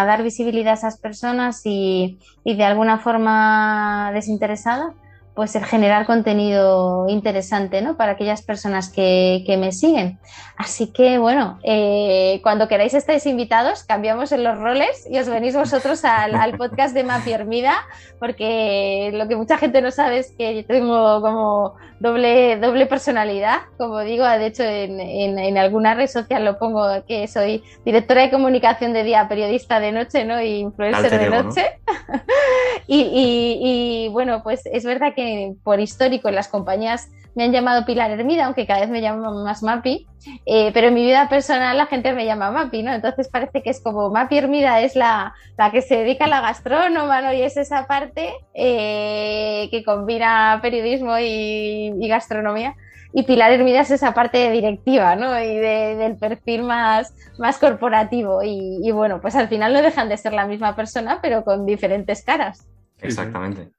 dar 0.07 0.23
visibilidad 0.23 0.73
a 0.73 0.75
esas 0.75 0.99
personas 0.99 1.63
y, 1.65 2.19
y 2.45 2.55
de 2.55 2.65
alguna 2.65 2.99
forma 2.99 4.11
desinteresada 4.13 4.95
pues 5.39 5.55
el 5.55 5.65
generar 5.65 6.05
contenido 6.05 7.07
interesante 7.09 7.81
¿no? 7.81 7.97
para 7.97 8.11
aquellas 8.11 8.43
personas 8.43 8.89
que, 8.89 9.45
me 9.57 9.71
siguen. 9.71 10.19
Así 10.57 10.93
que 10.93 11.19
bueno, 11.19 11.61
eh, 11.63 12.41
cuando 12.43 12.67
queráis 12.67 12.93
estáis 12.93 13.25
invitados, 13.25 13.85
cambiamos 13.85 14.33
en 14.33 14.43
los 14.43 14.59
roles 14.59 15.07
y 15.09 15.17
os 15.17 15.29
venís 15.29 15.55
vosotros 15.55 16.05
al, 16.05 16.57
podcast 16.59 16.93
de 16.93 17.05
Mapi 17.05 17.31
Hermida, 17.31 17.77
porque 18.19 19.13
lo 19.15 19.29
que 19.29 19.37
mucha 19.37 19.59
gente 19.59 19.81
no 19.81 19.93
sabe 19.93 20.19
es 20.19 20.35
que 20.37 20.57
yo 20.57 20.67
tengo 20.67 21.23
como 21.23 21.77
doble, 22.01 22.57
doble 22.57 22.87
personalidad, 22.87 23.59
como 23.77 24.01
digo, 24.01 24.25
de 24.25 24.47
hecho 24.47 24.65
en, 24.65 25.57
alguna 25.57 25.95
red 25.95 26.09
social 26.09 26.45
lo 26.45 26.59
pongo 26.59 26.85
que 27.07 27.29
soy 27.29 27.63
directora 27.85 28.23
de 28.23 28.31
comunicación 28.33 28.93
de 28.93 29.05
día, 29.05 29.29
periodista 29.29 29.79
de 29.79 29.93
noche 29.93 30.25
¿no? 30.25 30.43
y 30.43 30.59
influencer 30.59 31.17
de 31.17 31.31
noche. 31.31 31.79
y 32.89 34.09
bueno, 34.11 34.43
pues 34.43 34.63
es 34.67 34.85
verdad 34.85 35.15
que 35.15 35.28
por 35.63 35.81
histórico 35.81 36.29
en 36.29 36.35
las 36.35 36.49
compañías 36.49 37.09
me 37.39 37.45
han 37.45 37.53
llamado 37.53 37.87
Pilar 37.87 38.11
Hermida, 38.11 38.47
aunque 38.47 38.67
cada 38.67 38.81
vez 38.81 38.91
me 38.91 39.01
llaman 39.01 39.45
más 39.45 39.63
Mapi, 39.63 40.09
eh, 40.45 40.73
pero 40.75 40.89
en 40.89 40.95
mi 40.95 41.05
vida 41.05 41.29
personal 41.29 41.77
la 41.77 41.87
gente 41.87 42.13
me 42.13 42.27
llama 42.27 42.51
Mapi, 42.51 42.83
¿no? 42.83 42.93
Entonces 42.93 43.29
parece 43.29 43.63
que 43.63 43.71
es 43.71 43.81
como 43.81 44.11
Mapi 44.11 44.39
Hermida 44.39 44.81
es 44.81 44.97
la, 44.97 45.35
la 45.57 45.71
que 45.71 45.81
se 45.81 45.99
dedica 45.99 46.25
a 46.25 46.29
la 46.29 46.41
gastrónoma, 46.41 47.23
¿no? 47.23 47.33
Y 47.33 47.43
es 47.43 47.57
esa 47.57 47.87
parte 47.87 48.33
eh, 48.55 49.69
que 49.71 49.85
combina 49.85 50.59
periodismo 50.61 51.17
y, 51.21 52.09
gastronomía. 52.09 52.75
Y 53.13 53.23
Pilar 53.23 53.53
Hermida 53.53 53.83
es 53.83 53.93
esa 53.93 54.15
parte 54.15 54.51
directiva, 54.51 55.15
¿no? 55.15 55.41
Y 55.41 55.59
del 55.59 56.17
perfil 56.17 56.65
más, 56.65 57.15
más 57.39 57.59
corporativo. 57.59 58.43
Y, 58.43 58.81
y 58.83 58.91
bueno, 58.91 59.21
pues 59.21 59.37
al 59.37 59.49
final 59.49 59.73
no 59.73 59.81
dejan 59.81 60.09
de 60.09 60.17
ser 60.17 60.33
la 60.33 60.47
misma 60.47 60.75
persona, 60.75 61.21
pero 61.23 61.45
con 61.45 61.67
diferentes 61.67 62.25
caras. 62.25 62.67
Exactamente. 63.01 63.78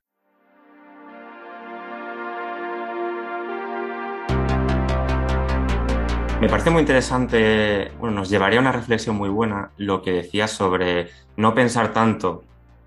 Me 6.39 6.47
parece 6.47 6.69
muy 6.69 6.79
interesante, 6.79 7.91
bueno, 7.99 8.15
nos 8.15 8.29
llevaría 8.29 8.59
a 8.59 8.61
una 8.61 8.71
reflexión 8.71 9.17
muy 9.17 9.27
buena 9.27 9.71
lo 9.75 10.01
que 10.01 10.13
decías 10.13 10.51
sobre 10.51 11.09
no 11.35 11.53
pensar 11.53 11.91
tanto, 11.91 12.45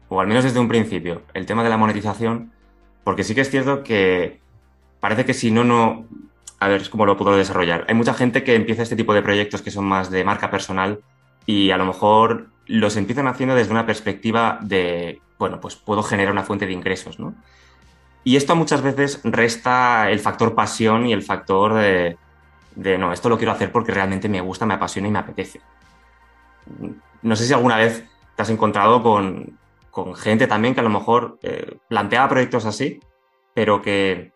o 0.09 0.23
al 0.23 0.27
menos 0.27 0.45
desde 0.45 0.59
un 0.59 0.69
principio, 0.69 1.21
el 1.35 1.45
tema 1.45 1.63
de 1.63 1.69
la 1.69 1.77
monetización, 1.77 2.51
porque 3.05 3.25
sí 3.25 3.35
que 3.35 3.43
es 3.43 3.51
cierto 3.51 3.83
que 3.83 4.41
parece 5.01 5.27
que 5.27 5.35
si 5.35 5.51
no, 5.51 5.65
no... 5.65 6.07
A 6.61 6.69
ver, 6.69 6.89
cómo 6.89 7.05
lo 7.05 7.17
puedo 7.17 7.37
desarrollar. 7.37 7.85
Hay 7.89 7.95
mucha 7.95 8.15
gente 8.15 8.45
que 8.45 8.55
empieza 8.55 8.85
este 8.85 8.97
tipo 8.97 9.13
de 9.13 9.21
proyectos 9.21 9.63
que 9.63 9.73
son 9.73 9.85
más 9.85 10.11
de 10.11 10.25
marca 10.25 10.51
personal 10.51 11.01
y 11.45 11.73
a 11.73 11.77
lo 11.77 11.85
mejor 11.85 12.47
los 12.67 12.97
empiezan 12.97 13.27
haciendo 13.27 13.55
desde 13.57 13.73
una 13.73 13.85
perspectiva 13.85 14.61
de, 14.63 15.21
bueno, 15.39 15.61
pues 15.61 15.77
puedo 15.77 16.03
generar 16.05 16.33
una 16.33 16.45
fuente 16.45 16.67
de 16.67 16.73
ingresos, 16.73 17.19
¿no? 17.19 17.35
Y 18.25 18.37
esto 18.37 18.55
muchas 18.55 18.81
veces 18.81 19.21
resta 19.25 20.09
el 20.11 20.21
factor 20.21 20.55
pasión 20.55 21.07
y 21.07 21.13
el 21.13 21.23
factor 21.23 21.75
de, 21.75 22.17
de 22.75 22.99
no, 22.99 23.13
esto 23.13 23.29
lo 23.29 23.37
quiero 23.37 23.53
hacer 23.53 23.71
porque 23.71 23.93
realmente 23.93 24.29
me 24.29 24.41
gusta, 24.41 24.67
me 24.67 24.75
apasiona 24.75 25.09
y 25.09 25.11
me 25.11 25.19
apetece. 25.19 25.61
No 27.23 27.37
sé 27.37 27.45
si 27.45 27.53
alguna 27.53 27.77
vez 27.77 28.05
te 28.37 28.43
has 28.43 28.51
encontrado 28.51 29.03
con, 29.03 29.59
gente 30.17 30.47
también 30.47 30.75
que 30.75 30.81
a 30.81 30.85
lo 30.85 30.91
mejor 30.91 31.39
eh, 31.43 31.77
planteaba 31.89 32.29
proyectos 32.29 32.65
así, 32.65 33.01
pero 33.55 33.83
que 33.83 34.33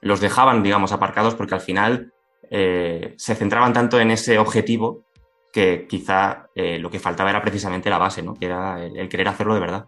los 0.00 0.20
dejaban, 0.20 0.62
digamos, 0.62 0.92
aparcados 0.92 1.34
porque 1.34 1.54
al 1.54 1.60
final 1.60 2.12
eh, 2.50 3.14
se 3.16 3.34
centraban 3.34 3.72
tanto 3.72 3.98
en 3.98 4.10
ese 4.10 4.38
objetivo 4.38 5.04
que 5.52 5.86
quizá 5.88 6.48
eh, 6.54 6.78
lo 6.78 6.90
que 6.90 7.00
faltaba 7.00 7.30
era 7.30 7.42
precisamente 7.42 7.90
la 7.90 7.98
base, 7.98 8.22
¿no? 8.22 8.34
que 8.34 8.46
era 8.46 8.84
el 8.84 9.08
querer 9.08 9.28
hacerlo 9.28 9.54
de 9.54 9.60
verdad. 9.60 9.86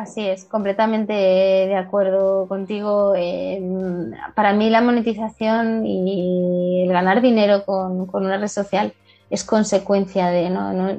Así 0.00 0.26
es, 0.26 0.46
completamente 0.46 1.12
de 1.12 1.76
acuerdo 1.76 2.48
contigo. 2.48 3.12
para 4.34 4.54
mí 4.54 4.70
la 4.70 4.80
monetización 4.80 5.84
y 5.84 6.84
el 6.84 6.90
ganar 6.90 7.20
dinero 7.20 7.66
con, 7.66 8.08
una 8.10 8.38
red 8.38 8.48
social 8.48 8.94
es 9.28 9.44
consecuencia 9.44 10.28
de, 10.28 10.48
no, 10.48 10.72
no, 10.72 10.94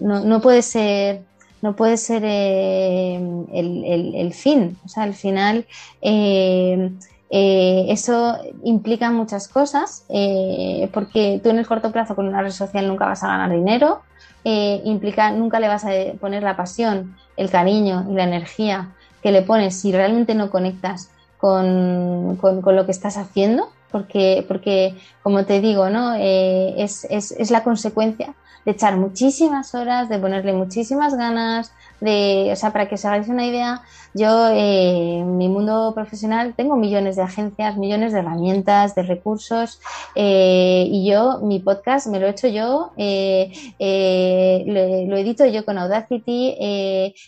no, 0.00 0.24
no, 0.24 0.40
puede 0.40 0.62
ser, 0.62 1.22
no 1.62 1.76
puede 1.76 1.96
ser 1.98 2.24
eh, 2.24 3.14
el, 3.52 4.34
fin. 4.34 4.76
O 4.84 4.88
sea, 4.88 5.04
al 5.04 5.14
final 5.14 5.64
eh, 6.02 6.90
eh, 7.30 7.86
eso 7.88 8.36
implica 8.64 9.10
muchas 9.10 9.48
cosas, 9.48 10.04
porque 10.92 11.40
tú 11.42 11.50
en 11.50 11.58
el 11.58 11.66
corto 11.66 11.92
plazo 11.92 12.16
con 12.16 12.26
una 12.26 12.42
red 12.42 12.50
social 12.50 12.88
nunca 12.88 13.06
vas 13.06 13.22
a 13.22 13.28
ganar 13.28 13.50
dinero, 13.50 14.02
eh, 14.44 14.80
implica, 14.84 15.32
nunca 15.32 15.60
le 15.60 15.68
vas 15.68 15.84
a 15.84 15.90
poner 16.18 16.42
la 16.42 16.56
pasión, 16.56 17.16
el 17.36 17.50
cariño 17.50 18.06
y 18.10 18.14
la 18.14 18.24
energía 18.24 18.92
que 19.22 19.32
le 19.32 19.42
pones 19.42 19.78
si 19.78 19.92
realmente 19.92 20.34
no 20.34 20.50
conectas 20.50 21.10
con, 21.36 22.38
lo 22.40 22.86
que 22.86 22.90
estás 22.90 23.18
haciendo, 23.18 23.70
porque, 23.90 24.44
porque 24.48 24.94
como 25.22 25.44
te 25.44 25.60
digo, 25.60 25.90
¿no? 25.90 26.14
Eh, 26.14 26.74
es, 26.78 27.06
es, 27.10 27.32
es 27.32 27.50
la 27.50 27.64
consecuencia 27.64 28.34
de 28.64 28.72
echar 28.72 28.96
muchísimas 28.96 29.74
horas, 29.74 30.08
de 30.08 30.18
ponerle 30.18 30.54
muchísimas 30.54 31.14
ganas, 31.14 31.72
de, 32.00 32.50
o 32.52 32.56
sea, 32.56 32.72
para 32.72 32.88
que 32.88 32.94
os 32.94 33.04
hagáis 33.04 33.28
una 33.28 33.46
idea, 33.46 33.82
yo 34.14 34.48
eh, 34.48 35.18
en 35.18 35.36
mi 35.36 35.48
mundo 35.48 35.92
profesional 35.94 36.54
tengo 36.56 36.76
millones 36.76 37.16
de 37.16 37.22
agencias, 37.22 37.76
millones 37.76 38.12
de 38.12 38.18
herramientas, 38.18 38.94
de 38.94 39.02
recursos 39.02 39.80
eh, 40.14 40.84
y 40.88 41.08
yo, 41.08 41.40
mi 41.42 41.60
podcast 41.60 42.08
me 42.08 42.18
lo 42.18 42.26
he 42.26 42.30
hecho 42.30 42.48
yo, 42.48 42.92
eh, 42.96 43.52
lo, 45.08 45.16
edito 45.16 45.46
yo 45.46 45.64
con 45.64 45.78
Audacity, 45.78 46.56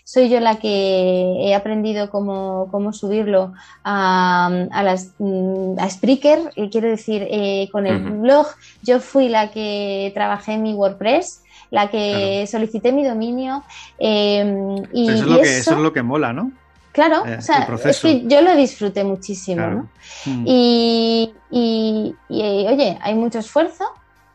soy 0.04 0.28
yo 0.28 0.40
la 0.40 0.56
que 0.56 1.36
he 1.40 1.54
aprendido 1.54 2.10
cómo, 2.10 2.68
cómo 2.70 2.92
subirlo 2.92 3.52
a, 3.84 4.66
a, 4.70 4.82
las, 4.82 5.12
mm, 5.18 5.78
a 5.78 5.88
Spreaker, 5.88 6.50
quiero 6.70 6.88
decir, 6.88 7.28
con 7.70 7.86
el 7.86 7.98
blog, 7.98 8.46
yo 8.82 9.00
fui 9.00 9.28
la 9.28 9.50
que 9.50 10.10
trabajé 10.14 10.54
en 10.54 10.62
mi 10.62 10.74
WordPress 10.74 11.42
la 11.70 11.88
que 11.88 12.46
solicité 12.46 12.92
mi 12.92 13.02
dominio. 13.02 13.64
Em, 13.98 14.76
y, 14.92 15.08
eso, 15.08 15.14
es 15.14 15.26
lo 15.26 15.36
que, 15.36 15.58
eso, 15.58 15.72
es 15.72 15.78
lo 15.78 15.92
que 15.94 16.02
mola, 16.02 16.34
¿no? 16.34 16.52
Claro, 16.92 17.24
eh, 17.26 17.36
o 17.38 17.42
sea, 17.42 17.66
es 17.84 18.00
que 18.00 18.24
yo 18.26 18.42
lo 18.42 18.54
disfruté 18.54 19.02
muchísimo, 19.02 19.66
¿no? 19.66 19.90
Mm. 20.26 20.44
Y, 20.46 21.34
y, 21.50 22.14
oye, 22.28 22.98
hay 23.00 23.14
mucho 23.14 23.38
esfuerzo, 23.38 23.84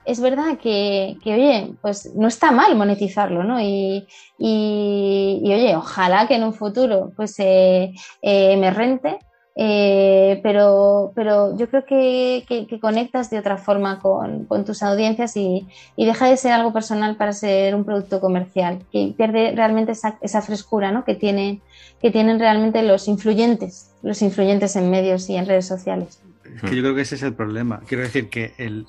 es 0.05 0.19
verdad 0.21 0.57
que, 0.57 1.17
oye, 1.25 1.73
pues 1.81 2.13
no 2.15 2.27
está 2.27 2.51
mal 2.51 2.75
monetizarlo, 2.75 3.43
¿no? 3.43 3.61
Y, 3.61 4.07
oye, 4.39 5.75
ojalá 5.75 6.27
que 6.27 6.35
en 6.35 6.45
un 6.45 6.53
futuro 6.53 7.11
pues 7.15 7.35
eh, 7.39 7.93
eh, 8.21 8.57
me 8.57 8.71
rente, 8.71 9.19
eh, 9.59 10.39
pero, 10.43 11.11
pero 11.15 11.57
yo 11.57 11.67
creo 11.67 11.83
que, 11.83 12.45
conectas 12.79 13.31
de 13.31 13.39
otra 13.39 13.57
forma 13.57 13.99
con, 13.99 14.47
tus 14.65 14.83
audiencias 14.83 15.35
y, 15.35 15.67
deja 15.97 16.27
de 16.27 16.37
ser 16.37 16.51
algo 16.51 16.71
personal 16.71 17.15
para 17.15 17.33
ser 17.33 17.73
un 17.73 17.83
producto 17.83 18.19
comercial, 18.19 18.79
que 18.91 19.15
pierde 19.17 19.53
realmente 19.55 19.93
esa, 19.93 20.41
frescura 20.43 20.91
¿no? 20.91 21.03
que, 21.03 21.15
tiene, 21.15 21.59
que 21.99 22.11
tienen 22.11 22.39
realmente 22.39 22.83
los 22.83 23.07
influyentes, 23.07 23.91
los 24.03 24.21
influyentes 24.21 24.75
en 24.75 24.91
medios 24.91 25.27
y 25.29 25.37
en 25.37 25.47
redes 25.47 25.65
sociales. 25.65 26.21
Es 26.55 26.61
que 26.61 26.75
yo 26.75 26.83
creo 26.83 26.95
que 26.95 27.01
ese 27.01 27.15
es 27.15 27.23
el 27.23 27.33
problema. 27.33 27.81
Quiero 27.87 28.03
decir 28.03 28.29
que 28.29 28.53
el, 28.57 28.85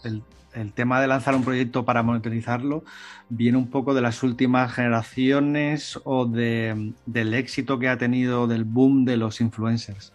el 0.54 0.72
tema 0.72 1.00
de 1.00 1.06
lanzar 1.06 1.34
un 1.34 1.44
proyecto 1.44 1.84
para 1.84 2.02
monetizarlo 2.02 2.84
viene 3.30 3.56
un 3.56 3.68
poco 3.68 3.94
de 3.94 4.02
las 4.02 4.22
últimas 4.22 4.72
generaciones 4.72 5.98
o 6.04 6.26
de, 6.26 6.92
del 7.06 7.32
éxito 7.34 7.78
que 7.78 7.88
ha 7.88 7.96
tenido 7.96 8.46
del 8.46 8.64
boom 8.64 9.04
de 9.04 9.16
los 9.16 9.40
influencers. 9.40 10.12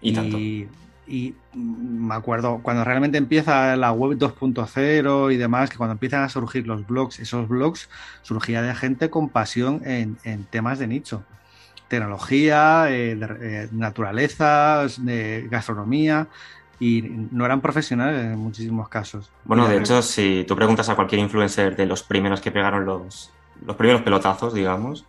Y, 0.00 0.66
y, 1.06 1.34
me 1.54 2.14
acuerdo 2.14 2.60
cuando 2.62 2.84
realmente 2.84 3.18
empieza 3.18 3.76
la 3.76 3.92
web 3.92 4.16
2.0 4.16 5.32
y 5.32 5.36
demás, 5.36 5.68
que 5.68 5.76
cuando 5.76 5.92
empiezan 5.92 6.22
a 6.22 6.28
surgir 6.28 6.66
los 6.66 6.86
blogs, 6.86 7.18
esos 7.18 7.48
blogs 7.48 7.88
surgía 8.22 8.62
de 8.62 8.74
gente 8.74 9.10
con 9.10 9.28
pasión 9.28 9.82
en, 9.84 10.16
temas 10.50 10.78
de 10.78 10.86
nicho. 10.86 11.24
Tecnología, 11.88 12.86
eh, 12.88 13.18
eh, 13.40 13.68
naturaleza, 13.72 14.86
de 14.98 15.48
gastronomía 15.50 16.28
y 16.80 17.02
no 17.30 17.44
eran 17.44 17.60
profesionales 17.60 18.24
en 18.24 18.38
muchísimos 18.38 18.88
casos. 18.88 19.30
Bueno, 19.44 19.68
de 19.68 19.78
hecho, 19.78 20.00
si 20.00 20.44
tú 20.48 20.56
preguntas 20.56 20.88
a 20.88 20.96
cualquier 20.96 21.20
influencer 21.20 21.76
de 21.76 21.84
los 21.84 22.02
primeros 22.02 22.40
que 22.40 22.50
pegaron 22.50 22.86
los, 22.86 23.30
los 23.64 23.76
primeros 23.76 24.00
pelotazos, 24.00 24.54
digamos, 24.54 25.04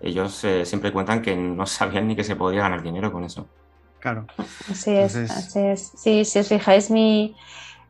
ellos 0.00 0.42
eh, 0.42 0.66
siempre 0.66 0.90
cuentan 0.92 1.22
que 1.22 1.36
no 1.36 1.64
sabían 1.64 2.08
ni 2.08 2.16
que 2.16 2.24
se 2.24 2.34
podía 2.34 2.62
ganar 2.62 2.82
dinero 2.82 3.12
con 3.12 3.22
eso. 3.22 3.46
Claro. 4.02 4.26
Así 4.68 4.90
es, 4.90 5.14
así 5.14 5.60
es. 5.60 5.92
Sí, 5.96 6.24
si 6.24 6.40
os 6.40 6.48
fijáis, 6.48 6.90
mi. 6.90 7.36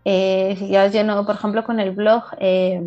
Eh, 0.05 0.55
fijaos, 0.59 0.93
yo 0.93 1.05
no, 1.05 1.25
por 1.25 1.37
ejemplo, 1.37 1.65
con 1.65 1.81
el 1.81 1.93
blog, 1.93 2.25
eh, 2.39 2.83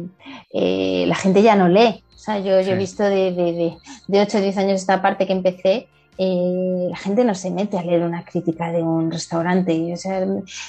la 1.07 1.15
gente 1.15 1.41
ya 1.41 1.55
no 1.55 1.67
lee. 1.67 2.03
O 2.13 2.17
sea, 2.17 2.37
yo, 2.37 2.61
yo 2.61 2.73
he 2.73 2.77
visto 2.77 3.03
de, 3.03 3.31
de, 3.31 3.53
de, 3.53 3.77
de 4.07 4.21
8 4.21 4.37
o 4.37 4.41
10 4.41 4.57
años 4.57 4.81
esta 4.81 5.01
parte 5.01 5.25
que 5.25 5.33
empecé 5.33 5.87
eh, 6.17 6.87
la 6.89 6.95
gente 6.95 7.25
no 7.25 7.35
se 7.35 7.51
mete 7.51 7.77
a 7.77 7.83
leer 7.83 8.03
una 8.03 8.23
crítica 8.23 8.71
de 8.71 8.81
un 8.81 9.11
restaurante. 9.11 9.93
O 9.93 9.97
sea, 9.97 10.25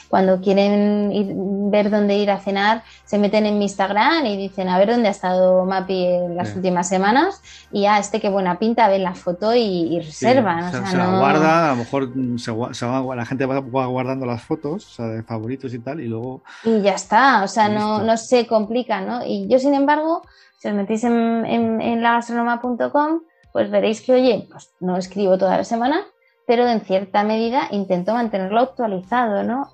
cuando 0.08 0.40
quieren 0.40 1.70
ver 1.70 1.90
dónde 1.90 2.16
ir 2.16 2.30
a 2.30 2.38
cenar, 2.38 2.82
se 3.04 3.18
meten 3.18 3.46
en 3.46 3.58
mi 3.58 3.66
Instagram 3.66 4.26
y 4.26 4.36
dicen 4.36 4.68
a 4.68 4.78
ver 4.78 4.90
dónde 4.90 5.08
ha 5.08 5.12
estado 5.12 5.64
Mapi 5.64 6.04
en 6.04 6.36
las 6.36 6.54
últimas 6.56 6.88
semanas 6.88 7.42
y 7.70 7.86
ah, 7.86 7.98
este 7.98 8.20
qué 8.20 8.28
buena 8.28 8.58
pinta, 8.58 8.88
ven 8.88 9.02
la 9.02 9.14
foto 9.14 9.54
y, 9.54 10.00
reservan. 10.00 10.72
se, 10.72 10.96
la 10.96 11.18
guarda, 11.18 11.72
a 11.72 11.74
lo 11.74 11.76
mejor 11.76 12.10
la 13.16 13.26
gente 13.26 13.46
va, 13.46 13.60
guardando 13.60 14.26
las 14.26 14.42
fotos 14.42 14.96
de 14.98 15.22
favoritos 15.22 15.72
y 15.74 15.78
tal 15.78 16.00
y 16.00 16.08
luego... 16.08 16.42
Y 16.64 16.80
ya 16.80 16.94
está, 16.94 17.42
o 17.44 17.48
sea, 17.48 17.68
no, 17.68 18.02
no, 18.02 18.16
se 18.16 18.46
complica, 18.46 19.00
¿no? 19.00 19.24
Y 19.24 19.46
yo, 19.48 19.58
sin 19.58 19.74
embargo, 19.74 20.22
si 20.58 20.68
os 20.68 20.74
metéis 20.74 21.04
en, 21.04 21.44
en, 21.46 21.80
en 21.80 22.02
lagastronoma.com, 22.02 23.20
pues 23.56 23.70
veréis 23.70 24.02
que, 24.02 24.12
oye, 24.12 24.46
pues 24.50 24.74
no 24.80 24.98
escribo 24.98 25.38
toda 25.38 25.56
la 25.56 25.64
semana, 25.64 26.04
pero 26.46 26.68
en 26.68 26.82
cierta 26.82 27.24
medida 27.24 27.68
intento 27.70 28.12
mantenerlo 28.12 28.60
actualizado, 28.60 29.44
¿no? 29.44 29.70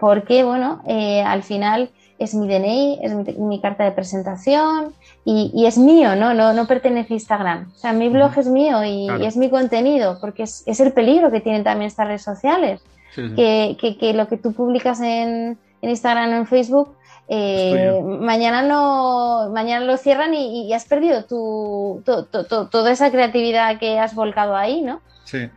porque, 0.00 0.42
bueno, 0.42 0.82
eh, 0.84 1.22
al 1.22 1.44
final 1.44 1.90
es 2.18 2.34
mi 2.34 2.48
DNI, 2.48 2.98
es 3.00 3.38
mi, 3.38 3.60
carta 3.60 3.84
de 3.84 3.92
presentación 3.92 4.94
y, 5.24 5.64
es 5.64 5.78
mío, 5.78 6.16
¿no? 6.16 6.34
¿no? 6.34 6.52
No 6.54 6.66
pertenece 6.66 7.14
a 7.14 7.18
Instagram. 7.18 7.70
O 7.72 7.78
sea, 7.78 7.92
mi 7.92 8.08
blog 8.08 8.36
es 8.36 8.48
mío 8.48 8.84
y, 8.84 9.08
es 9.24 9.36
mi 9.36 9.48
contenido, 9.48 10.18
porque 10.20 10.42
es, 10.42 10.80
el 10.80 10.92
peligro 10.92 11.30
que 11.30 11.38
tienen 11.40 11.62
también 11.62 11.86
estas 11.86 12.08
redes 12.08 12.22
sociales. 12.22 12.82
Que, 13.14 13.76
que, 13.78 14.12
lo 14.12 14.26
que 14.26 14.38
tú 14.38 14.54
publicas 14.54 15.00
en, 15.00 15.56
en 15.82 15.90
Instagram 15.90 16.30
o 16.30 16.36
en 16.38 16.46
Facebook 16.48 16.96
eh, 17.28 18.00
mañana 18.02 18.62
no 18.62 19.50
mañana 19.52 19.84
lo 19.84 19.98
cierran 19.98 20.32
y, 20.32 20.72
has 20.72 20.86
perdido 20.86 21.24
tu, 21.24 22.02
toda 22.04 22.90
esa 22.90 23.10
creatividad 23.10 23.78
que 23.78 23.98
has 23.98 24.14
volcado 24.14 24.56
ahí, 24.56 24.80
¿no? 24.80 25.02
Sí, 25.24 25.48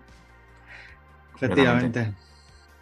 efectivamente. 1.35 2.13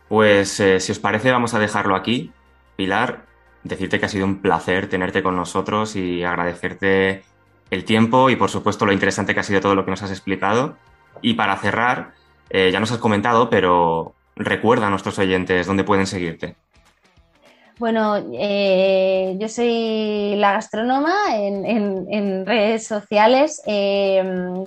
Pues 0.07 0.59
eh, 0.59 0.79
si 0.79 0.91
os 0.91 0.99
parece 0.99 1.31
vamos 1.31 1.53
a 1.53 1.59
dejarlo 1.59 1.95
aquí. 1.95 2.31
Pilar, 2.75 3.25
decirte 3.63 3.99
que 3.99 4.05
ha 4.07 4.09
sido 4.09 4.25
un 4.25 4.41
placer 4.41 4.89
tenerte 4.89 5.21
con 5.21 5.35
nosotros 5.35 5.95
y 5.95 6.23
agradecerte 6.23 7.23
el 7.69 7.83
tiempo 7.85 8.29
y 8.31 8.35
por 8.35 8.49
supuesto 8.49 8.85
lo 8.85 8.93
interesante 8.93 9.33
que 9.33 9.41
ha 9.41 9.43
sido 9.43 9.61
todo 9.61 9.75
lo 9.75 9.85
que 9.85 9.91
nos 9.91 10.01
has 10.01 10.11
explicado. 10.11 10.77
Y 11.21 11.35
para 11.35 11.57
cerrar, 11.57 12.13
eh, 12.49 12.71
ya 12.71 12.79
nos 12.79 12.91
has 12.91 12.97
comentado, 12.97 13.49
pero 13.49 14.15
recuerda 14.35 14.87
a 14.87 14.89
nuestros 14.89 15.19
oyentes 15.19 15.67
dónde 15.67 15.83
pueden 15.83 16.07
seguirte. 16.07 16.55
Bueno, 17.79 18.17
eh, 18.33 19.37
yo 19.39 19.47
soy 19.47 20.35
la 20.35 20.51
gastrónoma 20.51 21.13
en, 21.33 22.45
redes 22.45 22.85
sociales. 22.85 23.61
Eh, 23.65 24.21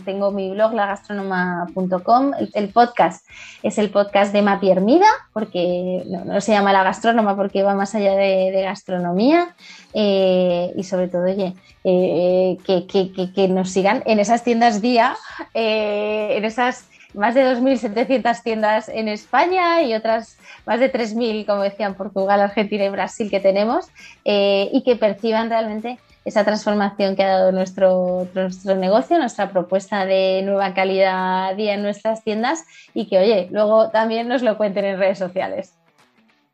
tengo 0.07 0.31
mi 0.31 0.51
blog, 0.51 0.73
lagastronoma.com. 0.73 2.33
El, 2.55 2.71
podcast 2.71 3.27
es 3.63 3.77
el 3.77 3.91
podcast 3.91 4.33
de 4.33 4.41
Mapi 4.41 4.71
Hermida, 4.71 5.07
porque 5.35 6.05
no, 6.07 6.41
se 6.41 6.53
llama 6.53 6.73
la 6.73 6.85
gastrónoma 6.85 7.37
porque 7.37 7.63
va 7.63 7.75
más 7.75 7.95
allá 7.95 8.17
de, 8.17 8.63
gastronomía. 8.63 9.55
Eh, 9.93 10.73
y 10.75 10.83
sobre 10.85 11.09
todo, 11.09 11.25
oye, 11.25 11.55
que, 11.85 13.49
nos 13.51 13.69
sigan 13.69 14.03
en 14.07 14.21
esas 14.21 14.43
tiendas 14.43 14.81
día, 14.81 15.17
en 15.53 16.47
esas 16.47 16.89
más 17.15 17.35
de 17.35 17.45
2.700 17.45 18.43
tiendas 18.43 18.89
en 18.89 19.09
España 19.09 19.83
y 19.83 19.95
otras 19.95 20.39
más 20.67 20.81
de 20.81 20.93
3.000, 20.93 21.47
como 21.47 21.63
decían, 21.63 21.95
Portugal, 21.95 22.41
Argentina 22.41 22.85
y 22.85 22.89
Brasil 22.89 23.31
que 23.31 23.41
tenemos, 23.41 23.89
eh, 24.25 24.71
y 24.73 24.83
que 24.83 24.97
perciban 24.97 25.49
realmente 25.49 25.99
esa 26.25 26.45
transformación 26.45 27.17
que 27.17 27.25
ha 27.25 27.29
dado 27.29 27.53
nuestro, 27.53 28.29
nuestro 28.35 28.77
negocio, 28.77 29.19
nuestra 29.19 29.51
propuesta 29.51 30.07
de 30.07 30.43
nueva 30.45 30.73
calidad 30.73 31.57
día 31.57 31.75
en 31.75 31.83
nuestras 31.83 32.23
tiendas 32.23 32.65
y 32.95 33.09
que, 33.09 33.19
oye, 33.19 33.49
luego 33.51 33.91
también 33.91 34.29
nos 34.29 34.43
lo 34.43 34.57
cuenten 34.57 34.85
en 34.85 34.99
redes 34.99 35.19
sociales. 35.19 35.75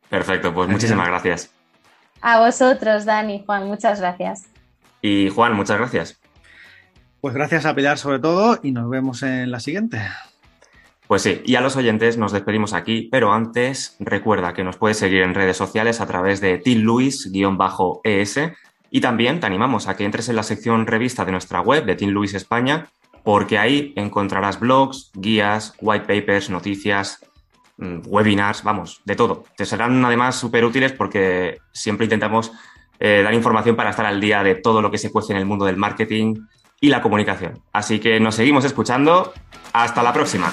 Perfecto, 0.09 0.54
pues 0.54 0.68
muchísimas 0.68 1.09
gracias. 1.09 1.50
A 2.20 2.40
vosotros, 2.40 3.04
Dani, 3.04 3.42
Juan, 3.44 3.66
muchas 3.66 4.00
gracias. 4.00 4.46
Y 5.02 5.28
Juan, 5.28 5.54
muchas 5.54 5.78
gracias. 5.78 6.18
Pues 7.20 7.34
gracias 7.34 7.66
a 7.66 7.74
Pilar 7.74 7.98
sobre 7.98 8.20
todo 8.20 8.59
y 8.62 8.72
nos 8.72 8.88
vemos 8.88 9.22
en 9.22 9.50
la 9.50 9.61
siguiente. 9.61 10.00
Pues 11.09 11.22
sí, 11.22 11.40
y 11.46 11.54
a 11.54 11.62
los 11.62 11.74
oyentes 11.74 12.18
nos 12.18 12.32
despedimos 12.32 12.74
aquí, 12.74 13.09
pero 13.11 13.32
antes 13.32 13.96
recuerda 13.98 14.52
que 14.52 14.62
nos 14.62 14.76
puedes 14.76 14.98
seguir 14.98 15.22
en 15.22 15.34
redes 15.34 15.56
sociales 15.56 16.02
a 16.02 16.06
través 16.06 16.42
de 16.42 16.59
teamluis-es 16.59 18.40
y 18.90 19.00
también 19.00 19.40
te 19.40 19.46
animamos 19.46 19.88
a 19.88 19.96
que 19.96 20.04
entres 20.04 20.28
en 20.28 20.36
la 20.36 20.42
sección 20.42 20.86
revista 20.86 21.24
de 21.24 21.32
nuestra 21.32 21.62
web 21.62 21.86
de 21.86 21.96
Team 21.96 22.11
Luis 22.11 22.34
España, 22.34 22.88
porque 23.24 23.56
ahí 23.56 23.94
encontrarás 23.96 24.61
blogs, 24.61 25.11
guías, 25.14 25.72
white 25.80 26.04
papers, 26.04 26.50
noticias, 26.50 27.24
mm, 27.78 28.00
webinars, 28.06 28.62
vamos, 28.62 29.00
de 29.06 29.16
todo. 29.16 29.44
Te 29.56 29.64
serán 29.64 30.04
además 30.04 30.36
súper 30.36 30.62
útiles 30.66 30.92
porque 30.92 31.56
siempre 31.72 32.04
intentamos 32.04 32.52
eh, 33.00 33.22
dar 33.24 33.32
información 33.32 33.76
para 33.76 33.90
estar 33.90 34.04
al 34.04 34.20
día 34.20 34.42
de 34.42 34.56
todo 34.56 34.82
lo 34.82 34.90
que 34.90 34.98
se 34.98 35.11
cuece 35.11 35.32
en 35.32 35.38
el 35.38 35.46
mundo 35.46 35.64
del 35.64 35.78
marketing 35.78 36.34
y 36.82 36.90
la 36.90 37.00
comunicación. 37.00 37.62
Así 37.72 37.98
que 37.98 38.20
nos 38.20 38.34
seguimos 38.34 38.66
escuchando. 38.66 39.32
Hasta 39.72 40.02
la 40.02 40.12
próxima. 40.12 40.52